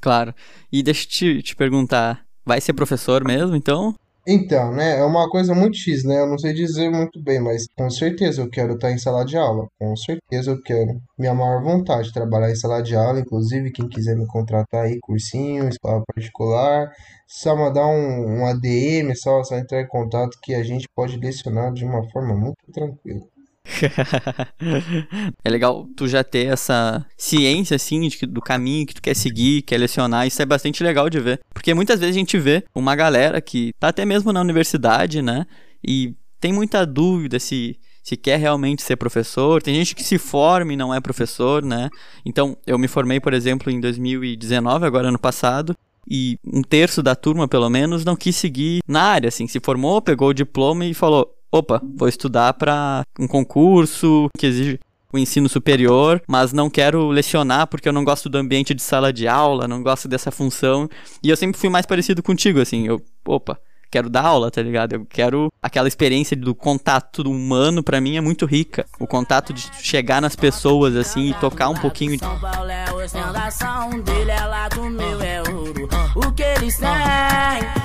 Claro. 0.00 0.34
E 0.70 0.82
deixa 0.82 1.04
eu 1.04 1.08
te, 1.08 1.42
te 1.42 1.56
perguntar, 1.56 2.26
vai 2.44 2.60
ser 2.60 2.72
professor 2.72 3.24
mesmo, 3.24 3.54
então? 3.54 3.94
Então, 4.26 4.72
né, 4.72 4.98
é 4.98 5.04
uma 5.04 5.28
coisa 5.28 5.52
muito 5.54 5.76
X, 5.76 6.04
né? 6.04 6.20
Eu 6.20 6.28
não 6.28 6.38
sei 6.38 6.52
dizer 6.52 6.88
muito 6.90 7.22
bem, 7.22 7.40
mas 7.40 7.66
com 7.76 7.88
certeza 7.88 8.42
eu 8.42 8.50
quero 8.50 8.74
estar 8.74 8.90
em 8.90 8.98
sala 8.98 9.24
de 9.24 9.36
aula. 9.36 9.66
Com 9.80 9.96
certeza 9.96 10.50
eu 10.50 10.60
quero. 10.62 10.90
Minha 11.16 11.34
maior 11.34 11.62
vontade 11.62 12.08
de 12.08 12.14
trabalhar 12.14 12.50
em 12.50 12.56
sala 12.56 12.82
de 12.82 12.96
aula, 12.96 13.20
inclusive 13.20 13.72
quem 13.72 13.88
quiser 13.88 14.16
me 14.16 14.26
contratar 14.26 14.84
aí, 14.84 14.98
cursinho, 15.00 15.68
escola 15.68 16.02
particular, 16.14 16.88
só 17.28 17.56
mandar 17.56 17.86
um, 17.86 18.40
um 18.40 18.46
ADM, 18.46 19.14
só, 19.14 19.42
só 19.44 19.56
entrar 19.56 19.80
em 19.80 19.88
contato 19.88 20.36
que 20.42 20.54
a 20.54 20.62
gente 20.64 20.88
pode 20.94 21.16
lecionar 21.16 21.72
de 21.72 21.84
uma 21.84 22.08
forma 22.10 22.34
muito 22.34 22.58
tranquila. 22.72 23.20
é 25.44 25.50
legal 25.50 25.86
tu 25.96 26.08
já 26.08 26.22
ter 26.22 26.46
essa 26.46 27.04
ciência, 27.16 27.76
assim, 27.76 28.08
de, 28.08 28.26
do 28.26 28.40
caminho 28.40 28.86
que 28.86 28.94
tu 28.94 29.02
quer 29.02 29.14
seguir, 29.14 29.62
quer 29.62 29.78
lecionar. 29.78 30.26
Isso 30.26 30.42
é 30.42 30.46
bastante 30.46 30.82
legal 30.82 31.08
de 31.08 31.20
ver. 31.20 31.40
Porque 31.52 31.74
muitas 31.74 32.00
vezes 32.00 32.14
a 32.14 32.18
gente 32.18 32.38
vê 32.38 32.64
uma 32.74 32.94
galera 32.94 33.40
que 33.40 33.72
tá 33.78 33.88
até 33.88 34.04
mesmo 34.04 34.32
na 34.32 34.40
universidade, 34.40 35.22
né? 35.22 35.46
E 35.86 36.14
tem 36.40 36.52
muita 36.52 36.84
dúvida 36.84 37.38
se 37.38 37.76
se 38.02 38.16
quer 38.16 38.36
realmente 38.36 38.82
ser 38.82 38.96
professor. 38.96 39.62
Tem 39.62 39.74
gente 39.76 39.94
que 39.94 40.02
se 40.02 40.18
forma 40.18 40.72
e 40.72 40.76
não 40.76 40.92
é 40.92 41.00
professor, 41.00 41.62
né? 41.62 41.88
Então, 42.26 42.56
eu 42.66 42.76
me 42.76 42.88
formei, 42.88 43.20
por 43.20 43.32
exemplo, 43.32 43.70
em 43.70 43.80
2019, 43.80 44.84
agora 44.84 45.08
ano 45.08 45.18
passado, 45.18 45.76
e 46.10 46.36
um 46.44 46.62
terço 46.62 47.02
da 47.02 47.14
turma, 47.14 47.46
pelo 47.46 47.70
menos, 47.70 48.04
não 48.04 48.16
quis 48.16 48.34
seguir 48.34 48.80
na 48.88 49.02
área, 49.02 49.28
assim, 49.28 49.46
se 49.46 49.60
formou, 49.60 50.02
pegou 50.02 50.30
o 50.30 50.34
diploma 50.34 50.84
e 50.84 50.94
falou: 50.94 51.32
opa, 51.52 51.80
vou 51.94 52.08
estudar 52.08 52.54
para 52.54 53.04
um 53.18 53.28
concurso 53.28 54.28
que 54.38 54.46
exige 54.46 54.80
o 55.12 55.18
ensino 55.18 55.48
superior, 55.48 56.22
mas 56.26 56.54
não 56.54 56.70
quero 56.70 57.10
lecionar 57.10 57.66
porque 57.66 57.86
eu 57.86 57.92
não 57.92 58.02
gosto 58.02 58.30
do 58.30 58.38
ambiente 58.38 58.72
de 58.72 58.80
sala 58.80 59.12
de 59.12 59.28
aula, 59.28 59.68
não 59.68 59.82
gosto 59.82 60.08
dessa 60.08 60.30
função. 60.30 60.88
E 61.22 61.28
eu 61.28 61.36
sempre 61.36 61.60
fui 61.60 61.68
mais 61.68 61.84
parecido 61.84 62.22
contigo, 62.22 62.58
assim, 62.58 62.86
eu, 62.86 63.02
opa, 63.26 63.60
quero 63.90 64.08
dar 64.08 64.24
aula, 64.24 64.50
tá 64.50 64.62
ligado? 64.62 64.94
Eu 64.94 65.04
quero 65.04 65.52
aquela 65.62 65.86
experiência 65.86 66.34
do 66.34 66.54
contato 66.54 67.18
humano, 67.30 67.82
para 67.82 68.00
mim 68.00 68.16
é 68.16 68.22
muito 68.22 68.46
rica. 68.46 68.86
O 68.98 69.06
contato 69.06 69.52
de 69.52 69.68
chegar 69.82 70.22
nas 70.22 70.34
pessoas, 70.34 70.96
assim, 70.96 71.28
e 71.28 71.34
tocar 71.34 71.68
um 71.68 71.74
pouquinho. 71.74 72.18
São 72.18 72.40
Paulo 72.40 72.70
é 72.70 72.90
ostentação, 72.90 74.00
dele 74.00 74.30
é 74.30 74.46
lá 74.46 74.68
do 74.70 74.88
meu 74.88 75.20
é 75.20 75.42
ouro. 75.42 75.88
O 76.16 76.32
que 76.32 76.42
eles 76.42 76.78
têm, 76.78 76.88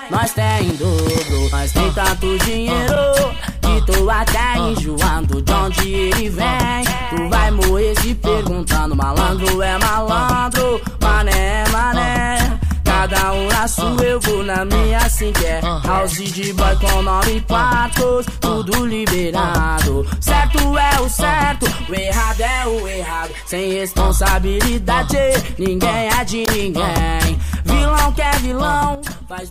nós 0.09 0.33
tem 0.33 0.69
dobro. 0.77 1.49
Nós 1.51 1.71
tem 1.73 1.91
tanto 1.91 2.37
dinheiro 2.45 3.46
tô 3.81 4.09
até 4.09 4.57
enjoando 4.57 5.41
de 5.41 5.53
onde 5.53 5.93
ele 5.93 6.29
vem. 6.29 6.83
Tu 7.09 7.29
vai 7.29 7.51
morrer 7.51 7.93
se 7.99 8.13
perguntando, 8.15 8.95
malandro 8.95 9.61
é 9.61 9.77
malandro, 9.77 10.81
mané 11.01 11.63
é 11.63 11.69
mané. 11.69 12.59
Cada 12.97 13.31
um 13.31 13.47
na 13.47 13.67
sua, 13.67 14.03
eu 14.03 14.19
vou 14.19 14.43
na 14.43 14.65
minha 14.65 14.97
assim 14.97 15.31
que 15.31 15.45
é. 15.45 15.61
House 15.61 16.15
de 16.15 16.51
boy 16.51 16.75
com 16.77 17.03
nove 17.03 17.39
quartos, 17.41 18.25
tudo 18.41 18.87
liberado. 18.87 20.03
Certo 20.19 20.75
é 20.75 20.99
o 20.99 21.07
certo, 21.07 21.67
o 21.87 21.93
errado 21.93 22.41
é 22.41 22.65
o 22.65 22.87
errado. 22.87 23.31
Sem 23.45 23.73
responsabilidade, 23.73 25.15
ninguém 25.59 26.09
é 26.09 26.25
de 26.25 26.43
ninguém. 26.51 27.39
Vilão 27.63 28.11
que 28.13 28.21
é 28.21 28.31
vilão 28.39 28.99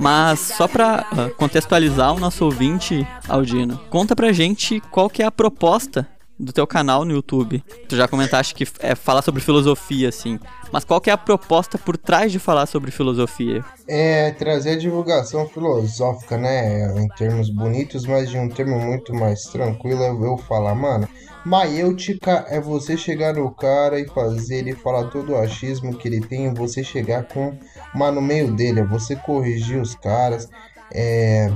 Mas 0.00 0.40
só 0.40 0.66
pra 0.66 1.06
contextualizar 1.36 2.14
o 2.14 2.18
nosso 2.18 2.44
ouvinte, 2.46 3.06
Aldino 3.28 3.78
Conta 3.90 4.16
pra 4.16 4.32
gente 4.32 4.80
qual 4.90 5.08
que 5.08 5.22
é 5.22 5.26
a 5.26 5.30
proposta 5.30 6.08
do 6.38 6.52
teu 6.52 6.66
canal 6.66 7.04
no 7.04 7.12
YouTube. 7.12 7.62
Tu 7.88 7.96
já 7.96 8.06
comentaste 8.06 8.54
que 8.54 8.66
é 8.80 8.94
falar 8.94 9.22
sobre 9.22 9.40
filosofia, 9.40 10.08
assim. 10.08 10.38
Mas 10.72 10.84
qual 10.84 11.00
que 11.00 11.10
é 11.10 11.12
a 11.12 11.18
proposta 11.18 11.78
por 11.78 11.96
trás 11.96 12.32
de 12.32 12.38
falar 12.38 12.66
sobre 12.66 12.90
filosofia? 12.90 13.64
É 13.88 14.30
trazer 14.32 14.70
a 14.70 14.78
divulgação 14.78 15.48
filosófica, 15.48 16.36
né? 16.36 17.00
Em 17.00 17.08
termos 17.08 17.48
bonitos, 17.50 18.04
mas 18.04 18.28
de 18.28 18.38
um 18.38 18.48
termo 18.48 18.78
muito 18.78 19.14
mais 19.14 19.44
tranquilo 19.44 20.02
eu 20.02 20.36
falar, 20.36 20.74
mano. 20.74 21.08
Maiêutica 21.44 22.44
é 22.48 22.60
você 22.60 22.96
chegar 22.96 23.34
no 23.34 23.52
cara 23.52 24.00
e 24.00 24.08
fazer 24.08 24.56
ele 24.56 24.74
falar 24.74 25.04
todo 25.10 25.32
o 25.32 25.36
achismo 25.36 25.96
que 25.96 26.08
ele 26.08 26.20
tem, 26.20 26.52
você 26.52 26.82
chegar 26.82 27.22
com 27.28 27.56
uma 27.94 28.10
no 28.10 28.20
meio 28.20 28.52
dele, 28.52 28.80
é 28.80 28.84
você 28.84 29.14
corrigir 29.14 29.80
os 29.80 29.94
caras, 29.94 30.48
é, 30.92 31.48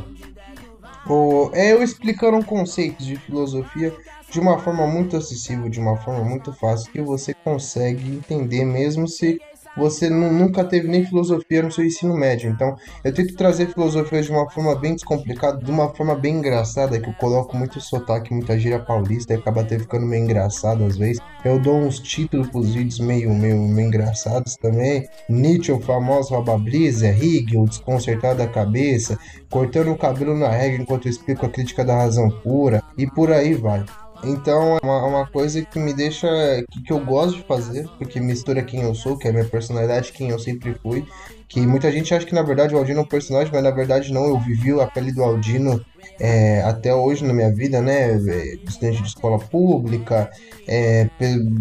ou, 1.08 1.50
é 1.52 1.72
eu 1.72 1.82
explicando 1.82 2.36
um 2.36 2.42
conceito 2.42 3.02
de 3.02 3.16
filosofia 3.16 3.92
de 4.30 4.38
uma 4.38 4.58
forma 4.58 4.86
muito 4.86 5.16
acessível, 5.16 5.68
de 5.68 5.80
uma 5.80 5.96
forma 5.96 6.24
muito 6.24 6.52
fácil, 6.52 6.90
que 6.92 7.00
você 7.00 7.34
consegue 7.34 8.08
entender 8.08 8.64
mesmo 8.64 9.08
se 9.08 9.40
você 9.76 10.10
nunca 10.10 10.64
teve 10.64 10.88
nem 10.88 11.06
filosofia 11.06 11.62
no 11.62 11.70
seu 11.70 11.84
ensino 11.84 12.16
médio. 12.16 12.50
Então, 12.50 12.76
eu 13.04 13.14
tento 13.14 13.34
trazer 13.36 13.72
filosofia 13.72 14.20
de 14.20 14.30
uma 14.30 14.50
forma 14.50 14.74
bem 14.74 14.94
descomplicada, 14.94 15.62
de 15.62 15.70
uma 15.70 15.88
forma 15.94 16.14
bem 16.14 16.36
engraçada, 16.36 16.98
que 16.98 17.08
eu 17.08 17.14
coloco 17.14 17.56
muito 17.56 17.80
sotaque, 17.80 18.34
muita 18.34 18.58
gíria 18.58 18.80
paulista, 18.80 19.32
e 19.32 19.36
acaba 19.36 19.60
até 19.60 19.78
ficando 19.78 20.06
meio 20.06 20.24
engraçado 20.24 20.84
às 20.84 20.96
vezes. 20.96 21.20
Eu 21.44 21.58
dou 21.58 21.76
uns 21.76 22.00
títulos 22.00 22.48
pros 22.48 22.74
vídeos 22.74 22.98
meio, 22.98 23.32
meio, 23.32 23.58
meio 23.58 23.86
engraçados 23.86 24.56
também. 24.56 25.08
Nietzsche, 25.28 25.72
o 25.72 25.80
famoso 25.80 26.34
rouba-brisa, 26.34 27.08
Hegel, 27.08 27.64
desconcertado 27.64 28.38
da 28.38 28.48
cabeça, 28.48 29.18
cortando 29.48 29.92
o 29.92 29.98
cabelo 29.98 30.36
na 30.36 30.50
regra 30.50 30.82
enquanto 30.82 31.06
eu 31.06 31.10
explico 31.10 31.46
a 31.46 31.48
crítica 31.48 31.84
da 31.84 31.96
razão 31.96 32.28
pura, 32.28 32.82
e 32.98 33.06
por 33.06 33.32
aí 33.32 33.54
vai. 33.54 33.84
Então 34.24 34.76
é 34.76 34.80
uma, 34.82 35.06
uma, 35.06 35.26
coisa 35.26 35.64
que 35.64 35.78
me 35.78 35.94
deixa. 35.94 36.28
Que, 36.70 36.82
que 36.82 36.92
eu 36.92 37.04
gosto 37.04 37.36
de 37.36 37.42
fazer, 37.44 37.88
porque 37.98 38.20
mistura 38.20 38.62
quem 38.62 38.82
eu 38.82 38.94
sou, 38.94 39.16
que 39.16 39.26
é 39.26 39.30
a 39.30 39.32
minha 39.32 39.44
personalidade, 39.44 40.12
quem 40.12 40.30
eu 40.30 40.38
sempre 40.38 40.74
fui. 40.82 41.06
Que 41.48 41.66
muita 41.66 41.90
gente 41.90 42.14
acha 42.14 42.26
que 42.26 42.34
na 42.34 42.42
verdade 42.42 42.74
o 42.74 42.78
Aldino 42.78 43.00
é 43.00 43.02
um 43.02 43.06
personagem, 43.06 43.52
mas 43.52 43.62
na 43.62 43.70
verdade 43.70 44.12
não, 44.12 44.26
eu 44.26 44.38
vivi 44.38 44.78
a 44.78 44.86
pele 44.86 45.10
do 45.12 45.24
Aldino 45.24 45.84
é, 46.18 46.62
até 46.62 46.94
hoje 46.94 47.24
na 47.24 47.32
minha 47.32 47.52
vida, 47.52 47.80
né? 47.80 48.12
É, 48.12 48.54
estudante 48.64 49.02
de 49.02 49.08
escola 49.08 49.38
pública, 49.38 50.30
é, 50.68 51.08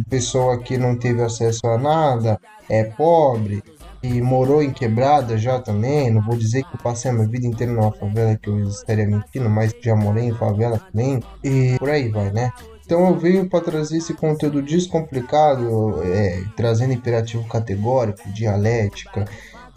pessoa 0.09 0.59
que 0.59 0.77
não 0.77 0.97
teve 0.97 1.21
acesso 1.23 1.65
a 1.65 1.77
nada, 1.77 2.39
é 2.69 2.83
pobre, 2.83 3.63
e 4.01 4.21
morou 4.21 4.61
em 4.63 4.71
quebrada 4.71 5.37
já 5.37 5.59
também. 5.59 6.11
Não 6.11 6.21
vou 6.21 6.37
dizer 6.37 6.63
que 6.63 6.77
passei 6.81 7.11
a 7.11 7.13
minha 7.13 7.27
vida 7.27 7.45
inteira 7.45 7.73
numa 7.73 7.91
favela 7.91 8.35
que 8.37 8.49
eu 8.49 8.59
estaria 8.67 9.07
mentindo, 9.07 9.49
mas 9.49 9.73
já 9.81 9.95
morei 9.95 10.25
em 10.25 10.33
favela 10.33 10.79
também. 10.79 11.21
E 11.43 11.75
por 11.77 11.89
aí 11.89 12.09
vai, 12.09 12.31
né? 12.31 12.51
Então 12.85 13.07
eu 13.07 13.15
venho 13.17 13.47
para 13.47 13.63
trazer 13.63 13.97
esse 13.97 14.13
conteúdo 14.15 14.63
descomplicado, 14.63 16.01
é, 16.03 16.43
trazendo 16.55 16.93
imperativo 16.93 17.47
categórico, 17.47 18.27
dialética, 18.31 19.25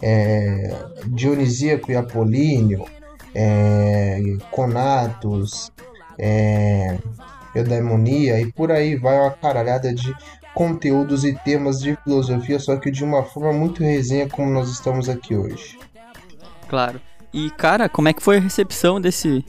é, 0.01 0.75
dionisíaco 1.07 1.91
e 1.91 1.95
apolíneo, 1.95 2.85
é, 3.35 4.19
conatos, 4.49 5.71
é, 6.17 6.97
eudaimonia 7.55 8.39
e 8.39 8.51
por 8.51 8.71
aí 8.71 8.95
vai 8.95 9.19
uma 9.19 9.31
caralhada 9.31 9.93
de 9.93 10.13
conteúdos 10.53 11.23
e 11.23 11.33
temas 11.33 11.79
de 11.79 11.95
filosofia, 12.03 12.59
só 12.59 12.77
que 12.77 12.91
de 12.91 13.03
uma 13.03 13.23
forma 13.23 13.53
muito 13.53 13.83
resenha 13.83 14.29
como 14.29 14.51
nós 14.51 14.69
estamos 14.69 15.09
aqui 15.09 15.35
hoje. 15.35 15.77
Claro. 16.67 17.01
E, 17.33 17.49
cara, 17.51 17.89
como 17.89 18.07
é 18.07 18.13
que 18.13 18.21
foi 18.21 18.37
a 18.37 18.39
recepção 18.39 19.01
desse, 19.01 19.43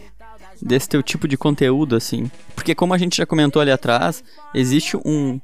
desse 0.60 0.88
teu 0.88 1.02
tipo 1.02 1.28
de 1.28 1.36
conteúdo, 1.36 1.94
assim? 1.94 2.30
Porque 2.54 2.74
como 2.74 2.94
a 2.94 2.98
gente 2.98 3.16
já 3.16 3.26
comentou 3.26 3.60
ali 3.60 3.70
atrás, 3.70 4.24
existe 4.54 4.96
um... 5.04 5.40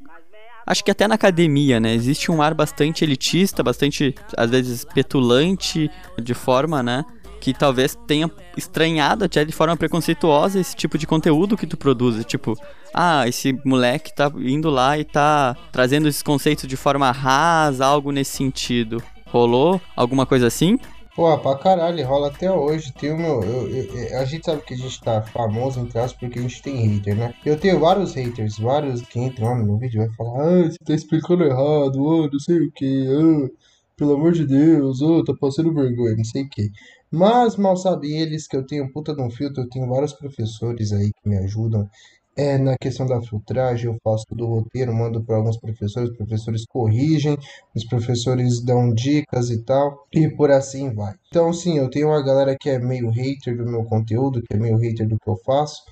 Acho 0.66 0.84
que 0.84 0.90
até 0.90 1.08
na 1.08 1.16
academia, 1.16 1.80
né? 1.80 1.94
Existe 1.94 2.30
um 2.30 2.40
ar 2.40 2.54
bastante 2.54 3.04
elitista, 3.04 3.62
bastante, 3.62 4.14
às 4.36 4.50
vezes, 4.50 4.84
petulante, 4.84 5.90
de 6.22 6.32
forma, 6.32 6.82
né? 6.82 7.04
Que 7.40 7.54
talvez 7.54 7.96
tenha 8.06 8.30
estranhado 8.56 9.24
até 9.24 9.44
de 9.44 9.52
forma 9.52 9.76
preconceituosa 9.76 10.60
esse 10.60 10.76
tipo 10.76 10.98
de 10.98 11.06
conteúdo 11.06 11.56
que 11.56 11.66
tu 11.66 11.76
produz. 11.76 12.24
Tipo, 12.24 12.56
ah, 12.92 13.26
esse 13.26 13.58
moleque 13.64 14.14
tá 14.14 14.30
indo 14.36 14.68
lá 14.68 14.98
e 14.98 15.04
tá 15.04 15.56
trazendo 15.72 16.06
esses 16.06 16.22
conceitos 16.22 16.68
de 16.68 16.76
forma 16.76 17.10
rasa, 17.10 17.86
algo 17.86 18.12
nesse 18.12 18.36
sentido. 18.36 19.02
Rolou 19.26 19.80
alguma 19.96 20.26
coisa 20.26 20.46
assim? 20.46 20.78
Pô, 21.14 21.36
pra 21.38 21.56
caralho, 21.56 22.06
rola 22.06 22.28
até 22.28 22.50
hoje. 22.50 22.92
Tem 22.92 23.12
o 23.12 23.18
meu. 23.18 23.42
Eu, 23.42 23.68
eu, 23.68 24.18
a 24.18 24.24
gente 24.24 24.46
sabe 24.46 24.62
que 24.62 24.74
a 24.74 24.76
gente 24.76 25.00
tá 25.00 25.20
famoso, 25.22 25.80
entre 25.80 25.98
aspas, 25.98 26.18
porque 26.18 26.38
a 26.38 26.42
gente 26.42 26.62
tem 26.62 26.76
hater, 26.76 27.16
né? 27.16 27.34
Eu 27.44 27.58
tenho 27.58 27.78
vários 27.78 28.14
haters, 28.14 28.58
vários 28.58 29.02
que 29.02 29.18
entram 29.18 29.58
no 29.64 29.76
vídeo 29.78 30.02
e 30.02 30.06
vai 30.06 30.16
falar, 30.16 30.44
ah, 30.44 30.70
você 30.70 30.78
tá 30.78 30.94
explicando 30.94 31.44
errado, 31.44 32.24
ah, 32.24 32.28
não 32.32 32.38
sei 32.38 32.60
o 32.60 32.72
que, 32.72 33.06
ah, 33.08 33.48
pelo 33.96 34.14
amor 34.14 34.32
de 34.32 34.46
Deus, 34.46 35.02
ah, 35.02 35.22
tá 35.26 35.34
passando 35.38 35.74
vergonha, 35.74 36.16
não 36.16 36.24
sei 36.24 36.44
o 36.44 36.48
que. 36.48 36.70
Mas 37.12 37.56
mal 37.56 37.76
sabem 37.76 38.20
eles 38.20 38.46
que 38.46 38.56
eu 38.56 38.64
tenho 38.64 38.92
puta 38.92 39.14
de 39.14 39.20
um 39.20 39.30
filtro, 39.30 39.62
eu 39.62 39.68
tenho 39.68 39.88
vários 39.88 40.12
professores 40.12 40.92
aí 40.92 41.10
que 41.12 41.28
me 41.28 41.36
ajudam. 41.38 41.88
É, 42.36 42.56
na 42.56 42.76
questão 42.78 43.04
da 43.04 43.20
filtragem, 43.20 43.86
eu 43.86 43.98
faço 44.02 44.24
todo 44.28 44.46
o 44.46 44.60
roteiro, 44.60 44.94
mando 44.94 45.22
para 45.22 45.36
alguns 45.36 45.58
professores, 45.58 46.10
os 46.10 46.16
professores 46.16 46.64
corrigem, 46.64 47.36
os 47.74 47.84
professores 47.84 48.64
dão 48.64 48.94
dicas 48.94 49.50
e 49.50 49.62
tal, 49.64 50.06
e 50.12 50.28
por 50.28 50.50
assim 50.50 50.94
vai. 50.94 51.14
Então, 51.28 51.52
sim, 51.52 51.78
eu 51.78 51.90
tenho 51.90 52.08
uma 52.08 52.22
galera 52.22 52.56
que 52.58 52.70
é 52.70 52.78
meio 52.78 53.10
hater 53.10 53.56
do 53.56 53.66
meu 53.66 53.84
conteúdo, 53.84 54.40
que 54.42 54.54
é 54.54 54.56
meio 54.56 54.76
hater 54.76 55.08
do 55.08 55.18
que 55.18 55.28
eu 55.28 55.36
faço, 55.44 55.82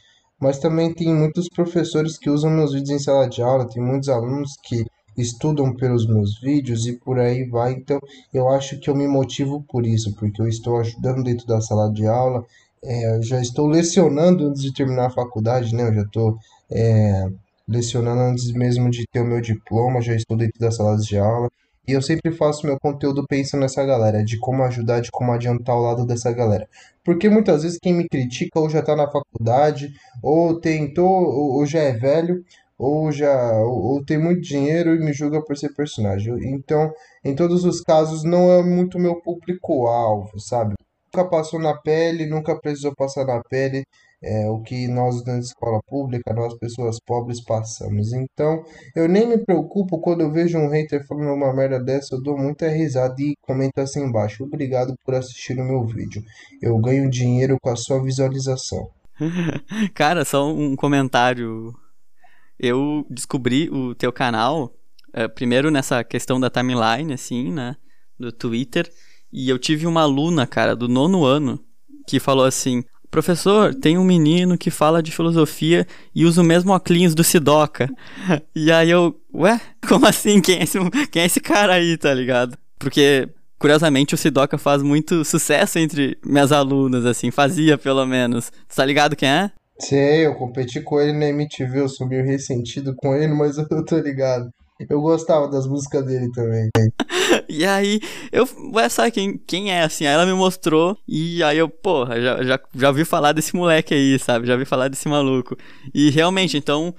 mas 0.40 0.58
também 0.58 0.94
tem 0.94 1.12
muitos 1.12 1.48
professores 1.48 2.16
que 2.16 2.30
usam 2.30 2.50
meus 2.50 2.72
vídeos 2.72 2.90
em 2.90 3.04
sala 3.04 3.28
de 3.28 3.42
aula, 3.42 3.68
tem 3.68 3.82
muitos 3.82 4.08
alunos 4.08 4.56
que 4.62 4.84
estudam 5.20 5.74
pelos 5.74 6.06
meus 6.06 6.40
vídeos 6.40 6.86
e 6.86 6.94
por 6.94 7.18
aí 7.18 7.44
vai. 7.44 7.72
Então, 7.72 8.00
eu 8.32 8.48
acho 8.48 8.78
que 8.78 8.88
eu 8.88 8.94
me 8.94 9.06
motivo 9.06 9.64
por 9.68 9.86
isso, 9.86 10.14
porque 10.14 10.40
eu 10.40 10.48
estou 10.48 10.78
ajudando 10.78 11.24
dentro 11.24 11.46
da 11.46 11.60
sala 11.60 11.92
de 11.92 12.06
aula, 12.06 12.44
é, 12.82 13.16
eu 13.16 13.22
já 13.22 13.40
estou 13.40 13.66
lecionando 13.66 14.46
antes 14.48 14.62
de 14.62 14.72
terminar 14.72 15.06
a 15.06 15.10
faculdade, 15.10 15.74
né? 15.74 15.88
Eu 15.88 15.94
já 15.94 16.02
estou 16.02 16.38
é, 16.70 17.28
lecionando 17.66 18.20
antes 18.20 18.52
mesmo 18.52 18.90
de 18.90 19.04
ter 19.12 19.20
o 19.20 19.26
meu 19.26 19.40
diploma, 19.40 20.00
já 20.00 20.14
estou 20.14 20.36
dentro 20.36 20.58
das 20.60 20.76
salas 20.76 21.04
de 21.04 21.18
aula. 21.18 21.48
E 21.86 21.92
eu 21.92 22.02
sempre 22.02 22.30
faço 22.32 22.66
meu 22.66 22.78
conteúdo 22.78 23.24
pensando 23.26 23.62
nessa 23.62 23.82
galera, 23.82 24.22
de 24.22 24.38
como 24.38 24.62
ajudar, 24.64 25.00
de 25.00 25.10
como 25.10 25.32
adiantar 25.32 25.74
o 25.74 25.80
lado 25.80 26.04
dessa 26.04 26.30
galera. 26.30 26.68
Porque 27.02 27.30
muitas 27.30 27.62
vezes 27.62 27.78
quem 27.80 27.94
me 27.94 28.06
critica 28.06 28.60
ou 28.60 28.68
já 28.68 28.80
está 28.80 28.94
na 28.94 29.10
faculdade, 29.10 29.94
ou 30.22 30.60
tentou, 30.60 31.08
ou, 31.08 31.64
já 31.64 31.80
é 31.80 31.92
velho, 31.92 32.44
ou 32.78 33.10
já 33.10 33.52
ou, 33.62 33.94
ou, 33.94 34.04
tem 34.04 34.18
muito 34.18 34.40
dinheiro 34.40 34.94
e 34.94 34.98
me 35.00 35.12
julga 35.12 35.42
por 35.44 35.56
ser 35.56 35.74
personagem. 35.74 36.34
Então, 36.54 36.92
em 37.24 37.34
todos 37.34 37.64
os 37.64 37.80
casos, 37.80 38.22
não 38.24 38.52
é 38.52 38.62
muito 38.62 38.98
meu 38.98 39.20
público-alvo, 39.20 40.38
sabe? 40.40 40.74
nunca 41.18 41.28
passou 41.28 41.58
na 41.58 41.74
pele, 41.74 42.26
nunca 42.26 42.58
precisou 42.58 42.94
passar 42.94 43.24
na 43.24 43.40
pele 43.48 43.84
é, 44.22 44.48
o 44.50 44.60
que 44.60 44.88
nós 44.88 45.24
na 45.24 45.38
escola 45.38 45.80
pública, 45.86 46.34
nós 46.34 46.56
pessoas 46.58 46.98
pobres 47.04 47.42
passamos. 47.42 48.12
Então, 48.12 48.62
eu 48.94 49.08
nem 49.08 49.26
me 49.26 49.38
preocupo 49.38 50.00
quando 50.00 50.22
eu 50.22 50.32
vejo 50.32 50.58
um 50.58 50.68
hater 50.68 51.06
falando 51.06 51.32
uma 51.32 51.54
merda 51.54 51.82
dessa, 51.82 52.14
eu 52.14 52.22
dou 52.22 52.36
muita 52.36 52.68
risada 52.68 53.14
e 53.18 53.34
comento 53.42 53.80
assim 53.80 54.02
embaixo: 54.04 54.44
Obrigado 54.44 54.94
por 55.04 55.14
assistir 55.14 55.58
o 55.58 55.64
meu 55.64 55.84
vídeo. 55.84 56.22
Eu 56.60 56.76
ganho 56.78 57.10
dinheiro 57.10 57.56
com 57.62 57.70
a 57.70 57.76
sua 57.76 58.02
visualização. 58.02 58.90
Cara, 59.94 60.24
só 60.24 60.48
um 60.52 60.76
comentário. 60.76 61.72
Eu 62.58 63.06
descobri 63.08 63.70
o 63.70 63.94
teu 63.94 64.12
canal, 64.12 64.74
é, 65.12 65.28
primeiro 65.28 65.70
nessa 65.70 66.02
questão 66.02 66.40
da 66.40 66.50
timeline, 66.50 67.12
assim, 67.12 67.52
né? 67.52 67.76
Do 68.18 68.32
Twitter. 68.32 68.90
E 69.32 69.48
eu 69.48 69.58
tive 69.58 69.86
uma 69.86 70.02
aluna, 70.02 70.46
cara, 70.46 70.74
do 70.74 70.88
nono 70.88 71.24
ano, 71.24 71.60
que 72.06 72.18
falou 72.18 72.44
assim: 72.44 72.82
Professor, 73.10 73.74
tem 73.74 73.96
um 73.96 74.04
menino 74.04 74.58
que 74.58 74.70
fala 74.70 75.02
de 75.02 75.10
filosofia 75.10 75.86
e 76.14 76.26
usa 76.26 76.42
o 76.42 76.44
mesmo 76.44 76.72
óculos 76.72 77.14
do 77.14 77.24
Sidoca. 77.24 77.88
e 78.54 78.70
aí 78.70 78.90
eu, 78.90 79.18
ué, 79.32 79.60
como 79.88 80.06
assim? 80.06 80.40
Quem 80.40 80.58
é, 80.58 80.62
esse, 80.62 80.78
quem 81.10 81.22
é 81.22 81.26
esse 81.26 81.40
cara 81.40 81.74
aí, 81.74 81.96
tá 81.96 82.12
ligado? 82.12 82.56
Porque, 82.78 83.28
curiosamente, 83.58 84.14
o 84.14 84.18
Sidoca 84.18 84.58
faz 84.58 84.82
muito 84.82 85.24
sucesso 85.24 85.78
entre 85.78 86.18
minhas 86.24 86.52
alunas, 86.52 87.06
assim, 87.06 87.30
fazia 87.30 87.78
pelo 87.78 88.04
menos. 88.04 88.52
Tá 88.74 88.84
ligado 88.84 89.16
quem 89.16 89.28
é? 89.28 89.50
Sei, 89.80 90.26
eu 90.26 90.34
competi 90.34 90.80
com 90.80 91.00
ele 91.00 91.12
na 91.12 91.28
MTV, 91.28 91.80
eu 91.80 91.88
sou 91.88 92.06
meio 92.06 92.24
ressentido 92.24 92.94
com 92.96 93.14
ele, 93.14 93.32
mas 93.32 93.56
eu 93.70 93.84
tô 93.84 93.98
ligado. 93.98 94.50
Eu 94.88 95.00
gostava 95.00 95.48
das 95.48 95.66
músicas 95.66 96.04
dele 96.04 96.30
também. 96.30 96.68
e 97.48 97.64
aí, 97.64 98.00
eu, 98.30 98.48
ué, 98.74 98.88
sabe 98.88 99.10
quem, 99.10 99.36
quem 99.36 99.72
é, 99.72 99.82
assim? 99.82 100.06
Aí 100.06 100.14
ela 100.14 100.26
me 100.26 100.32
mostrou, 100.34 100.96
e 101.06 101.42
aí 101.42 101.58
eu, 101.58 101.68
porra, 101.68 102.20
já, 102.20 102.44
já, 102.44 102.60
já 102.74 102.88
ouvi 102.88 103.04
falar 103.04 103.32
desse 103.32 103.56
moleque 103.56 103.92
aí, 103.92 104.18
sabe? 104.18 104.46
Já 104.46 104.52
ouvi 104.52 104.64
falar 104.64 104.88
desse 104.88 105.08
maluco. 105.08 105.56
E 105.92 106.10
realmente, 106.10 106.56
então, 106.56 106.94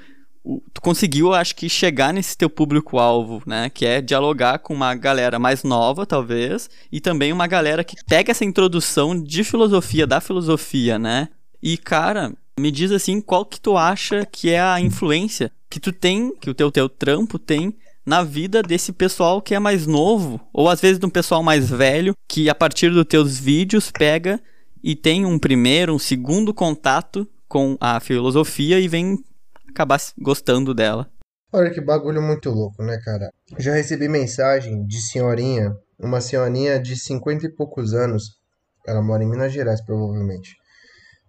tu 0.73 0.81
conseguiu, 0.81 1.33
acho 1.33 1.55
que, 1.55 1.69
chegar 1.69 2.13
nesse 2.13 2.37
teu 2.37 2.49
público-alvo, 2.49 3.41
né? 3.45 3.69
Que 3.69 3.85
é 3.85 4.01
dialogar 4.01 4.59
com 4.59 4.73
uma 4.73 4.93
galera 4.93 5.39
mais 5.39 5.63
nova, 5.63 6.05
talvez, 6.05 6.69
e 6.91 6.99
também 6.99 7.31
uma 7.31 7.47
galera 7.47 7.83
que 7.83 7.95
pega 8.05 8.31
essa 8.31 8.43
introdução 8.43 9.21
de 9.21 9.43
filosofia, 9.43 10.05
da 10.05 10.19
filosofia, 10.19 10.99
né? 10.99 11.29
E, 11.61 11.77
cara, 11.77 12.33
me 12.59 12.71
diz 12.71 12.91
assim, 12.91 13.21
qual 13.21 13.45
que 13.45 13.59
tu 13.59 13.77
acha 13.77 14.25
que 14.25 14.49
é 14.49 14.59
a 14.59 14.79
influência 14.79 15.51
que 15.69 15.79
tu 15.79 15.91
tem, 15.91 16.35
que 16.35 16.49
o 16.49 16.53
teu, 16.53 16.71
teu 16.71 16.89
trampo 16.89 17.39
tem 17.39 17.75
na 18.05 18.23
vida 18.23 18.61
desse 18.61 18.91
pessoal 18.91 19.41
que 19.41 19.53
é 19.53 19.59
mais 19.59 19.85
novo, 19.85 20.41
ou 20.51 20.67
às 20.67 20.81
vezes 20.81 20.99
de 20.99 21.05
um 21.05 21.09
pessoal 21.09 21.43
mais 21.43 21.69
velho, 21.69 22.13
que 22.27 22.49
a 22.49 22.55
partir 22.55 22.89
dos 22.89 23.05
teus 23.05 23.37
vídeos 23.37 23.91
pega 23.91 24.41
e 24.83 24.95
tem 24.95 25.25
um 25.25 25.37
primeiro, 25.37 25.93
um 25.93 25.99
segundo 25.99 26.53
contato 26.53 27.27
com 27.47 27.77
a 27.79 27.99
filosofia 27.99 28.79
e 28.79 28.87
vem 28.87 29.17
acabar 29.67 29.99
gostando 30.17 30.73
dela. 30.73 31.09
Olha 31.51 31.71
que 31.71 31.81
bagulho 31.81 32.21
muito 32.21 32.49
louco, 32.49 32.83
né, 32.83 32.99
cara? 33.03 33.31
Já 33.57 33.73
recebi 33.73 34.07
mensagem 34.07 34.85
de 34.85 35.01
senhorinha, 35.01 35.75
uma 35.99 36.21
senhorinha 36.21 36.79
de 36.79 36.95
50 36.95 37.47
e 37.47 37.49
poucos 37.49 37.93
anos, 37.93 38.37
ela 38.87 39.01
mora 39.01 39.23
em 39.23 39.29
Minas 39.29 39.51
Gerais, 39.51 39.81
provavelmente, 39.83 40.55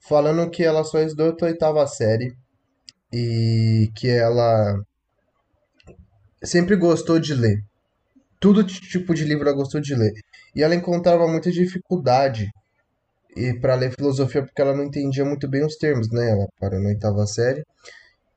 falando 0.01 0.51
que 0.51 0.63
ela 0.63 0.83
só 0.85 1.01
estudou 1.01 1.37
a 1.41 1.45
oitava 1.47 1.87
série 1.87 2.35
e 3.13 3.91
que 3.95 4.09
ela 4.09 4.81
sempre 6.43 6.77
gostou 6.77 7.19
de 7.19 7.35
ler. 7.35 7.63
Tudo 8.41 8.65
tipo 8.65 9.15
de 9.15 9.25
livro 9.25 9.47
ela 9.47 9.57
gostou 9.57 9.81
de 9.81 9.95
ler. 9.95 10.13
E 10.55 10.63
ela 10.63 10.75
encontrava 10.75 11.29
muita 11.29 11.51
dificuldade 11.51 12.51
e 13.37 13.55
para 13.61 13.75
ler 13.75 13.93
filosofia 13.93 14.43
porque 14.43 14.61
ela 14.61 14.75
não 14.75 14.85
entendia 14.85 15.25
muito 15.25 15.49
bem 15.49 15.65
os 15.65 15.77
termos, 15.77 16.11
né? 16.11 16.31
Ela 16.31 16.49
parou 16.59 16.81
na 16.81 16.89
oitava 16.89 17.27
série. 17.27 17.65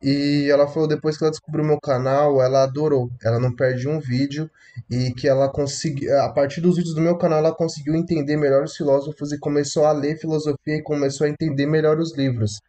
E 0.04 0.50
ela 0.52 0.68
falou 0.68 0.86
depois 0.86 1.18
que 1.18 1.24
ela 1.24 1.32
descobriu 1.32 1.64
meu 1.64 1.80
canal, 1.80 2.42
ela 2.42 2.64
adorou. 2.64 3.10
Ela 3.24 3.40
não 3.40 3.56
perde 3.56 3.88
um 3.88 4.02
vídeo 4.02 4.52
e 4.90 5.14
que 5.14 5.30
ela 5.30 5.48
conseguiu, 5.48 6.20
a 6.20 6.30
partir 6.30 6.60
dos 6.60 6.76
vídeos 6.76 6.94
do 6.94 7.00
meu 7.00 7.18
canal, 7.18 7.40
ela 7.40 7.56
conseguiu 7.56 7.96
entender 7.96 8.36
melhor 8.36 8.66
os 8.66 8.76
filósofos 8.76 9.32
e 9.32 9.40
começou 9.40 9.86
a 9.86 9.94
ler 9.94 10.18
filosofia 10.18 10.76
e 10.76 10.84
começou 10.84 11.26
a 11.26 11.30
entender 11.30 11.66
melhor 11.66 12.00
os 12.00 12.18
livros. 12.18 12.60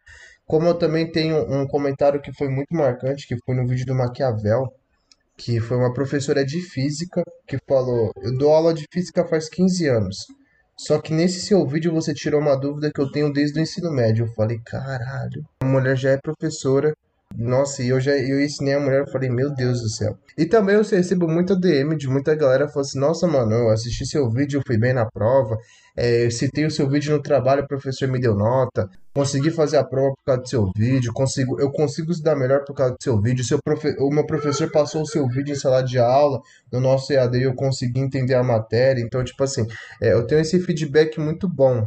Como 0.47 0.65
eu 0.67 0.75
também 0.75 1.11
tenho 1.11 1.37
um 1.51 1.67
comentário 1.67 2.21
que 2.21 2.31
foi 2.31 2.47
muito 2.47 2.73
marcante, 2.73 3.27
que 3.27 3.35
foi 3.45 3.53
no 3.53 3.67
vídeo 3.67 3.85
do 3.85 3.95
Maquiavel, 3.95 4.71
que 5.35 5.59
foi 5.59 5.75
uma 5.75 5.93
professora 5.93 6.45
de 6.45 6.61
física 6.61 7.21
que 7.45 7.57
falou: 7.67 8.13
Eu 8.21 8.37
dou 8.37 8.53
aula 8.53 8.73
de 8.73 8.85
física 8.89 9.27
faz 9.27 9.49
15 9.49 9.87
anos. 9.87 10.25
Só 10.77 10.99
que 10.99 11.13
nesse 11.13 11.41
seu 11.41 11.65
vídeo 11.67 11.93
você 11.93 12.13
tirou 12.13 12.39
uma 12.39 12.55
dúvida 12.55 12.91
que 12.93 13.01
eu 13.01 13.11
tenho 13.11 13.31
desde 13.33 13.59
o 13.59 13.61
ensino 13.61 13.91
médio. 13.91 14.25
Eu 14.25 14.33
falei: 14.33 14.57
Caralho, 14.65 15.43
a 15.59 15.65
mulher 15.65 15.97
já 15.97 16.11
é 16.11 16.17
professora 16.17 16.95
nossa, 17.37 17.83
e 17.83 17.89
eu 17.89 17.99
já 17.99 18.11
eu 18.15 18.41
ensinei 18.41 18.75
a 18.75 18.79
mulher, 18.79 19.01
eu 19.01 19.11
falei, 19.11 19.29
meu 19.29 19.53
Deus 19.53 19.81
do 19.81 19.89
céu. 19.89 20.17
E 20.37 20.45
também 20.45 20.75
eu 20.75 20.83
recebo 20.83 21.27
muita 21.27 21.55
DM 21.55 21.95
de 21.97 22.07
muita 22.07 22.33
galera 22.35 22.67
falando 22.67 22.85
assim, 22.87 22.99
nossa, 22.99 23.27
mano, 23.27 23.53
eu 23.53 23.69
assisti 23.69 24.05
seu 24.05 24.29
vídeo, 24.29 24.61
fui 24.65 24.77
bem 24.77 24.93
na 24.93 25.05
prova, 25.05 25.57
é, 25.97 26.29
citei 26.29 26.65
o 26.65 26.71
seu 26.71 26.89
vídeo 26.89 27.13
no 27.13 27.21
trabalho, 27.21 27.63
o 27.63 27.67
professor 27.67 28.07
me 28.07 28.19
deu 28.19 28.35
nota, 28.35 28.89
consegui 29.13 29.51
fazer 29.51 29.77
a 29.77 29.83
prova 29.83 30.13
por 30.15 30.23
causa 30.25 30.41
do 30.41 30.49
seu 30.49 30.71
vídeo, 30.75 31.11
consigo, 31.13 31.59
eu 31.59 31.71
consigo 31.71 32.11
estudar 32.11 32.35
melhor 32.35 32.63
por 32.63 32.73
causa 32.73 32.93
do 32.93 33.03
seu 33.03 33.21
vídeo, 33.21 33.43
seu 33.43 33.59
profe, 33.63 33.95
o 33.99 34.09
meu 34.09 34.25
professor 34.25 34.71
passou 34.71 35.01
o 35.01 35.07
seu 35.07 35.27
vídeo 35.27 35.53
em 35.53 35.59
sala 35.59 35.81
de 35.81 35.99
aula, 35.99 36.39
no 36.71 36.79
nosso 36.79 37.11
EAD 37.11 37.41
eu 37.41 37.53
consegui 37.53 37.99
entender 37.99 38.35
a 38.35 38.43
matéria, 38.43 39.01
então, 39.01 39.23
tipo 39.23 39.43
assim, 39.43 39.65
é, 40.01 40.13
eu 40.13 40.25
tenho 40.25 40.41
esse 40.41 40.59
feedback 40.59 41.19
muito 41.19 41.49
bom 41.49 41.85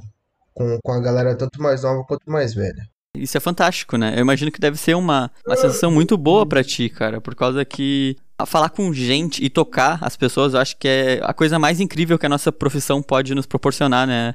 com, 0.52 0.78
com 0.82 0.92
a 0.92 1.00
galera 1.00 1.36
tanto 1.36 1.62
mais 1.62 1.82
nova 1.82 2.04
quanto 2.04 2.30
mais 2.30 2.54
velha. 2.54 2.82
Isso 3.22 3.36
é 3.36 3.40
fantástico, 3.40 3.96
né? 3.96 4.14
Eu 4.16 4.20
imagino 4.20 4.50
que 4.50 4.60
deve 4.60 4.76
ser 4.78 4.94
uma, 4.96 5.30
uma 5.46 5.56
sensação 5.56 5.90
muito 5.90 6.16
boa 6.16 6.46
para 6.46 6.62
ti, 6.64 6.88
cara, 6.88 7.20
por 7.20 7.34
causa 7.34 7.64
que 7.64 8.16
falar 8.46 8.68
com 8.70 8.92
gente 8.92 9.44
e 9.44 9.50
tocar 9.50 9.98
as 10.00 10.16
pessoas, 10.16 10.54
eu 10.54 10.60
acho 10.60 10.76
que 10.78 10.86
é 10.86 11.20
a 11.24 11.34
coisa 11.34 11.58
mais 11.58 11.80
incrível 11.80 12.18
que 12.18 12.26
a 12.26 12.28
nossa 12.28 12.52
profissão 12.52 13.02
pode 13.02 13.34
nos 13.34 13.46
proporcionar, 13.46 14.06
né? 14.06 14.34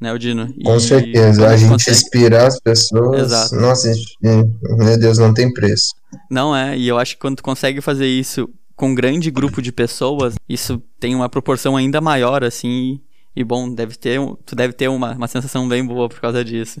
né, 0.00 0.12
Odino? 0.12 0.52
Com 0.64 0.76
E 0.76 0.80
certeza, 0.80 1.40
quando 1.42 1.50
a 1.52 1.56
gente 1.56 1.68
consegue- 1.70 1.96
inspirar 1.96 2.46
as 2.46 2.60
pessoas, 2.60 3.22
Exato. 3.22 3.54
nossa, 3.56 3.92
gente, 3.94 4.16
meu 4.20 4.98
Deus, 4.98 5.18
não 5.18 5.32
tem 5.34 5.52
preço. 5.52 5.94
Não 6.30 6.54
é, 6.56 6.76
e 6.76 6.86
eu 6.88 6.98
acho 6.98 7.14
que 7.14 7.20
quando 7.20 7.36
tu 7.36 7.42
consegue 7.42 7.80
fazer 7.80 8.06
isso 8.06 8.48
com 8.74 8.88
um 8.90 8.94
grande 8.94 9.30
grupo 9.30 9.60
de 9.62 9.72
pessoas, 9.72 10.34
isso 10.48 10.82
tem 11.00 11.14
uma 11.14 11.28
proporção 11.30 11.76
ainda 11.76 11.98
maior, 12.00 12.44
assim, 12.44 13.00
e 13.34 13.42
bom, 13.44 13.72
deve 13.72 13.96
ter, 13.96 14.18
tu 14.44 14.54
deve 14.54 14.72
ter 14.74 14.88
uma, 14.88 15.12
uma 15.14 15.28
sensação 15.28 15.66
bem 15.68 15.84
boa 15.84 16.08
por 16.10 16.20
causa 16.20 16.44
disso. 16.44 16.80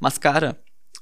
Mas, 0.00 0.16
cara, 0.18 0.56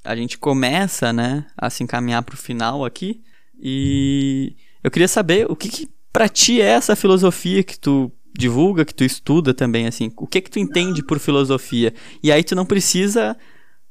a 0.04 0.16
gente 0.16 0.38
começa, 0.38 1.12
né, 1.12 1.46
a 1.56 1.70
se 1.70 1.82
encaminhar 1.82 2.22
pro 2.22 2.36
final 2.36 2.84
aqui, 2.84 3.22
e 3.58 4.56
eu 4.82 4.90
queria 4.90 5.08
saber 5.08 5.50
o 5.50 5.56
que 5.56 5.68
que 5.68 5.90
pra 6.12 6.28
ti 6.28 6.60
é 6.60 6.66
essa 6.66 6.96
filosofia 6.96 7.62
que 7.62 7.78
tu 7.78 8.10
divulga, 8.36 8.84
que 8.84 8.94
tu 8.94 9.04
estuda 9.04 9.54
também, 9.54 9.86
assim, 9.86 10.12
o 10.16 10.26
que 10.26 10.40
que 10.40 10.50
tu 10.50 10.58
entende 10.58 11.02
por 11.02 11.18
filosofia? 11.18 11.94
E 12.22 12.32
aí 12.32 12.42
tu 12.42 12.54
não 12.54 12.66
precisa 12.66 13.36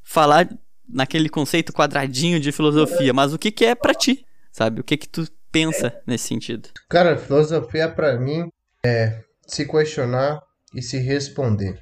falar 0.02 0.48
naquele 0.88 1.28
conceito 1.28 1.72
quadradinho 1.72 2.38
de 2.38 2.52
filosofia, 2.52 3.12
mas 3.12 3.32
o 3.32 3.38
que 3.38 3.50
que 3.50 3.64
é 3.64 3.74
pra 3.74 3.94
ti, 3.94 4.26
sabe? 4.50 4.80
O 4.80 4.84
que 4.84 4.96
que 4.96 5.08
tu 5.08 5.26
pensa 5.50 5.94
nesse 6.06 6.28
sentido? 6.28 6.68
Cara, 6.88 7.16
filosofia 7.16 7.88
pra 7.88 8.18
mim 8.18 8.48
é 8.84 9.22
se 9.46 9.66
questionar 9.66 10.42
e 10.74 10.82
se 10.82 10.98
responder. 10.98 11.78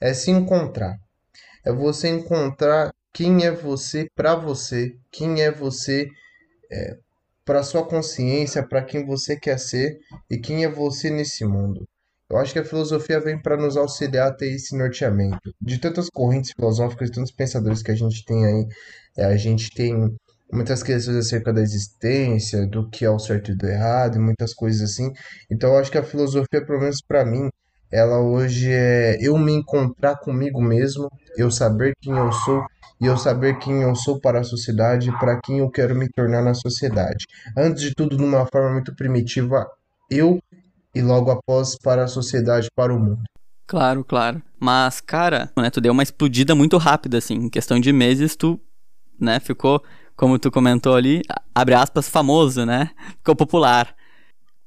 É 0.00 0.12
se 0.12 0.30
encontrar. 0.30 0.96
É 1.64 1.72
você 1.72 2.08
encontrar 2.08 2.90
quem 3.12 3.44
é 3.44 3.50
você 3.50 4.08
pra 4.14 4.34
você, 4.34 4.96
quem 5.10 5.42
é 5.42 5.50
você 5.50 6.08
é, 6.70 6.96
para 7.44 7.62
sua 7.62 7.84
consciência, 7.84 8.66
pra 8.66 8.82
quem 8.82 9.04
você 9.04 9.36
quer 9.36 9.58
ser 9.58 9.98
e 10.30 10.38
quem 10.38 10.64
é 10.64 10.68
você 10.68 11.10
nesse 11.10 11.44
mundo. 11.44 11.86
Eu 12.28 12.36
acho 12.36 12.52
que 12.52 12.60
a 12.60 12.64
filosofia 12.64 13.18
vem 13.18 13.36
para 13.36 13.56
nos 13.56 13.76
auxiliar 13.76 14.28
a 14.28 14.32
ter 14.32 14.52
esse 14.52 14.76
norteamento. 14.76 15.52
De 15.60 15.78
tantas 15.78 16.08
correntes 16.08 16.52
filosóficas, 16.52 17.10
de 17.10 17.16
tantos 17.16 17.32
pensadores 17.32 17.82
que 17.82 17.90
a 17.90 17.96
gente 17.96 18.24
tem 18.24 18.46
aí, 18.46 18.68
é, 19.16 19.24
a 19.24 19.36
gente 19.36 19.68
tem 19.72 20.16
muitas 20.52 20.80
questões 20.80 21.16
acerca 21.16 21.52
da 21.52 21.60
existência, 21.60 22.66
do 22.68 22.88
que 22.88 23.04
é 23.04 23.10
o 23.10 23.18
certo 23.18 23.50
e 23.50 23.56
do 23.56 23.66
errado, 23.66 24.16
e 24.16 24.20
muitas 24.20 24.54
coisas 24.54 24.88
assim. 24.88 25.12
Então 25.50 25.70
eu 25.70 25.78
acho 25.78 25.90
que 25.90 25.98
a 25.98 26.04
filosofia, 26.04 26.64
pelo 26.64 26.78
menos 26.78 27.02
para 27.02 27.24
mim, 27.24 27.48
ela 27.90 28.20
hoje 28.20 28.70
é 28.70 29.18
eu 29.20 29.36
me 29.36 29.52
encontrar 29.52 30.16
comigo 30.16 30.62
mesmo, 30.62 31.10
eu 31.36 31.50
saber 31.50 31.94
quem 32.00 32.16
eu 32.16 32.30
sou 32.30 32.64
e 33.00 33.06
eu 33.06 33.16
saber 33.16 33.58
quem 33.58 33.82
eu 33.82 33.94
sou 33.94 34.20
para 34.20 34.40
a 34.40 34.44
sociedade 34.44 35.08
e 35.08 35.18
para 35.18 35.40
quem 35.40 35.58
eu 35.58 35.70
quero 35.70 35.94
me 35.94 36.08
tornar 36.08 36.42
na 36.42 36.54
sociedade. 36.54 37.26
Antes 37.56 37.82
de 37.82 37.94
tudo, 37.94 38.16
de 38.16 38.22
uma 38.22 38.46
forma 38.46 38.72
muito 38.72 38.94
primitiva, 38.94 39.66
eu 40.10 40.38
e 40.94 41.00
logo 41.00 41.30
após 41.30 41.78
para 41.78 42.04
a 42.04 42.08
sociedade, 42.08 42.68
para 42.74 42.94
o 42.94 42.98
mundo. 42.98 43.22
Claro, 43.66 44.04
claro. 44.04 44.42
Mas, 44.58 45.00
cara, 45.00 45.50
né, 45.56 45.70
tu 45.70 45.80
deu 45.80 45.92
uma 45.92 46.02
explodida 46.02 46.54
muito 46.54 46.76
rápida, 46.76 47.18
assim. 47.18 47.34
Em 47.34 47.48
questão 47.48 47.78
de 47.78 47.92
meses, 47.92 48.34
tu, 48.36 48.60
né, 49.18 49.38
ficou, 49.38 49.82
como 50.16 50.38
tu 50.38 50.50
comentou 50.50 50.94
ali, 50.94 51.22
abre 51.54 51.74
aspas, 51.74 52.08
famoso, 52.08 52.66
né? 52.66 52.90
Ficou 53.18 53.36
popular. 53.36 53.94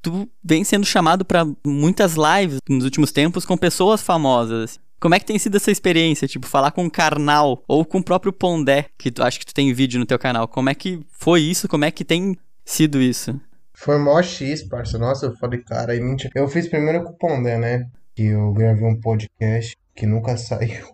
Tu 0.01 0.27
vem 0.43 0.63
sendo 0.63 0.85
chamado 0.85 1.23
pra 1.23 1.45
muitas 1.65 2.15
lives 2.15 2.59
nos 2.67 2.85
últimos 2.85 3.11
tempos 3.11 3.45
com 3.45 3.57
pessoas 3.57 4.01
famosas. 4.01 4.79
Como 5.03 5.15
é 5.15 5.19
que 5.19 5.25
tem 5.25 5.37
sido 5.37 5.57
essa 5.57 5.69
experiência? 5.69 6.29
Tipo, 6.29 6.47
falar 6.47 6.71
com 6.71 6.85
o 6.85 6.89
Karnal 6.89 7.61
ou 7.67 7.83
com 7.83 7.97
o 7.97 8.03
próprio 8.03 8.31
Pondé, 8.31 8.85
que 8.97 9.11
tu 9.11 9.21
acho 9.21 9.37
que 9.37 9.45
tu 9.45 9.53
tem 9.53 9.73
vídeo 9.73 9.99
no 9.99 10.05
teu 10.05 10.17
canal. 10.17 10.47
Como 10.47 10.69
é 10.69 10.73
que 10.73 11.05
foi 11.11 11.41
isso? 11.41 11.67
Como 11.67 11.83
é 11.83 11.91
que 11.91 12.05
tem 12.05 12.37
sido 12.63 13.01
isso? 13.01 13.37
Foi 13.73 13.97
mó 13.97 14.21
X, 14.21 14.63
parça. 14.63 14.97
Nossa, 14.97 15.25
eu 15.25 15.35
falei, 15.35 15.61
cara, 15.61 15.91
aí 15.91 15.99
mentira. 15.99 16.31
Eu 16.33 16.47
fiz 16.47 16.69
primeiro 16.69 17.03
com 17.03 17.09
o 17.09 17.17
Pondé, 17.17 17.57
né? 17.57 17.85
Que 18.15 18.27
eu 18.27 18.53
gravei 18.53 18.85
um 18.85 18.97
podcast 18.97 19.75
que 19.93 20.05
nunca 20.05 20.37
saiu. 20.39 20.87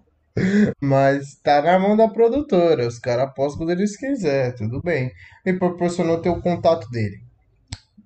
Mas 0.82 1.36
tá 1.44 1.62
na 1.62 1.78
mão 1.78 1.96
da 1.96 2.08
produtora. 2.08 2.88
Os 2.88 2.98
caras 2.98 3.32
postam 3.36 3.60
quando 3.60 3.78
eles 3.78 3.96
quiserem, 3.96 4.56
tudo 4.56 4.82
bem. 4.82 5.12
Me 5.46 5.54
proporcionou 5.54 6.20
ter 6.20 6.30
o 6.30 6.42
contato 6.42 6.90
dele. 6.90 7.29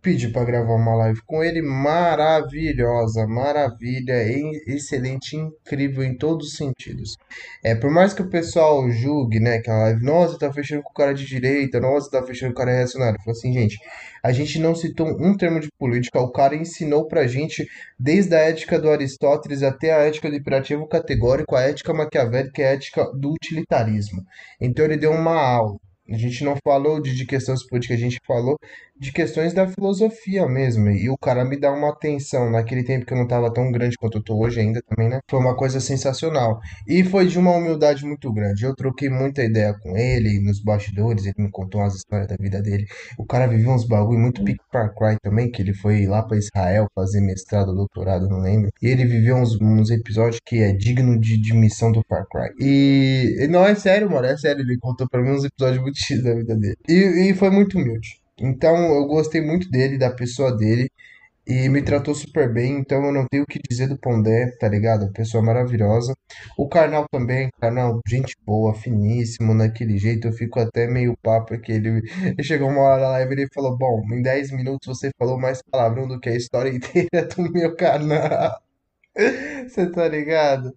Pedi 0.04 0.28
pra 0.28 0.44
gravar 0.44 0.76
uma 0.76 0.94
live 0.96 1.22
com 1.26 1.42
ele, 1.42 1.62
maravilhosa, 1.62 3.26
maravilha, 3.26 4.22
excelente, 4.68 5.38
incrível 5.38 6.04
em 6.04 6.18
todos 6.18 6.48
os 6.50 6.58
sentidos. 6.58 7.16
É, 7.64 7.74
por 7.74 7.90
mais 7.90 8.14
que 8.14 8.22
o 8.22 8.30
pessoal 8.30 8.92
julgue, 8.92 9.40
né, 9.40 9.60
que 9.60 9.70
a 9.70 9.78
live, 9.78 10.04
nossa, 10.04 10.38
tá 10.38 10.52
fechando 10.52 10.84
com 10.84 10.90
o 10.90 10.94
cara 10.94 11.14
de 11.14 11.26
direita, 11.26 11.80
nossa, 11.80 12.12
tá 12.12 12.22
fechando 12.22 12.54
com 12.54 12.62
o 12.62 12.66
cara 12.66 12.76
reacionário. 12.76 13.16
Eu 13.18 13.24
falo 13.24 13.38
assim, 13.38 13.54
gente, 13.54 13.80
a 14.22 14.34
gente 14.34 14.60
não 14.60 14.76
citou 14.76 15.08
um 15.08 15.38
termo 15.38 15.62
de 15.62 15.70
política, 15.80 16.20
o 16.20 16.34
cara 16.34 16.54
ensinou 16.54 17.08
pra 17.08 17.26
gente 17.26 17.66
desde 17.98 18.36
a 18.36 18.40
ética 18.40 18.78
do 18.78 18.90
Aristóteles 18.90 19.64
até 19.64 19.94
a 19.94 20.00
ética 20.00 20.30
do 20.30 20.36
imperativo 20.36 20.86
categórico, 20.86 21.56
a 21.56 21.62
ética 21.62 21.94
maquiavélica 21.94 22.62
e 22.62 22.66
a 22.66 22.72
ética 22.72 23.10
do 23.14 23.32
utilitarismo. 23.32 24.22
Então 24.60 24.84
ele 24.84 24.98
deu 24.98 25.14
uma 25.14 25.42
aula. 25.42 25.78
A 26.10 26.18
gente 26.18 26.44
não 26.44 26.56
falou 26.64 27.02
de, 27.02 27.16
de 27.16 27.26
questões 27.26 27.66
políticas, 27.66 27.98
a 27.98 28.02
gente 28.02 28.20
falou 28.28 28.58
de 28.96 29.12
questões 29.12 29.54
da 29.54 29.68
filosofia 29.68 30.48
mesmo. 30.48 30.90
E 30.90 31.10
o 31.10 31.18
cara 31.18 31.44
me 31.44 31.60
dá 31.60 31.72
uma 31.72 31.90
atenção 31.90 32.50
naquele 32.50 32.84
tempo 32.84 33.06
que 33.06 33.14
eu 33.14 33.18
não 33.18 33.28
tava 33.28 33.52
tão 33.52 33.72
grande 33.72 33.98
quanto 33.98 34.18
eu 34.18 34.24
tô 34.24 34.38
hoje 34.38 34.60
ainda 34.60 34.82
também, 34.88 35.10
né? 35.10 35.20
Foi 35.30 35.40
uma 35.40 35.56
coisa 35.56 35.80
sensacional. 35.80 36.60
E 36.88 37.04
foi 37.04 37.28
de 37.28 37.40
uma 37.40 37.52
humildade 37.52 38.06
muito 38.06 38.32
grande. 38.32 38.64
Eu 38.66 38.76
troquei 38.76 39.10
muita 39.10 39.44
ideia 39.44 39.74
com 39.74 39.98
ele 39.98 40.40
nos 40.40 40.62
bastidores, 40.62 41.26
ele 41.26 41.36
me 41.38 41.52
contou 41.52 41.82
umas 41.82 41.96
histórias 41.96 42.28
da 42.28 42.36
vida 42.40 42.62
dele. 42.62 42.86
O 43.18 43.26
cara 43.26 43.48
viveu 43.48 43.72
uns 43.72 43.88
bagulho 43.88 44.20
muito 44.20 44.44
pique 44.44 44.64
Far 44.72 44.94
Cry 44.94 45.18
também, 45.22 45.50
que 45.50 45.62
ele 45.62 45.74
foi 45.74 46.06
lá 46.06 46.22
pra 46.24 46.38
Israel 46.38 46.88
fazer 46.94 47.22
mestrado, 47.22 47.74
doutorado, 47.74 48.28
não 48.28 48.40
lembro. 48.40 48.72
E 48.82 48.88
ele 48.88 49.06
viveu 49.06 49.38
uns, 49.38 49.60
uns 49.60 49.90
episódios 49.90 50.40
que 50.46 50.62
é 50.62 50.72
digno 50.74 51.20
de, 51.20 51.38
de 51.42 51.54
missão 51.54 51.92
do 51.92 52.04
Far 52.08 52.26
Cry. 52.30 52.54
E, 52.60 53.38
e 53.40 53.48
não, 53.48 53.66
é 53.66 53.76
sério, 53.76 54.10
mano, 54.10 54.28
é 54.28 54.38
sério. 54.38 54.62
Ele 54.62 54.78
contou 54.78 55.08
pra 55.10 55.22
mim 55.22 55.32
uns 55.32 55.44
episódios 55.44 55.82
muito 55.82 55.93
Da 56.24 56.34
vida 56.34 56.56
dele. 56.56 56.78
E, 56.88 57.30
e 57.30 57.34
foi 57.36 57.50
muito 57.50 57.78
humilde. 57.78 58.20
Então 58.40 58.76
eu 58.96 59.06
gostei 59.06 59.42
muito 59.42 59.70
dele, 59.70 59.98
da 59.98 60.12
pessoa 60.12 60.56
dele. 60.56 60.90
E 61.46 61.68
me 61.68 61.82
tratou 61.82 62.16
super 62.16 62.52
bem, 62.54 62.78
então 62.78 63.04
eu 63.04 63.12
não 63.12 63.28
tenho 63.28 63.44
o 63.44 63.46
que 63.46 63.60
dizer 63.70 63.90
do 63.90 63.98
Pondé, 63.98 64.50
tá 64.58 64.70
ligado? 64.70 65.12
Pessoa 65.12 65.44
maravilhosa. 65.44 66.16
O 66.58 66.70
Karnal 66.70 67.06
também, 67.12 67.50
Karnal, 67.60 68.00
gente 68.08 68.34
boa, 68.46 68.74
finíssimo, 68.74 69.54
naquele 69.54 69.98
jeito. 69.98 70.30
Eu 70.30 70.32
fico 70.32 70.58
até 70.60 70.88
meio 70.88 71.18
papo, 71.22 71.54
ele, 71.54 72.02
ele 72.24 72.44
chegou 72.44 72.70
uma 72.70 72.82
hora 72.82 73.02
na 73.02 73.10
live 73.10 73.36
e 73.36 73.40
ele 73.42 73.50
falou: 73.54 73.78
Bom, 73.78 74.02
em 74.14 74.22
10 74.22 74.52
minutos 74.52 74.88
você 74.88 75.12
falou 75.20 75.38
mais 75.38 75.62
palavrão 75.70 76.08
do 76.08 76.18
que 76.18 76.30
a 76.30 76.36
história 76.36 76.70
inteira 76.70 77.28
do 77.36 77.52
meu 77.52 77.76
canal. 77.76 78.62
Você 79.68 79.90
tá 79.92 80.08
ligado? 80.08 80.72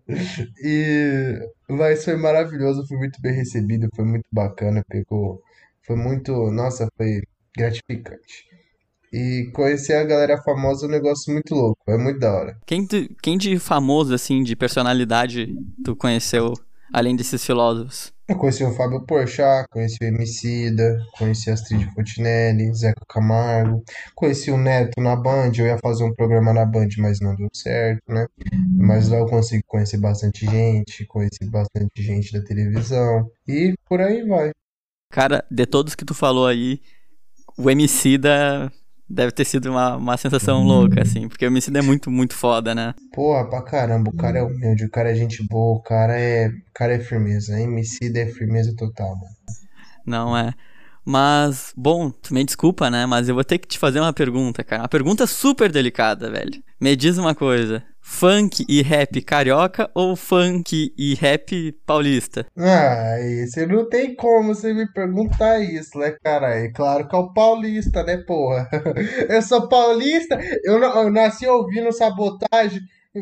E 0.63 1.39
mas 1.69 2.05
foi 2.05 2.17
maravilhoso, 2.17 2.87
foi 2.87 2.99
muito 2.99 3.21
bem 3.21 3.33
recebido, 3.35 3.89
foi 3.95 4.05
muito 4.05 4.27
bacana, 4.33 4.83
pegou, 4.89 5.43
foi 5.87 5.97
muito, 5.97 6.51
nossa, 6.51 6.89
foi 6.97 7.23
gratificante. 7.57 8.45
E 9.13 9.51
conhecer 9.55 9.95
a 9.95 10.05
galera 10.05 10.43
famosa 10.43 10.87
é 10.87 10.89
um 10.89 10.93
negócio 10.93 11.33
muito 11.33 11.55
louco, 11.55 11.81
é 11.89 11.97
muito 11.99 12.19
da 12.21 12.35
hora. 12.35 12.59
Quem, 12.67 12.87
tu- 12.87 13.09
quem 13.23 13.39
de 13.39 13.59
famoso, 13.59 14.15
assim, 14.15 14.43
de 14.43 14.57
personalidade 14.57 15.55
tu 15.85 15.97
conheceu, 15.97 16.55
além 16.93 17.17
desses 17.17 17.45
filósofos? 17.45 18.13
Eu 18.29 18.37
conheci 18.37 18.65
o 18.65 18.73
Fábio 18.73 19.07
Porchat, 19.07 19.69
conheci 19.71 19.99
o 20.03 20.05
Emicida, 20.05 20.99
conheci 21.17 21.49
a 21.49 21.55
Astrid 21.55 21.89
Fontinelli, 21.95 22.75
Zeca 22.75 23.05
Camargo, 23.09 23.85
conheci 24.17 24.51
o 24.51 24.59
Neto 24.59 25.01
na 25.01 25.15
Band, 25.15 25.53
eu 25.57 25.67
ia 25.67 25.79
fazer 25.79 26.03
um 26.03 26.13
programa 26.13 26.53
na 26.53 26.67
Band, 26.67 26.89
mas 26.99 27.21
não 27.21 27.37
deu 27.37 27.49
certo, 27.55 28.03
né? 28.09 28.27
Mas 28.77 29.09
lá 29.09 29.19
eu 29.19 29.27
consegui 29.27 29.63
conhecer 29.69 29.99
bastante 29.99 30.45
gente, 30.45 31.07
conheci 31.07 31.49
bastante 31.49 32.03
gente 32.03 32.33
da 32.33 32.43
televisão, 32.43 33.31
e 33.47 33.75
por 33.89 34.01
aí 34.01 34.27
vai. 34.27 34.51
Cara, 35.13 35.45
de 35.49 35.65
todos 35.65 35.95
que 35.95 36.05
tu 36.05 36.13
falou 36.13 36.49
aí, 36.49 36.81
o 37.57 37.71
Emicida 37.71 38.73
deve 39.09 39.33
ter 39.33 39.45
sido 39.45 39.71
uma, 39.71 39.97
uma 39.97 40.17
sensação 40.17 40.63
louca, 40.63 41.03
assim, 41.03 41.29
porque 41.29 41.45
o 41.45 41.49
Emicida 41.49 41.79
é 41.79 41.83
muito, 41.83 42.11
muito 42.11 42.35
foda, 42.35 42.75
né? 42.75 42.95
Porra, 43.13 43.49
pra 43.49 43.63
caramba, 43.63 44.11
o 44.11 44.17
cara 44.17 44.39
é 44.39 44.43
humilde, 44.43 44.85
o 44.85 44.91
cara 44.91 45.11
é 45.11 45.15
gente 45.15 45.47
boa, 45.47 45.79
o 45.79 45.83
cara 45.83 46.19
é, 46.19 46.49
o 46.49 46.73
cara 46.75 46.95
é 46.95 46.99
firmeza, 46.99 47.61
Emicida 47.61 48.21
é 48.21 48.27
firmeza 48.27 48.75
total, 48.77 49.17
mano. 49.17 49.37
Não 50.05 50.37
é. 50.37 50.53
Mas, 51.09 51.73
bom, 51.77 52.11
tu 52.11 52.35
me 52.35 52.43
desculpa, 52.43 52.91
né? 52.91 53.07
Mas 53.07 53.29
eu 53.29 53.35
vou 53.37 53.45
ter 53.45 53.59
que 53.59 53.69
te 53.69 53.79
fazer 53.79 54.01
uma 54.01 54.13
pergunta, 54.13 54.65
cara. 54.65 54.83
Uma 54.83 54.89
pergunta 54.89 55.25
super 55.25 55.71
delicada, 55.71 56.29
velho. 56.29 56.61
Me 56.81 56.97
diz 56.97 57.17
uma 57.17 57.33
coisa: 57.33 57.81
funk 58.01 58.65
e 58.69 58.83
rap 58.83 59.23
carioca 59.23 59.89
ou 59.95 60.17
funk 60.17 60.93
e 60.99 61.15
rap 61.15 61.71
paulista? 61.87 62.45
Ah, 62.59 63.17
você 63.47 63.65
não 63.67 63.89
tem 63.89 64.17
como 64.17 64.53
você 64.53 64.75
me 64.75 64.93
perguntar 64.93 65.61
isso, 65.61 65.97
né, 65.97 66.17
cara? 66.25 66.57
É 66.57 66.73
claro 66.73 67.07
que 67.07 67.15
é 67.15 67.19
o 67.19 67.33
paulista, 67.33 68.03
né, 68.03 68.17
porra? 68.19 68.69
Eu 69.31 69.43
sou 69.43 69.69
paulista, 69.69 70.37
eu, 70.65 70.83
eu 70.83 71.11
nasci 71.11 71.47
ouvindo 71.47 71.93
sabotagem, 71.93 72.81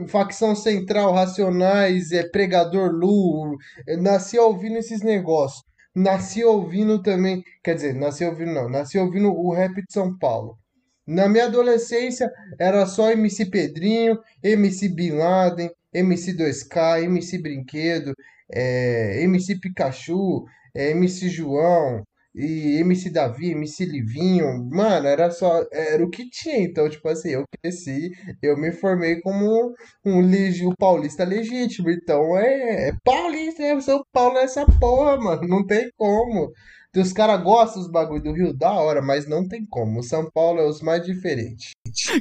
facção 0.09 0.55
central, 0.55 1.13
racionais, 1.13 2.13
é, 2.13 2.23
pregador 2.23 2.91
Lu, 2.91 3.57
nasci 4.01 4.39
ouvindo 4.39 4.79
esses 4.79 5.03
negócios. 5.03 5.63
Nasci 5.95 6.43
ouvindo 6.45 7.03
também, 7.03 7.45
quer 7.63 7.75
dizer, 7.75 7.95
nasci 7.95 8.25
ouvindo 8.25 8.53
não, 8.53 8.69
nasci 8.69 8.99
ouvindo 8.99 9.33
o 9.33 9.53
rap 9.53 9.75
de 9.75 9.93
São 9.93 10.17
Paulo. 10.19 10.59
Na 11.07 11.29
minha 11.29 11.45
adolescência 11.47 12.31
era 12.59 12.87
só 12.87 13.11
MC 13.11 13.47
Pedrinho, 13.47 14.19
MC 14.43 14.89
Bin 14.89 15.13
Laden, 15.13 15.71
MC 15.93 16.35
2K, 16.35 17.05
MC 17.05 17.39
Brinquedo, 17.39 18.15
é, 18.51 19.23
MC 19.23 19.61
Pikachu, 19.61 20.45
é, 20.75 20.91
MC 20.91 21.29
João 21.29 22.05
e 22.35 22.81
MC 22.81 23.11
Davi, 23.11 23.53
MC 23.53 23.85
Livinho. 23.85 24.69
Mano, 24.71 25.07
era 25.07 25.31
só, 25.31 25.65
era 25.71 26.05
o 26.05 26.11
que 26.11 26.29
tinha. 26.29 26.59
Então, 26.59 26.89
tipo 26.89 27.09
assim, 27.09 27.31
eu 27.31 27.45
cresci, 27.63 28.11
eu 28.43 28.57
me 28.57 28.73
formei 28.73 29.21
como 29.21 29.73
um, 30.05 30.21
um 30.21 30.75
paulista 30.79 31.25
legítimo. 31.25 31.91
Então, 31.91 32.37
é, 32.37 32.89
é 32.89 32.93
paulista, 33.05 33.63
eu 33.63 33.81
sou 33.81 34.05
Paulo 34.13 34.35
nessa 34.35 34.67
porra, 34.81 35.17
mano. 35.17 35.47
Não 35.47 35.65
tem 35.65 35.91
como. 35.97 36.53
Os 36.97 37.13
caras 37.13 37.43
gostam 37.43 37.83
dos 37.83 37.91
bagulho 37.91 38.23
do 38.23 38.33
Rio 38.33 38.53
da 38.53 38.73
hora, 38.73 39.03
mas 39.03 39.29
não 39.29 39.47
tem 39.47 39.67
como. 39.67 39.99
O 39.99 40.03
São 40.03 40.31
Paulo 40.31 40.61
é 40.61 40.67
os 40.67 40.81
mais 40.81 41.05
diferentes. 41.05 41.73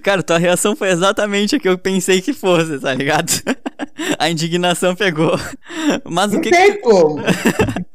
Cara, 0.02 0.24
tua 0.24 0.40
reação 0.40 0.76
foi 0.76 0.90
exatamente 0.90 1.56
a 1.56 1.60
que 1.60 1.70
eu 1.70 1.78
pensei 1.78 2.22
que 2.22 2.34
fosse, 2.34 2.80
tá 2.80 2.94
ligado? 2.94 3.32
a 4.18 4.30
indignação 4.32 4.96
pegou. 4.96 5.38
Mas 6.06 6.32
não 6.32 6.40
o 6.40 6.42
que 6.42 6.50
tem 6.50 6.74
que... 6.74 6.78
como. 6.80 7.22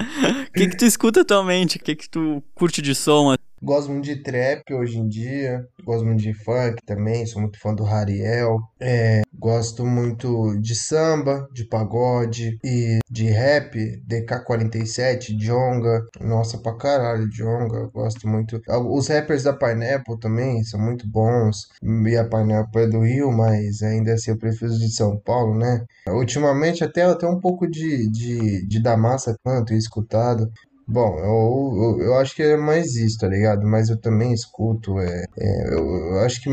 Que 0.58 0.68
que 0.68 0.76
tu 0.76 0.84
escuta 0.84 1.20
atualmente? 1.20 1.78
O 1.78 1.80
que 1.80 1.94
que 1.94 2.08
tu 2.08 2.42
curte 2.54 2.82
de 2.82 2.94
som? 2.94 3.34
Gosto 3.62 3.90
muito 3.90 4.04
de 4.04 4.22
trap 4.22 4.72
hoje 4.72 4.98
em 4.98 5.08
dia. 5.08 5.66
Gosto 5.84 6.04
muito 6.04 6.20
de 6.20 6.32
funk 6.32 6.76
também. 6.86 7.26
Sou 7.26 7.40
muito 7.42 7.58
fã 7.60 7.74
do 7.74 7.82
Rariel. 7.82 8.58
É, 8.80 9.22
gosto 9.34 9.84
muito 9.84 10.56
de 10.60 10.74
samba, 10.74 11.48
de 11.52 11.64
pagode 11.66 12.58
e 12.64 12.98
de 13.10 13.26
rap. 13.30 13.76
DK47, 14.06 15.36
Jonga. 15.36 16.04
Nossa, 16.20 16.58
pra 16.58 16.76
caralho, 16.76 17.28
Jonga. 17.30 17.88
Gosto 17.92 18.28
muito. 18.28 18.60
Os 18.90 19.08
rappers 19.08 19.42
da 19.42 19.52
Pineapple 19.52 20.18
também 20.20 20.62
são 20.64 20.80
muito 20.80 21.08
bons. 21.08 21.68
E 21.82 22.16
a 22.16 22.24
Pineapple 22.24 22.82
é 22.82 22.86
do 22.86 23.00
Rio, 23.00 23.32
mas 23.32 23.82
ainda 23.82 24.14
assim 24.14 24.30
eu 24.30 24.38
prefiro 24.38 24.72
de 24.72 24.90
São 24.92 25.18
Paulo, 25.18 25.56
né? 25.56 25.84
Ultimamente 26.08 26.84
até, 26.84 27.02
até 27.02 27.26
um 27.26 27.40
pouco 27.40 27.66
de, 27.66 28.10
de, 28.10 28.66
de 28.66 28.82
da 28.82 28.96
massa 28.96 29.36
canto 29.44 29.72
escutado. 29.74 30.50
Bom, 30.90 31.18
eu, 31.18 31.98
eu, 32.00 32.06
eu 32.06 32.14
acho 32.16 32.34
que 32.34 32.42
é 32.42 32.56
mais 32.56 32.96
isso, 32.96 33.18
tá 33.18 33.28
ligado? 33.28 33.66
Mas 33.66 33.90
eu 33.90 34.00
também 34.00 34.32
escuto, 34.32 34.98
é, 34.98 35.26
é, 35.38 35.74
eu, 35.74 35.86
eu 35.86 36.20
acho 36.20 36.42
que 36.42 36.48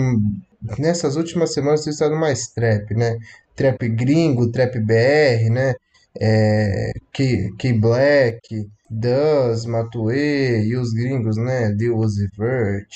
nessas 0.77 1.15
últimas 1.15 1.53
semanas 1.53 1.79
eu 1.79 1.83
tenho 1.85 1.93
estado 1.93 2.15
mais 2.17 2.49
trap, 2.49 2.93
né? 2.93 3.17
Trap 3.55 3.87
gringo, 3.87 4.51
trap 4.51 4.77
BR, 4.77 5.49
né? 5.49 5.73
É, 6.19 6.91
K, 7.13 7.49
K 7.57 7.73
Black, 7.79 8.67
Duz, 8.89 9.65
Matue 9.65 10.67
e 10.67 10.75
os 10.75 10.91
gringos, 10.91 11.37
né? 11.37 11.69
Lil 11.69 11.95
Uzi 11.97 12.27
Vert, 12.37 12.89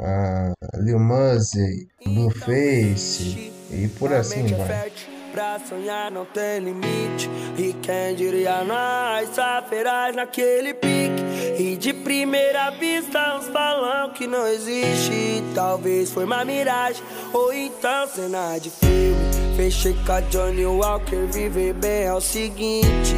uh, 0.00 0.82
Lil 0.82 0.98
Muzzy, 0.98 1.86
Blueface 2.04 3.52
e 3.70 3.86
por 3.98 4.12
assim 4.12 4.44
vai. 4.46 4.90
Pra 5.32 5.58
sonhar 5.58 6.10
não 6.10 6.26
tem 6.26 6.60
limite. 6.60 7.30
E 7.56 7.72
quem 7.74 8.14
diria 8.14 8.62
nós 8.64 9.30
Saferás 9.30 10.14
naquele 10.14 10.74
pique. 10.74 11.22
E 11.58 11.76
de 11.76 11.92
primeira 11.92 12.70
vista 12.70 13.36
uns 13.36 13.48
balão 13.48 14.10
que 14.10 14.26
não 14.26 14.46
existe. 14.46 15.42
Talvez 15.54 16.12
foi 16.12 16.24
uma 16.24 16.44
miragem 16.44 17.02
Ou 17.32 17.52
então 17.52 18.06
cena 18.08 18.58
de 18.58 18.68
filme. 18.68 19.56
Fechei 19.56 19.96
com 20.06 20.12
a 20.12 20.20
Johnny 20.20 20.66
Walker 20.66 21.26
Viver 21.30 21.72
bem 21.74 22.04
é 22.04 22.12
o 22.12 22.20
seguinte. 22.20 23.16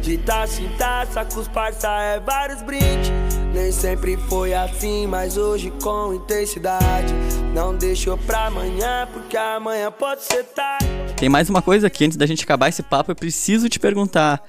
De 0.00 0.18
taça 0.18 0.60
em 0.60 0.68
taça 0.76 1.24
com 1.24 1.40
os 1.40 1.48
parça 1.48 1.88
é 1.88 2.18
vários 2.18 2.60
brindes 2.62 3.10
nem 3.52 3.72
sempre 3.72 4.16
foi 4.16 4.54
assim, 4.54 5.06
mas 5.06 5.36
hoje 5.36 5.72
com 5.82 6.14
intensidade. 6.14 7.12
Não 7.52 7.74
deixou 7.74 8.16
pra 8.16 8.46
amanhã, 8.46 9.08
porque 9.12 9.36
amanhã 9.36 9.90
pode 9.90 10.22
ser 10.22 10.44
tarde. 10.44 10.89
Tem 11.20 11.28
mais 11.28 11.50
uma 11.50 11.60
coisa 11.60 11.90
que 11.90 12.02
antes 12.02 12.16
da 12.16 12.24
gente 12.24 12.44
acabar 12.44 12.70
esse 12.70 12.82
papo, 12.82 13.10
eu 13.10 13.14
preciso 13.14 13.68
te 13.68 13.78
perguntar. 13.78 14.42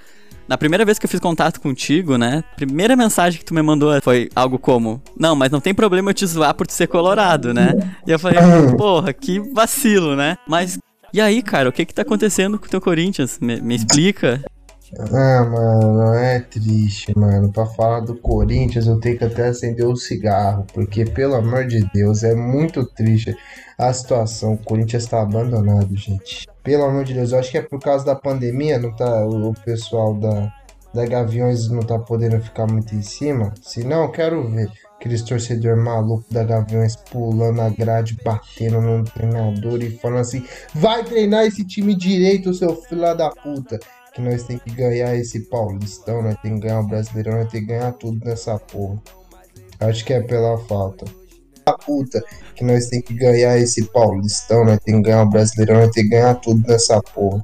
Na 0.47 0.57
primeira 0.57 0.85
vez 0.85 0.97
que 0.97 1.05
eu 1.05 1.09
fiz 1.09 1.19
contato 1.19 1.59
contigo, 1.59 2.17
né? 2.17 2.45
Primeira 2.55 2.95
mensagem 2.95 3.37
que 3.37 3.43
tu 3.43 3.53
me 3.53 3.61
mandou 3.61 4.01
foi 4.01 4.29
algo 4.33 4.57
como: 4.57 5.01
Não, 5.19 5.35
mas 5.35 5.51
não 5.51 5.59
tem 5.59 5.73
problema 5.73 6.11
eu 6.11 6.13
te 6.13 6.25
zoar 6.25 6.53
por 6.55 6.65
ser 6.71 6.87
colorado, 6.87 7.53
né? 7.53 7.73
E 8.07 8.11
eu 8.11 8.17
falei: 8.17 8.39
Porra, 8.77 9.11
que 9.11 9.37
vacilo, 9.53 10.15
né? 10.15 10.37
Mas 10.47 10.79
e 11.13 11.19
aí, 11.19 11.41
cara, 11.41 11.67
o 11.67 11.73
que 11.73 11.85
que 11.85 11.93
tá 11.93 12.03
acontecendo 12.03 12.57
com 12.57 12.67
o 12.67 12.69
teu 12.69 12.79
Corinthians? 12.79 13.37
Me, 13.41 13.59
me 13.59 13.75
explica. 13.75 14.41
Ah, 14.97 15.43
mano, 15.43 16.13
é 16.13 16.39
triste, 16.39 17.13
mano. 17.17 17.51
Pra 17.51 17.65
falar 17.65 17.99
do 17.99 18.15
Corinthians, 18.15 18.87
eu 18.87 18.97
tenho 18.97 19.17
que 19.17 19.25
até 19.25 19.49
acender 19.49 19.85
o 19.85 19.95
cigarro, 19.97 20.65
porque, 20.73 21.03
pelo 21.03 21.35
amor 21.35 21.67
de 21.67 21.81
Deus, 21.93 22.23
é 22.23 22.33
muito 22.33 22.85
triste 22.85 23.35
a 23.77 23.91
situação. 23.91 24.53
O 24.53 24.57
Corinthians 24.57 25.05
tá 25.05 25.21
abandonado, 25.21 25.93
gente. 25.97 26.50
Pelo 26.63 26.83
amor 26.83 27.03
de 27.03 27.13
Deus, 27.13 27.31
eu 27.31 27.39
acho 27.39 27.51
que 27.51 27.57
é 27.57 27.61
por 27.61 27.79
causa 27.79 28.05
da 28.05 28.15
pandemia, 28.15 28.77
não 28.77 28.95
tá, 28.95 29.25
o 29.25 29.53
pessoal 29.65 30.13
da, 30.13 30.53
da 30.93 31.05
Gaviões 31.05 31.69
não 31.69 31.81
tá 31.81 31.97
podendo 31.97 32.39
ficar 32.39 32.67
muito 32.67 32.93
em 32.93 33.01
cima. 33.01 33.53
Se 33.61 33.83
não, 33.83 34.11
quero 34.11 34.47
ver 34.47 34.69
aqueles 34.95 35.23
torcedor 35.23 35.75
maluco 35.75 36.25
da 36.31 36.43
Gaviões 36.43 36.95
pulando 36.95 37.61
a 37.61 37.69
grade, 37.69 38.17
batendo 38.23 38.79
no 38.79 39.03
treinador 39.03 39.81
e 39.81 39.89
falando 39.97 40.19
assim: 40.19 40.45
vai 40.75 41.03
treinar 41.03 41.45
esse 41.45 41.65
time 41.65 41.95
direito, 41.95 42.53
seu 42.53 42.75
filho 42.75 43.15
da 43.15 43.29
puta 43.29 43.79
que 44.13 44.21
nós 44.21 44.43
tem 44.43 44.57
que 44.57 44.71
ganhar 44.71 45.15
esse 45.15 45.39
Paulistão, 45.39 46.21
nós 46.21 46.35
tem 46.41 46.55
que 46.55 46.67
ganhar 46.67 46.81
o 46.81 46.87
Brasileirão, 46.87 47.37
nós 47.37 47.49
tem 47.49 47.61
que 47.61 47.67
ganhar 47.67 47.93
tudo 47.93 48.23
nessa 48.25 48.59
porra. 48.59 49.01
Acho 49.79 50.05
que 50.05 50.13
é 50.13 50.21
pela 50.21 50.57
falta. 50.57 51.05
A 51.71 51.77
puta, 51.77 52.23
que 52.55 52.63
nós 52.63 52.87
tem 52.87 53.01
que 53.01 53.13
ganhar 53.13 53.57
esse 53.57 53.83
Paulistão, 53.85 54.65
nós 54.65 54.79
tem 54.79 54.95
que 54.95 55.01
ganhar 55.01 55.23
o 55.23 55.29
Brasileirão, 55.29 55.81
nós 55.81 55.91
tem 55.91 56.03
que 56.03 56.09
ganhar 56.09 56.35
tudo 56.35 56.67
nessa 56.67 57.01
porra. 57.01 57.43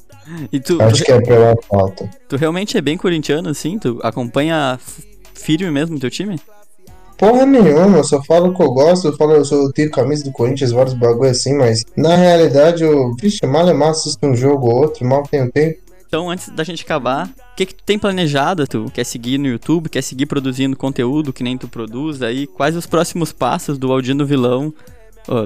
E 0.52 0.60
tu, 0.60 0.82
Acho 0.82 1.04
que 1.04 1.12
é 1.12 1.22
pela 1.22 1.56
falta. 1.70 2.10
Tu 2.28 2.36
realmente 2.36 2.78
é 2.78 2.82
bem 2.82 2.98
corintiano, 2.98 3.50
assim? 3.50 3.80
Tu 3.80 4.00
acompanha 4.04 4.80
firme 5.34 5.72
mesmo 5.72 5.96
o 5.96 6.00
teu 6.00 6.10
time? 6.10 6.40
Porra 7.18 7.48
nenhuma, 7.48 7.98
eu 7.98 8.04
só 8.04 8.22
falo 8.24 8.54
que 8.54 8.62
eu 8.62 8.72
gosto, 8.72 9.08
eu 9.08 9.18
falo, 9.18 9.34
eu, 9.34 9.44
sou, 9.44 9.64
eu 9.64 9.74
tenho 9.74 9.90
camisa 9.90 10.24
do 10.24 10.32
Corinthians, 10.32 10.72
vários 10.72 10.94
bagulho 10.94 11.32
assim, 11.32 11.56
mas 11.58 11.84
na 11.96 12.16
realidade 12.16 12.84
eu, 12.84 13.16
vixe, 13.20 13.44
mal 13.48 13.68
é 13.68 13.74
massa 13.74 14.16
um 14.22 14.36
jogo 14.36 14.68
ou 14.68 14.82
outro, 14.82 15.04
mal 15.04 15.24
tenho 15.24 15.52
tempo. 15.52 15.80
Então, 16.08 16.30
antes 16.30 16.48
da 16.50 16.64
gente 16.64 16.84
acabar, 16.84 17.28
o 17.28 17.56
que, 17.56 17.66
que 17.66 17.76
tu 17.76 17.84
tem 17.84 18.00
planejado? 18.00 18.66
Tu 18.66 18.86
quer 18.94 19.04
seguir 19.04 19.38
no 19.38 19.48
YouTube? 19.48 19.90
Quer 19.90 20.02
seguir 20.02 20.26
produzindo 20.26 20.78
conteúdo 20.78 21.34
que 21.34 21.44
nem 21.44 21.58
tu 21.58 21.68
produz? 21.68 22.22
Aí, 22.22 22.48
quais 22.48 22.78
os 22.78 22.86
próximos 22.86 23.34
passos 23.34 23.78
do 23.78 23.92
Aldino 23.92 24.26
Vilão, 24.26 24.74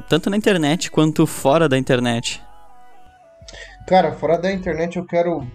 tanto 0.08 0.30
na 0.30 0.38
internet 0.38 0.92
quanto 0.92 1.26
fora 1.26 1.68
da 1.68 1.78
internet? 1.78 2.42
Cara, 3.88 4.12
fora 4.12 4.38
da 4.38 4.52
internet 4.52 4.98
eu 4.98 5.06
quero 5.06 5.48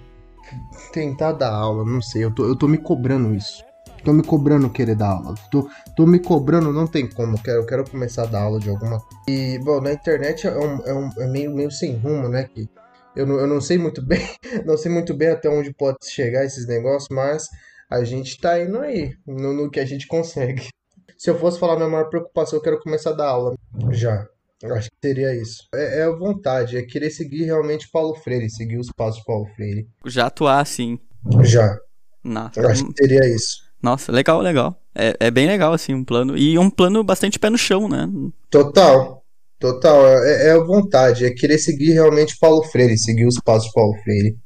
tentar 0.93 1.33
dar 1.33 1.53
aula, 1.53 1.85
não 1.85 2.03
sei, 2.03 2.25
eu 2.25 2.35
tô, 2.35 2.45
eu 2.45 2.57
tô 2.57 2.67
me 2.67 2.79
cobrando 2.79 3.33
isso. 3.35 3.65
Tô 4.05 4.13
me 4.13 4.23
cobrando 4.23 4.71
querer 4.71 4.95
dar 4.95 5.09
aula. 5.09 5.35
Tô, 5.51 5.69
tô 5.97 6.07
me 6.07 6.21
cobrando, 6.21 6.73
não 6.73 6.87
tem 6.87 7.09
como. 7.09 7.41
Quero, 7.43 7.63
eu 7.63 7.67
quero 7.67 7.91
começar 7.91 8.23
a 8.23 8.27
dar 8.27 8.43
aula 8.43 8.61
de 8.61 8.71
alguma 8.71 9.03
E, 9.27 9.59
bom, 9.65 9.81
na 9.81 9.93
internet 9.93 10.47
é, 10.47 10.57
um, 10.57 10.87
é, 10.87 10.95
um, 10.95 11.11
é 11.19 11.27
meio, 11.27 11.53
meio 11.53 11.73
sem 11.73 11.97
rumo, 11.97 12.29
né? 12.29 12.45
Que 12.45 12.69
eu 13.17 13.27
não, 13.27 13.41
eu 13.41 13.47
não 13.47 13.61
sei 13.61 13.79
muito 13.79 14.05
bem, 14.05 14.21
não 14.65 14.77
sei 14.77 14.91
muito 14.91 15.15
bem 15.15 15.29
até 15.29 15.49
onde 15.49 15.73
pode 15.73 15.99
chegar 16.05 16.45
esses 16.45 16.67
negócios, 16.67 17.09
mas 17.11 17.49
a 17.91 18.05
gente 18.05 18.39
tá 18.39 18.61
indo 18.61 18.79
aí, 18.79 19.17
no, 19.27 19.53
no 19.53 19.71
que 19.71 19.81
a 19.81 19.87
gente 19.87 20.07
consegue. 20.07 20.69
Se 21.17 21.31
eu 21.31 21.39
fosse 21.39 21.59
falar 21.59 21.77
minha 21.77 21.89
maior 21.89 22.11
preocupação, 22.11 22.59
eu 22.59 22.63
quero 22.63 22.79
começar 22.79 23.11
a 23.11 23.15
dar 23.15 23.29
aula. 23.29 23.55
Já. 23.91 24.27
Acho 24.65 24.91
que 24.91 24.97
seria 25.03 25.35
isso. 25.35 25.67
É, 25.75 26.01
é 26.01 26.03
a 26.05 26.11
vontade, 26.11 26.77
é 26.77 26.83
querer 26.83 27.11
seguir 27.11 27.45
realmente 27.45 27.89
Paulo 27.91 28.15
Freire, 28.15 28.51
seguir 28.51 28.79
os 28.79 28.91
passos 28.95 29.21
de 29.21 29.25
Paulo 29.25 29.47
Freire. 29.55 29.89
Já 30.05 30.27
atuar 30.27 30.61
assim. 30.61 30.99
Já. 31.43 31.79
Nossa. 32.23 32.67
Acho 32.67 32.87
que 32.87 32.93
seria 32.99 33.27
isso. 33.27 33.65
Nossa, 33.83 34.11
legal, 34.11 34.41
legal. 34.41 34.79
É, 34.95 35.17
é 35.21 35.31
bem 35.31 35.47
legal, 35.47 35.73
assim, 35.73 35.95
um 35.95 36.05
plano. 36.05 36.37
E 36.37 36.59
um 36.59 36.69
plano 36.69 37.05
bastante 37.05 37.39
pé 37.39 37.49
no 37.49 37.59
chão, 37.59 37.89
né? 37.89 38.09
Total. 38.51 39.23
Total, 39.59 40.07
é, 40.25 40.51
é 40.51 40.59
vontade, 40.59 41.25
é 41.25 41.31
querer 41.31 41.59
seguir 41.59 41.93
realmente 41.93 42.37
Paulo 42.39 42.63
Freire, 42.65 42.99
seguir 42.99 43.27
os 43.27 43.39
passos 43.41 43.69
de 43.69 43.73
Paulo 43.75 43.95
Freire. 44.03 44.37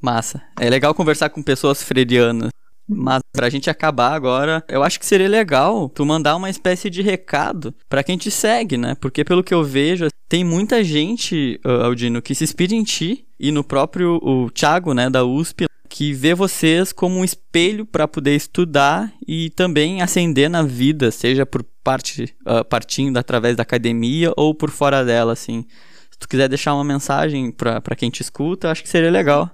Massa. 0.00 0.40
É 0.60 0.70
legal 0.70 0.94
conversar 0.94 1.30
com 1.30 1.42
pessoas 1.42 1.82
freirianas. 1.82 2.50
Mas 2.88 3.20
pra 3.32 3.50
gente 3.50 3.68
acabar 3.68 4.12
agora, 4.12 4.64
eu 4.66 4.82
acho 4.82 4.98
que 4.98 5.04
seria 5.04 5.28
legal 5.28 5.90
tu 5.90 6.06
mandar 6.06 6.36
uma 6.36 6.48
espécie 6.48 6.88
de 6.88 7.02
recado 7.02 7.74
para 7.86 8.02
quem 8.02 8.16
te 8.16 8.30
segue, 8.30 8.78
né? 8.78 8.96
Porque 8.98 9.24
pelo 9.24 9.44
que 9.44 9.52
eu 9.52 9.62
vejo, 9.62 10.08
tem 10.26 10.42
muita 10.42 10.82
gente, 10.82 11.60
Aldino, 11.62 12.22
que 12.22 12.34
se 12.34 12.44
inspira 12.44 12.74
em 12.74 12.82
ti 12.82 13.26
e 13.38 13.52
no 13.52 13.62
próprio 13.62 14.18
o 14.22 14.50
Thiago, 14.50 14.94
né, 14.94 15.10
da 15.10 15.22
USP, 15.22 15.66
que 15.88 16.12
vê 16.12 16.34
vocês 16.34 16.92
como 16.92 17.18
um 17.18 17.24
espelho 17.24 17.84
para 17.84 18.08
poder 18.08 18.34
estudar 18.34 19.12
e 19.26 19.50
também 19.50 20.00
ascender 20.00 20.48
na 20.48 20.62
vida, 20.62 21.10
seja 21.10 21.44
por 21.44 21.64
parte 21.88 22.36
uh, 22.46 22.62
partindo 22.66 23.16
através 23.16 23.56
da 23.56 23.62
academia 23.62 24.30
ou 24.36 24.54
por 24.54 24.68
fora 24.68 25.02
dela, 25.02 25.32
assim. 25.32 25.64
Se 26.10 26.18
tu 26.18 26.28
quiser 26.28 26.46
deixar 26.46 26.74
uma 26.74 26.84
mensagem 26.84 27.50
para 27.50 27.96
quem 27.96 28.10
te 28.10 28.20
escuta, 28.20 28.70
acho 28.70 28.82
que 28.82 28.90
seria 28.90 29.10
legal. 29.10 29.50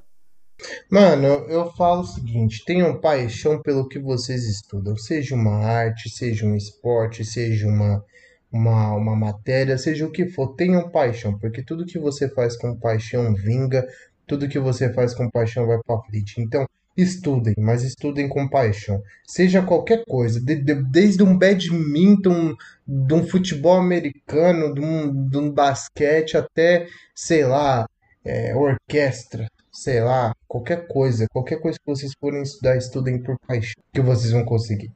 Mano, 0.91 1.27
eu 1.49 1.71
falo 1.75 2.01
o 2.01 2.07
seguinte: 2.07 2.65
tenham 2.67 3.01
paixão 3.01 3.63
pelo 3.63 3.87
que 3.87 4.01
vocês 4.01 4.49
estudam, 4.49 4.97
seja 4.97 5.37
uma 5.37 5.65
arte, 5.65 6.11
seja 6.11 6.45
um 6.45 6.57
esporte, 6.57 7.25
seja 7.25 7.69
uma, 7.69 8.05
uma, 8.51 8.95
uma 8.95 9.15
matéria, 9.15 9.79
seja 9.79 10.05
o 10.05 10.11
que 10.11 10.27
for, 10.27 10.57
tenham 10.57 10.91
paixão, 10.91 11.39
porque 11.39 11.63
tudo 11.63 11.87
que 11.87 12.01
você 12.01 12.29
faz 12.29 12.57
com 12.57 12.77
paixão 12.77 13.33
vinga, 13.33 13.87
tudo 14.27 14.49
que 14.49 14.59
você 14.59 14.93
faz 14.93 15.15
com 15.15 15.31
paixão 15.31 15.69
vai 15.69 15.79
para 15.87 16.03
frente. 16.03 16.41
Então, 16.41 16.67
estudem, 16.97 17.55
mas 17.59 17.83
estudem 17.83 18.29
com 18.29 18.49
paixão. 18.49 19.03
Seja 19.27 19.63
qualquer 19.63 20.05
coisa, 20.05 20.41
de, 20.41 20.57
de, 20.57 20.75
desde 20.75 21.23
um 21.23 21.37
badminton, 21.37 22.55
de 22.87 23.15
um 23.15 23.27
futebol 23.27 23.77
americano, 23.79 24.75
de 24.75 24.81
um, 24.81 25.29
de 25.29 25.37
um 25.37 25.51
basquete, 25.51 26.37
até, 26.37 26.87
sei 27.15 27.45
lá, 27.45 27.89
é, 28.25 28.55
orquestra, 28.55 29.49
sei 29.73 30.01
lá, 30.01 30.35
qualquer 30.47 30.87
coisa, 30.87 31.27
qualquer 31.33 31.61
coisa 31.61 31.79
que 31.79 31.87
vocês 31.87 32.13
forem 32.19 32.43
estudar, 32.43 32.77
estudem 32.77 33.23
por 33.23 33.37
paixão, 33.47 33.83
que 33.93 34.01
vocês 34.01 34.33
vão 34.33 34.45
conseguir. 34.45 34.91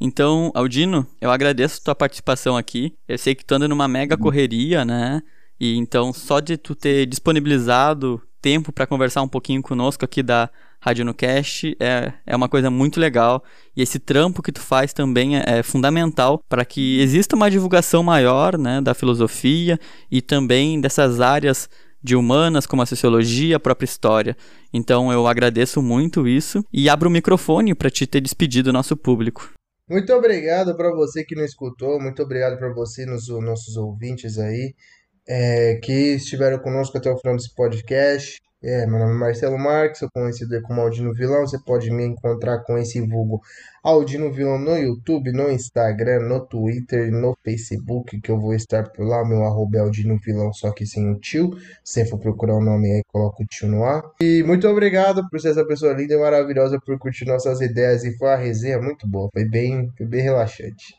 Então, 0.00 0.50
Aldino, 0.52 1.06
eu 1.20 1.30
agradeço 1.30 1.82
tua 1.82 1.94
participação 1.94 2.56
aqui. 2.56 2.96
Eu 3.06 3.16
sei 3.16 3.36
que 3.36 3.44
tu 3.44 3.54
anda 3.54 3.68
numa 3.68 3.86
mega 3.86 4.18
correria, 4.18 4.84
né? 4.84 5.22
E 5.60 5.76
então, 5.76 6.12
só 6.12 6.40
de 6.40 6.56
tu 6.56 6.74
ter 6.74 7.06
disponibilizado 7.06 8.20
tempo 8.42 8.72
para 8.72 8.86
conversar 8.86 9.22
um 9.22 9.28
pouquinho 9.28 9.62
conosco 9.62 10.04
aqui 10.04 10.22
da 10.22 10.50
Rádio 10.80 11.04
no 11.04 11.14
Cast 11.14 11.76
é, 11.78 12.12
é 12.26 12.34
uma 12.34 12.48
coisa 12.48 12.68
muito 12.68 12.98
legal. 12.98 13.44
E 13.76 13.80
esse 13.80 14.00
trampo 14.00 14.42
que 14.42 14.50
tu 14.50 14.60
faz 14.60 14.92
também 14.92 15.38
é, 15.38 15.44
é 15.46 15.62
fundamental 15.62 16.42
para 16.48 16.64
que 16.64 17.00
exista 17.00 17.36
uma 17.36 17.48
divulgação 17.48 18.02
maior 18.02 18.58
né, 18.58 18.80
da 18.80 18.92
filosofia 18.92 19.78
e 20.10 20.20
também 20.20 20.80
dessas 20.80 21.20
áreas 21.20 21.70
de 22.02 22.16
humanas, 22.16 22.66
como 22.66 22.82
a 22.82 22.86
sociologia, 22.86 23.56
a 23.56 23.60
própria 23.60 23.84
história. 23.84 24.36
Então 24.72 25.12
eu 25.12 25.28
agradeço 25.28 25.80
muito 25.80 26.26
isso 26.26 26.64
e 26.72 26.88
abro 26.88 27.08
o 27.08 27.12
microfone 27.12 27.76
para 27.76 27.88
te 27.88 28.04
ter 28.04 28.20
despedido 28.20 28.70
do 28.70 28.72
nosso 28.72 28.96
público. 28.96 29.52
Muito 29.88 30.12
obrigado 30.12 30.76
para 30.76 30.90
você 30.90 31.24
que 31.24 31.36
não 31.36 31.44
escutou, 31.44 32.00
muito 32.00 32.22
obrigado 32.22 32.58
para 32.58 32.72
você, 32.72 33.04
nos 33.04 33.28
nossos 33.28 33.76
ouvintes 33.76 34.38
aí, 34.38 34.74
é, 35.28 35.76
que 35.82 36.14
estiveram 36.14 36.58
conosco 36.58 36.98
até 36.98 37.10
o 37.10 37.18
final 37.18 37.36
desse 37.36 37.54
podcast. 37.54 38.40
É, 38.64 38.86
meu 38.86 39.00
nome 39.00 39.14
é 39.14 39.18
Marcelo 39.18 39.58
Marques, 39.58 39.98
sou 39.98 40.08
conhecido 40.14 40.62
como 40.62 40.80
Aldino 40.80 41.12
Vilão. 41.12 41.40
Você 41.40 41.58
pode 41.64 41.90
me 41.90 42.04
encontrar 42.04 42.62
com 42.62 42.78
esse 42.78 43.00
vulgo 43.00 43.40
Aldino 43.82 44.32
Vilão 44.32 44.56
no 44.56 44.76
YouTube, 44.76 45.32
no 45.32 45.50
Instagram, 45.50 46.20
no 46.28 46.46
Twitter, 46.46 47.10
no 47.10 47.36
Facebook, 47.42 48.20
que 48.20 48.30
eu 48.30 48.40
vou 48.40 48.54
estar 48.54 48.88
por 48.92 49.04
lá. 49.04 49.26
Meu 49.28 49.42
arroba 49.42 49.78
é 49.78 49.80
Aldino 49.80 50.16
Vilão, 50.24 50.52
só 50.52 50.70
que 50.70 50.86
sem 50.86 51.10
o 51.10 51.18
tio. 51.18 51.50
Se 51.82 52.04
for 52.04 52.20
procurar 52.20 52.54
o 52.54 52.64
nome 52.64 52.88
aí, 52.92 53.02
coloca 53.08 53.42
o 53.42 53.46
tio 53.46 53.66
no 53.66 53.82
ar. 53.82 54.00
E 54.20 54.44
muito 54.44 54.68
obrigado 54.68 55.28
por 55.28 55.40
ser 55.40 55.50
essa 55.50 55.66
pessoa 55.66 55.92
linda 55.92 56.14
e 56.14 56.18
maravilhosa, 56.18 56.78
por 56.86 56.96
curtir 57.00 57.24
nossas 57.24 57.60
ideias. 57.60 58.04
E 58.04 58.16
foi 58.16 58.28
uma 58.28 58.36
resenha 58.36 58.80
muito 58.80 59.08
boa, 59.08 59.28
foi 59.32 59.44
bem, 59.44 59.90
foi 59.98 60.06
bem 60.06 60.22
relaxante. 60.22 60.94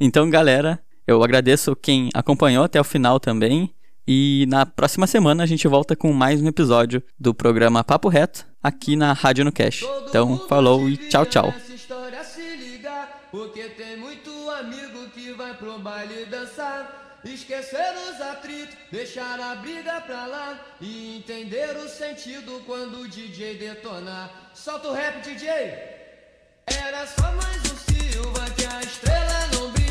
Então, 0.00 0.30
galera, 0.30 0.80
eu 1.06 1.22
agradeço 1.22 1.74
quem 1.74 2.08
acompanhou 2.14 2.64
até 2.64 2.80
o 2.80 2.84
final 2.84 3.18
também. 3.18 3.74
E 4.06 4.46
na 4.48 4.66
próxima 4.66 5.06
semana 5.06 5.44
a 5.44 5.46
gente 5.46 5.68
volta 5.68 5.94
com 5.94 6.12
mais 6.12 6.42
um 6.42 6.48
episódio 6.48 7.02
do 7.18 7.32
programa 7.32 7.84
Papo 7.84 8.08
Reto 8.08 8.44
aqui 8.62 8.96
na 8.96 9.12
Rádio 9.12 9.44
no 9.44 9.52
Cash. 9.52 9.84
Então, 10.08 10.38
falou 10.48 10.88
e 10.88 10.96
tchau, 10.96 11.24
tchau. 11.26 11.54
Porque 13.30 13.62
tem 13.62 13.96
muito 13.96 14.30
amigo 14.50 15.08
que 15.14 15.32
vai 15.32 15.54
pro 15.54 15.78
baile 15.78 16.26
dançar. 16.26 17.20
Esquecer 17.24 17.94
os 18.10 18.20
atritos, 18.20 18.76
deixar 18.90 19.38
a 19.40 19.54
briga 19.54 20.00
pra 20.00 20.26
lá 20.26 20.60
e 20.80 21.16
entender 21.18 21.76
o 21.76 21.88
sentido 21.88 22.60
quando 22.66 23.00
o 23.00 23.08
DJ 23.08 23.56
detonar. 23.58 24.50
Solta 24.52 24.88
o 24.88 24.92
rap, 24.92 25.22
DJ! 25.22 25.48
Era 26.66 27.06
só 27.06 27.32
mais 27.32 27.62
um 27.72 27.76
Silva 27.76 28.50
que 28.56 28.64
a 28.64 28.80
estrela 28.80 29.46
não 29.54 29.70
brilha. 29.70 29.81